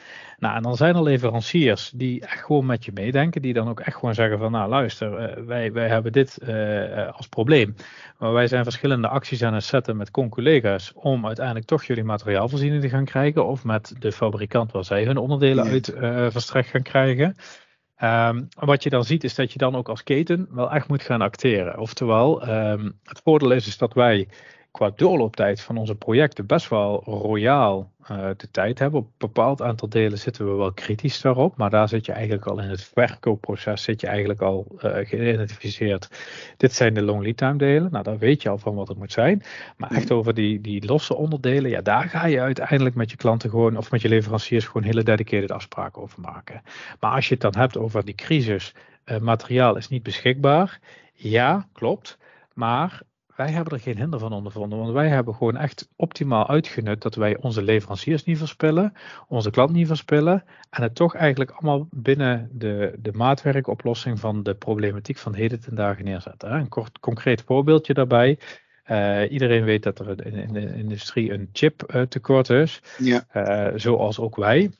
Nou, 0.40 0.56
en 0.56 0.62
dan 0.62 0.76
zijn 0.76 0.94
er 0.94 1.02
leveranciers 1.02 1.90
die 1.94 2.20
echt 2.20 2.44
gewoon 2.44 2.66
met 2.66 2.84
je 2.84 2.92
meedenken, 2.94 3.42
die 3.42 3.52
dan 3.52 3.68
ook 3.68 3.80
echt 3.80 3.96
gewoon 3.96 4.14
zeggen 4.14 4.38
van, 4.38 4.52
nou 4.52 4.68
luister, 4.68 5.38
uh, 5.38 5.44
wij, 5.46 5.72
wij 5.72 5.88
hebben 5.88 6.12
dit 6.12 6.38
uh, 6.42 7.08
als 7.16 7.28
probleem. 7.28 7.74
Maar 8.18 8.32
wij 8.32 8.46
zijn 8.46 8.64
verschillende 8.64 9.08
acties 9.08 9.42
aan 9.42 9.54
het 9.54 9.64
zetten 9.64 9.96
met 9.96 10.10
conculega's 10.10 10.92
om 10.94 11.26
uiteindelijk 11.26 11.66
toch 11.66 11.84
jullie 11.84 12.04
materiaalvoorziening 12.04 12.82
te 12.82 12.88
gaan 12.88 13.04
krijgen. 13.04 13.46
Of 13.46 13.64
met 13.64 13.94
de 13.98 14.12
fabrikant 14.12 14.72
waar 14.72 14.84
zij 14.84 15.04
hun 15.04 15.16
onderdelen 15.16 15.64
ja. 15.64 15.70
uit 15.70 15.88
uh, 15.88 16.26
verstrekt 16.30 16.68
gaan 16.68 16.82
krijgen. 16.82 17.36
Um, 18.02 18.48
wat 18.54 18.82
je 18.82 18.90
dan 18.90 19.04
ziet 19.04 19.24
is 19.24 19.34
dat 19.34 19.52
je 19.52 19.58
dan 19.58 19.74
ook 19.74 19.88
als 19.88 20.02
keten 20.02 20.48
wel 20.50 20.72
echt 20.72 20.88
moet 20.88 21.02
gaan 21.02 21.20
acteren. 21.20 21.78
Oftewel, 21.78 22.48
um, 22.48 22.98
het 23.04 23.20
voordeel 23.24 23.50
is, 23.50 23.66
is 23.66 23.78
dat 23.78 23.94
wij 23.94 24.28
qua 24.70 24.90
doorlooptijd 24.96 25.60
van 25.60 25.76
onze 25.76 25.94
projecten 25.94 26.46
best 26.46 26.68
wel 26.68 27.02
royaal 27.04 27.92
uh, 28.10 28.28
de 28.36 28.50
tijd 28.50 28.78
hebben. 28.78 29.00
Op 29.00 29.06
een 29.06 29.12
bepaald 29.18 29.62
aantal 29.62 29.88
delen 29.88 30.18
zitten 30.18 30.46
we 30.50 30.52
wel 30.52 30.72
kritisch 30.72 31.20
daarop, 31.20 31.56
maar 31.56 31.70
daar 31.70 31.88
zit 31.88 32.06
je 32.06 32.12
eigenlijk 32.12 32.46
al 32.46 32.60
in 32.60 32.68
het 32.68 32.84
verkoopproces, 32.84 33.82
zit 33.82 34.00
je 34.00 34.06
eigenlijk 34.06 34.40
al 34.40 34.66
uh, 34.74 34.80
geïdentificeerd. 34.80 36.08
Dit 36.56 36.72
zijn 36.72 36.94
de 36.94 37.02
long 37.02 37.22
lead 37.22 37.36
time 37.36 37.56
delen, 37.56 37.90
nou 37.90 38.04
daar 38.04 38.18
weet 38.18 38.42
je 38.42 38.48
al 38.48 38.58
van 38.58 38.74
wat 38.74 38.88
het 38.88 38.98
moet 38.98 39.12
zijn. 39.12 39.42
Maar 39.76 39.90
echt 39.90 40.10
over 40.10 40.34
die, 40.34 40.60
die 40.60 40.86
losse 40.86 41.14
onderdelen, 41.14 41.70
ja 41.70 41.80
daar 41.80 42.08
ga 42.08 42.26
je 42.26 42.40
uiteindelijk 42.40 42.94
met 42.94 43.10
je 43.10 43.16
klanten 43.16 43.50
gewoon, 43.50 43.76
of 43.76 43.90
met 43.90 44.02
je 44.02 44.08
leveranciers 44.08 44.66
gewoon 44.66 44.82
hele 44.82 45.02
dedicated 45.02 45.50
afspraken 45.52 46.02
over 46.02 46.20
maken. 46.20 46.62
Maar 47.00 47.14
als 47.14 47.28
je 47.28 47.34
het 47.34 47.42
dan 47.42 47.56
hebt 47.56 47.78
over 47.78 48.04
die 48.04 48.14
crisis, 48.14 48.74
uh, 49.04 49.18
materiaal 49.18 49.76
is 49.76 49.88
niet 49.88 50.02
beschikbaar, 50.02 50.80
ja, 51.12 51.66
klopt. 51.72 52.18
Maar 52.54 53.02
wij 53.40 53.50
hebben 53.50 53.72
er 53.72 53.80
geen 53.80 53.96
hinder 53.96 54.18
van 54.18 54.32
ondervonden. 54.32 54.78
Want 54.78 54.92
wij 54.92 55.08
hebben 55.08 55.34
gewoon 55.34 55.56
echt 55.56 55.88
optimaal 55.96 56.48
uitgenut 56.48 57.02
dat 57.02 57.14
wij 57.14 57.36
onze 57.36 57.62
leveranciers 57.62 58.24
niet 58.24 58.38
verspillen, 58.38 58.92
onze 59.28 59.50
klant 59.50 59.72
niet 59.72 59.86
verspillen. 59.86 60.44
En 60.70 60.82
het 60.82 60.94
toch 60.94 61.14
eigenlijk 61.14 61.50
allemaal 61.50 61.88
binnen 61.90 62.48
de, 62.52 62.94
de 62.98 63.12
maatwerkoplossing 63.12 64.20
van 64.20 64.42
de 64.42 64.54
problematiek 64.54 65.18
van 65.18 65.34
heden 65.34 65.60
ten 65.60 65.74
dagen 65.74 66.04
neerzetten. 66.04 66.52
Een 66.52 66.68
kort, 66.68 66.98
concreet 66.98 67.42
voorbeeldje 67.46 67.94
daarbij. 67.94 68.38
Uh, 68.90 69.32
iedereen 69.32 69.64
weet 69.64 69.82
dat 69.82 69.98
er 69.98 70.26
in, 70.26 70.34
in 70.34 70.52
de 70.52 70.74
industrie 70.74 71.32
een 71.32 71.48
chip 71.52 71.92
uh, 71.94 72.02
tekort 72.02 72.50
is. 72.50 72.82
Ja. 72.98 73.24
Uh, 73.34 73.78
zoals 73.78 74.18
ook 74.18 74.36
wij. 74.36 74.70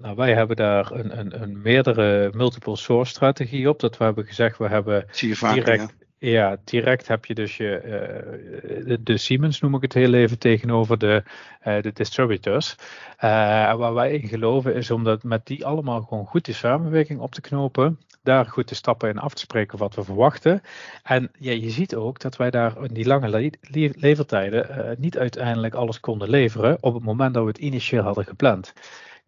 nou, 0.00 0.14
wij 0.16 0.34
hebben 0.34 0.56
daar 0.56 0.92
een, 0.92 1.18
een, 1.18 1.42
een, 1.42 1.62
meerdere 1.62 2.30
multiple 2.32 2.76
source 2.76 3.10
strategie 3.10 3.68
op. 3.68 3.80
Dat 3.80 3.96
we 3.96 4.04
hebben 4.04 4.26
gezegd, 4.26 4.58
we 4.58 4.68
hebben 4.68 5.06
direct, 5.54 5.94
ja. 5.97 5.97
Ja, 6.20 6.56
direct 6.64 7.08
heb 7.08 7.24
je 7.24 7.34
dus 7.34 7.56
je, 7.56 7.82
uh, 8.86 8.96
de, 9.00 9.16
Siemens, 9.16 9.60
noem 9.60 9.74
ik 9.74 9.82
het 9.82 9.94
heel 9.94 10.14
even, 10.14 10.38
tegenover 10.38 10.98
de, 10.98 11.22
uh, 11.66 11.82
de 11.82 11.92
distributors. 11.92 12.76
Uh, 12.78 13.74
waar 13.74 13.94
wij 13.94 14.12
in 14.12 14.28
geloven 14.28 14.74
is 14.74 14.90
om 14.90 15.04
dat 15.04 15.22
met 15.22 15.46
die 15.46 15.66
allemaal 15.66 16.02
gewoon 16.02 16.26
goed 16.26 16.44
die 16.44 16.54
samenwerking 16.54 17.20
op 17.20 17.32
te 17.32 17.40
knopen. 17.40 17.98
daar 18.22 18.46
goed 18.46 18.68
de 18.68 18.74
stappen 18.74 19.08
in 19.08 19.18
af 19.18 19.34
te 19.34 19.40
spreken 19.40 19.78
wat 19.78 19.94
we 19.94 20.04
verwachten. 20.04 20.62
En 21.02 21.30
ja, 21.38 21.52
je 21.52 21.70
ziet 21.70 21.94
ook 21.94 22.20
dat 22.20 22.36
wij 22.36 22.50
daar 22.50 22.84
in 22.84 22.94
die 22.94 23.06
lange 23.06 23.50
le 23.60 23.92
levertijden 23.94 24.96
niet 24.98 25.18
uiteindelijk 25.18 25.74
alles 25.74 26.00
konden 26.00 26.30
leveren 26.30 26.76
op 26.80 26.94
het 26.94 27.04
moment 27.04 27.34
dat 27.34 27.42
we 27.42 27.48
het 27.48 27.58
initieel 27.58 28.02
hadden 28.02 28.24
gepland. 28.24 28.72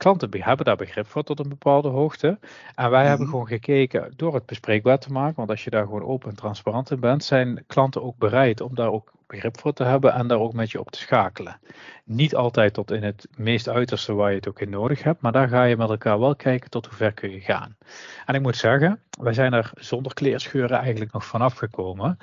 Klanten 0.00 0.42
hebben 0.42 0.64
daar 0.64 0.76
begrip 0.76 1.06
voor 1.06 1.22
tot 1.22 1.38
een 1.38 1.48
bepaalde 1.48 1.88
hoogte. 1.88 2.38
En 2.74 2.90
wij 2.90 3.06
hebben 3.06 3.26
mhm. 3.26 3.30
gewoon 3.30 3.46
gekeken 3.46 4.12
door 4.16 4.34
het 4.34 4.46
bespreekbaar 4.46 4.98
te 4.98 5.12
maken. 5.12 5.36
Want 5.36 5.50
als 5.50 5.64
je 5.64 5.70
daar 5.70 5.84
gewoon 5.84 6.04
open 6.04 6.30
en 6.30 6.36
transparant 6.36 6.90
in 6.90 7.00
bent, 7.00 7.24
zijn 7.24 7.64
klanten 7.66 8.02
ook 8.02 8.16
bereid 8.18 8.60
om 8.60 8.74
daar 8.74 8.90
ook 8.90 9.12
begrip 9.26 9.60
voor 9.60 9.72
te 9.72 9.84
hebben 9.84 10.12
en 10.12 10.26
daar 10.26 10.38
ook 10.38 10.52
met 10.52 10.70
je 10.70 10.80
op 10.80 10.90
te 10.90 10.98
schakelen. 10.98 11.60
Niet 12.04 12.34
altijd 12.34 12.74
tot 12.74 12.90
in 12.90 13.02
het 13.02 13.28
meest 13.36 13.68
uiterste 13.68 14.14
waar 14.14 14.30
je 14.30 14.36
het 14.36 14.48
ook 14.48 14.60
in 14.60 14.70
nodig 14.70 15.02
hebt, 15.02 15.20
maar 15.20 15.32
daar 15.32 15.48
ga 15.48 15.64
je 15.64 15.76
met 15.76 15.88
elkaar 15.88 16.18
wel 16.18 16.36
kijken 16.36 16.70
tot 16.70 16.86
hoe 16.86 16.96
ver 16.96 17.12
kun 17.12 17.30
je 17.30 17.40
gaan. 17.40 17.76
En 18.26 18.34
ik 18.34 18.42
moet 18.42 18.56
zeggen, 18.56 19.00
wij 19.20 19.32
zijn 19.32 19.52
er 19.52 19.70
zonder 19.74 20.14
kleerscheuren 20.14 20.78
eigenlijk 20.78 21.12
nog 21.12 21.24
vanaf 21.24 21.54
gekomen. 21.54 22.18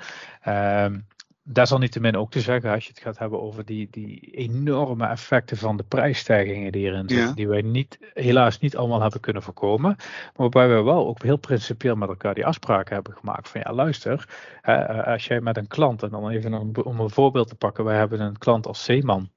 Um, 0.48 1.06
desalniettemin 1.52 2.16
ook 2.16 2.30
te 2.30 2.40
zeggen, 2.40 2.70
als 2.72 2.84
je 2.84 2.90
het 2.90 3.00
gaat 3.00 3.18
hebben 3.18 3.42
over 3.42 3.64
die, 3.64 3.88
die 3.90 4.20
enorme 4.20 5.06
effecten 5.06 5.56
van 5.56 5.76
de 5.76 5.82
prijsstijgingen 5.82 6.72
die 6.72 6.86
erin 6.86 7.08
zitten, 7.08 7.34
die 7.34 7.48
wij 7.48 7.62
niet, 7.62 7.98
helaas 8.14 8.58
niet 8.58 8.76
allemaal 8.76 9.00
hebben 9.00 9.20
kunnen 9.20 9.42
voorkomen, 9.42 9.94
maar 9.96 10.32
waarbij 10.34 10.68
we 10.68 10.82
wel 10.82 11.06
ook 11.06 11.22
heel 11.22 11.36
principieel 11.36 11.94
met 11.94 12.08
elkaar 12.08 12.34
die 12.34 12.46
afspraken 12.46 12.94
hebben 12.94 13.14
gemaakt 13.14 13.48
van 13.48 13.60
ja 13.64 13.72
luister, 13.72 14.28
hè, 14.60 15.04
als 15.04 15.26
jij 15.26 15.40
met 15.40 15.56
een 15.56 15.66
klant, 15.66 16.02
en 16.02 16.10
dan 16.10 16.30
even 16.30 16.84
om 16.84 17.00
een 17.00 17.10
voorbeeld 17.10 17.48
te 17.48 17.54
pakken, 17.54 17.84
wij 17.84 17.96
hebben 17.96 18.20
een 18.20 18.38
klant 18.38 18.66
als 18.66 18.84
Zeeman, 18.84 19.30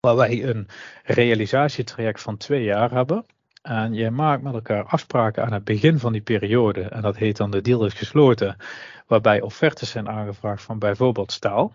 waar 0.00 0.16
wij 0.16 0.44
een 0.44 0.68
realisatietraject 1.04 2.20
van 2.20 2.36
twee 2.36 2.62
jaar 2.62 2.90
hebben. 2.90 3.26
En 3.64 3.94
je 3.94 4.10
maakt 4.10 4.42
met 4.42 4.54
elkaar 4.54 4.84
afspraken 4.84 5.44
aan 5.44 5.52
het 5.52 5.64
begin 5.64 5.98
van 5.98 6.12
die 6.12 6.20
periode. 6.20 6.82
En 6.82 7.02
dat 7.02 7.16
heet 7.16 7.36
dan 7.36 7.50
de 7.50 7.60
deal 7.60 7.86
is 7.86 7.92
gesloten 7.92 8.56
waarbij 9.06 9.40
offertes 9.40 9.90
zijn 9.90 10.08
aangevraagd 10.08 10.62
van 10.62 10.78
bijvoorbeeld 10.78 11.32
staal. 11.32 11.72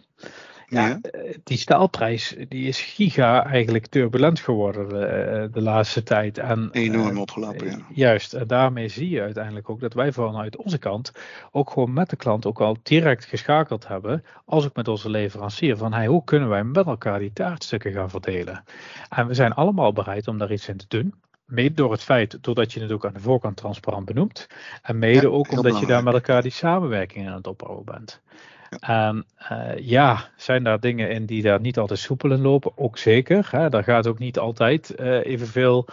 Ja, 0.67 0.99
eh, 1.01 1.35
die 1.43 1.57
staalprijs 1.57 2.35
die 2.47 2.67
is 2.67 2.81
giga 2.81 3.45
eigenlijk 3.45 3.87
turbulent 3.87 4.39
geworden 4.39 4.89
de, 4.89 5.05
eh, 5.05 5.53
de 5.53 5.61
laatste 5.61 6.03
tijd. 6.03 6.37
En, 6.37 6.69
Enorm 6.71 7.15
eh, 7.15 7.21
opgelopen, 7.21 7.69
ja. 7.69 7.77
Juist, 7.93 8.33
en 8.33 8.47
daarmee 8.47 8.87
zie 8.87 9.09
je 9.09 9.21
uiteindelijk 9.21 9.69
ook 9.69 9.79
dat 9.79 9.93
wij 9.93 10.11
vanuit 10.11 10.57
onze 10.57 10.77
kant 10.77 11.11
ook 11.51 11.69
gewoon 11.69 11.93
met 11.93 12.09
de 12.09 12.15
klant 12.15 12.45
ook 12.45 12.61
al 12.61 12.77
direct 12.83 13.25
geschakeld 13.25 13.87
hebben, 13.87 14.23
als 14.45 14.65
ook 14.65 14.75
met 14.75 14.87
onze 14.87 15.09
leverancier, 15.09 15.77
van 15.77 15.93
hey, 15.93 16.07
hoe 16.07 16.23
kunnen 16.23 16.49
wij 16.49 16.63
met 16.63 16.85
elkaar 16.85 17.19
die 17.19 17.33
taartstukken 17.33 17.91
gaan 17.91 18.09
verdelen. 18.09 18.63
En 19.09 19.27
we 19.27 19.33
zijn 19.33 19.53
allemaal 19.53 19.93
bereid 19.93 20.27
om 20.27 20.37
daar 20.37 20.51
iets 20.51 20.67
in 20.67 20.77
te 20.77 20.85
doen. 20.87 21.13
Mede 21.49 21.73
door 21.73 21.91
het 21.91 22.03
feit, 22.03 22.37
doordat 22.41 22.73
je 22.73 22.79
het 22.79 22.91
ook 22.91 23.05
aan 23.05 23.13
de 23.13 23.19
voorkant 23.19 23.57
transparant 23.57 24.05
benoemt. 24.05 24.47
En 24.81 24.99
mede 24.99 25.31
ook 25.31 25.51
omdat 25.51 25.79
je 25.79 25.85
daar 25.85 26.03
met 26.03 26.13
elkaar 26.13 26.41
die 26.41 26.51
samenwerking 26.51 27.27
aan 27.27 27.35
het 27.35 27.47
opbouwen 27.47 27.85
bent. 27.85 28.21
Ja. 28.69 29.07
En 29.07 29.25
uh, 29.51 29.77
ja, 29.77 30.29
zijn 30.35 30.63
daar 30.63 30.79
dingen 30.79 31.09
in 31.09 31.25
die 31.25 31.41
daar 31.41 31.59
niet 31.59 31.77
altijd 31.77 31.99
soepel 31.99 32.31
in 32.31 32.41
lopen? 32.41 32.71
Ook 32.75 32.97
zeker. 32.97 33.47
Hè? 33.51 33.69
Daar 33.69 33.83
gaat 33.83 34.07
ook 34.07 34.19
niet 34.19 34.39
altijd 34.39 34.93
uh, 34.99 35.25
evenveel 35.25 35.85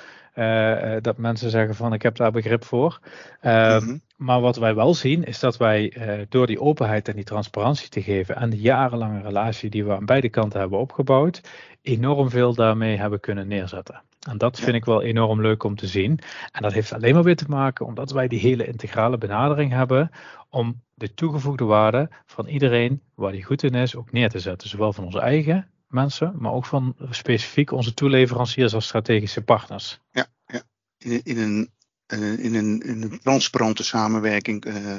dat 1.00 1.16
mensen 1.16 1.50
zeggen 1.50 1.74
van 1.74 1.92
ik 1.92 2.02
heb 2.02 2.16
daar 2.16 2.32
begrip 2.32 2.64
voor. 2.64 2.98
Mm 3.42 4.00
Maar 4.16 4.40
wat 4.40 4.56
wij 4.56 4.74
wel 4.74 4.94
zien 4.94 5.24
is 5.24 5.38
dat 5.38 5.56
wij 5.56 5.92
door 6.28 6.46
die 6.46 6.60
openheid 6.60 7.08
en 7.08 7.14
die 7.14 7.24
transparantie 7.24 7.88
te 7.88 8.02
geven 8.02 8.36
en 8.36 8.50
de 8.50 8.60
jarenlange 8.60 9.22
relatie 9.22 9.70
die 9.70 9.84
we 9.84 9.94
aan 9.94 10.06
beide 10.06 10.28
kanten 10.28 10.60
hebben 10.60 10.78
opgebouwd, 10.78 11.40
enorm 11.82 12.30
veel 12.30 12.54
daarmee 12.54 12.96
hebben 12.96 13.20
kunnen 13.20 13.48
neerzetten. 13.48 14.02
En 14.28 14.38
dat 14.38 14.60
vind 14.60 14.76
ik 14.76 14.84
wel 14.84 15.02
enorm 15.02 15.40
leuk 15.40 15.64
om 15.64 15.76
te 15.76 15.86
zien. 15.86 16.18
En 16.52 16.62
dat 16.62 16.72
heeft 16.72 16.92
alleen 16.92 17.14
maar 17.14 17.22
weer 17.22 17.36
te 17.36 17.48
maken 17.48 17.86
omdat 17.86 18.10
wij 18.10 18.28
die 18.28 18.40
hele 18.40 18.66
integrale 18.66 19.18
benadering 19.18 19.72
hebben 19.72 20.10
om 20.50 20.82
de 20.94 21.14
toegevoegde 21.14 21.64
waarde 21.64 22.08
van 22.26 22.46
iedereen 22.46 23.02
waar 23.14 23.32
die 23.32 23.44
goed 23.44 23.62
in 23.62 23.74
is 23.74 23.96
ook 23.96 24.12
neer 24.12 24.28
te 24.28 24.38
zetten. 24.38 24.68
Zowel 24.68 24.92
van 24.92 25.04
onze 25.04 25.20
eigen 25.20 25.70
mensen, 25.88 26.34
maar 26.38 26.52
ook 26.52 26.66
van 26.66 26.96
specifiek 27.10 27.70
onze 27.70 27.94
toeleveranciers 27.94 28.74
als 28.74 28.86
strategische 28.86 29.42
partners. 29.42 30.00
Ja, 30.10 30.26
ja. 30.46 30.62
In, 30.98 31.20
in, 31.24 31.38
een, 31.38 31.70
eh, 32.06 32.44
in, 32.44 32.54
een, 32.54 32.80
in 32.80 33.02
een 33.02 33.20
transparante 33.20 33.84
samenwerking 33.84 34.64
uh, 34.64 34.96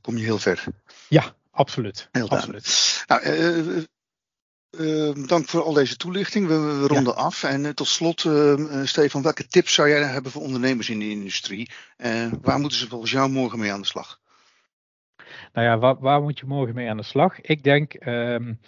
kom 0.00 0.16
je 0.16 0.24
heel 0.24 0.38
ver. 0.38 0.64
Ja, 1.08 1.34
absoluut. 1.50 2.08
Heel 2.12 2.28
absoluut. 2.28 3.04
Nou, 3.06 3.24
uh, 3.24 3.76
uh, 4.70 5.12
bedankt 5.14 5.50
voor 5.50 5.62
al 5.62 5.72
deze 5.72 5.96
toelichting. 5.96 6.46
We, 6.46 6.58
we 6.58 6.86
ronden 6.86 7.16
af. 7.16 7.42
En 7.42 7.64
uh, 7.64 7.70
tot 7.70 7.88
slot, 7.88 8.24
uh, 8.24 8.84
Stefan, 8.84 9.22
welke 9.22 9.46
tips 9.46 9.74
zou 9.74 9.88
jij 9.88 10.02
hebben 10.02 10.32
voor 10.32 10.42
ondernemers 10.42 10.90
in 10.90 10.98
de 10.98 11.10
industrie? 11.10 11.70
waar 12.42 12.58
moeten 12.58 12.78
ze 12.78 12.88
volgens 12.88 13.10
jou 13.10 13.30
morgen 13.30 13.58
mee 13.58 13.72
aan 13.72 13.80
de 13.80 13.86
slag? 13.86 14.20
Nou 15.52 15.66
ja, 15.66 15.78
waar, 15.78 15.98
waar 15.98 16.22
moet 16.22 16.38
je 16.38 16.46
morgen 16.46 16.74
mee 16.74 16.90
aan 16.90 16.96
de 16.96 17.02
slag? 17.02 17.40
Ik 17.40 17.62
denk, 17.62 18.06
um, 18.06 18.60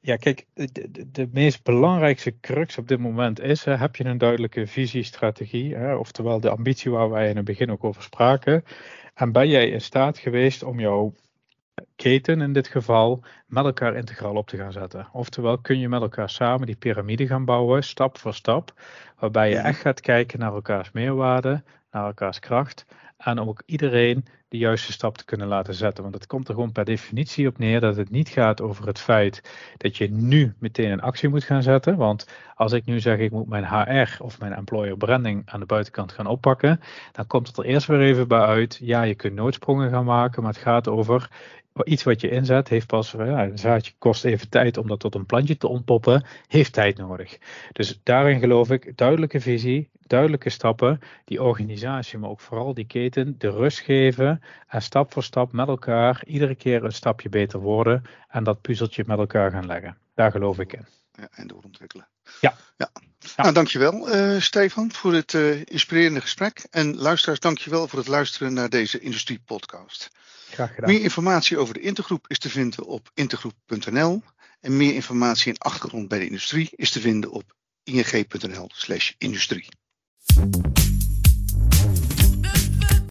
ja, 0.00 0.16
kijk, 0.16 0.46
de, 0.54 0.90
de, 0.90 1.10
de, 1.10 1.28
meest 1.32 1.62
belangrijkste 1.62 2.40
crux 2.40 2.78
op 2.78 2.88
dit 2.88 2.98
moment 2.98 3.40
is: 3.40 3.64
heb 3.64 3.96
je 3.96 4.04
een 4.04 4.18
duidelijke 4.18 4.66
visie, 4.66 5.02
strategie, 5.02 5.74
hè, 5.74 5.94
oftewel 5.94 6.40
de 6.40 6.50
ambitie 6.50 6.90
waar 6.90 7.10
wij 7.10 7.28
in 7.28 7.36
het 7.36 7.44
begin 7.44 7.70
ook 7.70 7.84
over 7.84 8.02
spraken? 8.02 8.64
En 9.14 9.32
ben 9.32 9.48
jij 9.48 9.68
in 9.68 9.80
staat 9.80 10.18
geweest 10.18 10.62
om 10.62 10.80
jouw 10.80 11.14
keten 11.96 12.40
in 12.40 12.52
dit 12.52 12.68
geval 12.68 13.24
met 13.46 13.64
elkaar 13.64 13.96
integraal 13.96 14.34
op 14.34 14.48
te 14.48 14.56
gaan 14.56 14.72
zetten. 14.72 15.08
Oftewel 15.12 15.58
kun 15.58 15.78
je 15.78 15.88
met 15.88 16.02
elkaar 16.02 16.30
samen 16.30 16.66
die 16.66 16.76
piramide 16.76 17.26
gaan 17.26 17.44
bouwen, 17.44 17.82
stap 17.84 18.18
voor 18.18 18.34
stap, 18.34 18.72
waarbij 19.18 19.50
je 19.50 19.56
echt 19.56 19.80
gaat 19.80 20.00
kijken 20.00 20.38
naar 20.38 20.52
elkaars 20.52 20.90
meerwaarde, 20.90 21.62
naar 21.90 22.06
elkaars 22.06 22.38
kracht 22.38 22.86
en 23.24 23.38
om 23.38 23.48
ook 23.48 23.62
iedereen 23.66 24.24
de 24.48 24.58
juiste 24.58 24.92
stap 24.92 25.16
te 25.16 25.24
kunnen 25.24 25.46
laten 25.46 25.74
zetten. 25.74 26.02
Want 26.02 26.14
het 26.14 26.26
komt 26.26 26.48
er 26.48 26.54
gewoon 26.54 26.72
per 26.72 26.84
definitie 26.84 27.48
op 27.48 27.58
neer 27.58 27.80
dat 27.80 27.96
het 27.96 28.10
niet 28.10 28.28
gaat 28.28 28.60
over 28.60 28.86
het 28.86 28.98
feit 28.98 29.42
dat 29.76 29.96
je 29.96 30.10
nu 30.10 30.54
meteen 30.58 30.90
een 30.90 31.00
actie 31.00 31.28
moet 31.28 31.44
gaan 31.44 31.62
zetten. 31.62 31.96
Want 31.96 32.26
als 32.54 32.72
ik 32.72 32.84
nu 32.84 33.00
zeg 33.00 33.18
ik 33.18 33.30
moet 33.30 33.48
mijn 33.48 33.66
HR 33.66 34.22
of 34.22 34.40
mijn 34.40 34.52
employer 34.52 34.96
branding 34.96 35.42
aan 35.46 35.60
de 35.60 35.66
buitenkant 35.66 36.12
gaan 36.12 36.26
oppakken, 36.26 36.80
dan 37.12 37.26
komt 37.26 37.46
het 37.46 37.58
er 37.58 37.64
eerst 37.64 37.86
weer 37.86 38.00
even 38.00 38.28
bij 38.28 38.40
uit. 38.40 38.78
Ja, 38.82 39.02
je 39.02 39.14
kunt 39.14 39.34
noodsprongen 39.34 39.90
gaan 39.90 40.04
maken, 40.04 40.42
maar 40.42 40.52
het 40.52 40.62
gaat 40.62 40.88
over 40.88 41.30
iets 41.86 42.02
wat 42.02 42.20
je 42.20 42.30
inzet, 42.30 42.68
heeft 42.68 42.86
pas, 42.86 43.10
ja, 43.10 43.44
een 43.44 43.58
zaadje 43.58 43.92
kost 43.98 44.24
even 44.24 44.48
tijd 44.48 44.76
om 44.76 44.88
dat 44.88 45.00
tot 45.00 45.14
een 45.14 45.26
plantje 45.26 45.56
te 45.56 45.68
ontpoppen, 45.68 46.24
heeft 46.46 46.72
tijd 46.72 46.96
nodig. 46.96 47.38
Dus 47.72 48.00
daarin 48.02 48.38
geloof 48.38 48.70
ik, 48.70 48.96
duidelijke 48.96 49.40
visie, 49.40 49.90
duidelijke 50.06 50.50
stappen, 50.50 51.00
die 51.24 51.42
organisatie, 51.42 52.18
maar 52.18 52.30
ook 52.30 52.40
vooral 52.40 52.74
die 52.74 52.86
keten, 52.86 53.34
de 53.38 53.50
rust 53.50 53.80
geven 53.80 54.42
en 54.68 54.82
stap 54.82 55.12
voor 55.12 55.22
stap 55.22 55.52
met 55.52 55.68
elkaar 55.68 56.22
iedere 56.26 56.54
keer 56.54 56.84
een 56.84 56.92
stapje 56.92 57.28
beter 57.28 57.60
worden 57.60 58.02
en 58.28 58.44
dat 58.44 58.60
puzzeltje 58.60 59.04
met 59.06 59.18
elkaar 59.18 59.50
gaan 59.50 59.66
leggen. 59.66 59.96
Daar 60.14 60.30
geloof 60.30 60.58
ik 60.58 60.72
in. 60.72 60.86
Ja, 61.12 61.28
en 61.30 61.46
doorontwikkelen. 61.46 62.08
Ja. 62.40 62.56
ja. 62.76 62.90
ja. 63.18 63.42
Nou, 63.42 63.54
dankjewel 63.54 64.14
uh, 64.14 64.40
Stefan 64.40 64.92
voor 64.92 65.12
dit 65.12 65.32
uh, 65.32 65.64
inspirerende 65.64 66.20
gesprek. 66.20 66.66
En 66.70 66.96
luisteraars, 66.96 67.40
dankjewel 67.40 67.88
voor 67.88 67.98
het 67.98 68.08
luisteren 68.08 68.52
naar 68.52 68.68
deze 68.68 69.00
Industrie 69.00 69.40
Podcast. 69.44 70.10
Meer 70.76 71.00
informatie 71.00 71.58
over 71.58 71.74
de 71.74 71.80
Intergroep 71.80 72.24
is 72.28 72.38
te 72.38 72.48
vinden 72.48 72.86
op 72.86 73.10
intergroep.nl. 73.14 74.22
En 74.60 74.76
meer 74.76 74.94
informatie 74.94 75.52
en 75.52 75.58
achtergrond 75.58 76.08
bij 76.08 76.18
de 76.18 76.26
industrie 76.26 76.68
is 76.74 76.90
te 76.90 77.00
vinden 77.00 77.30
op 77.30 77.54
ing.nl/industrie. 77.84 79.68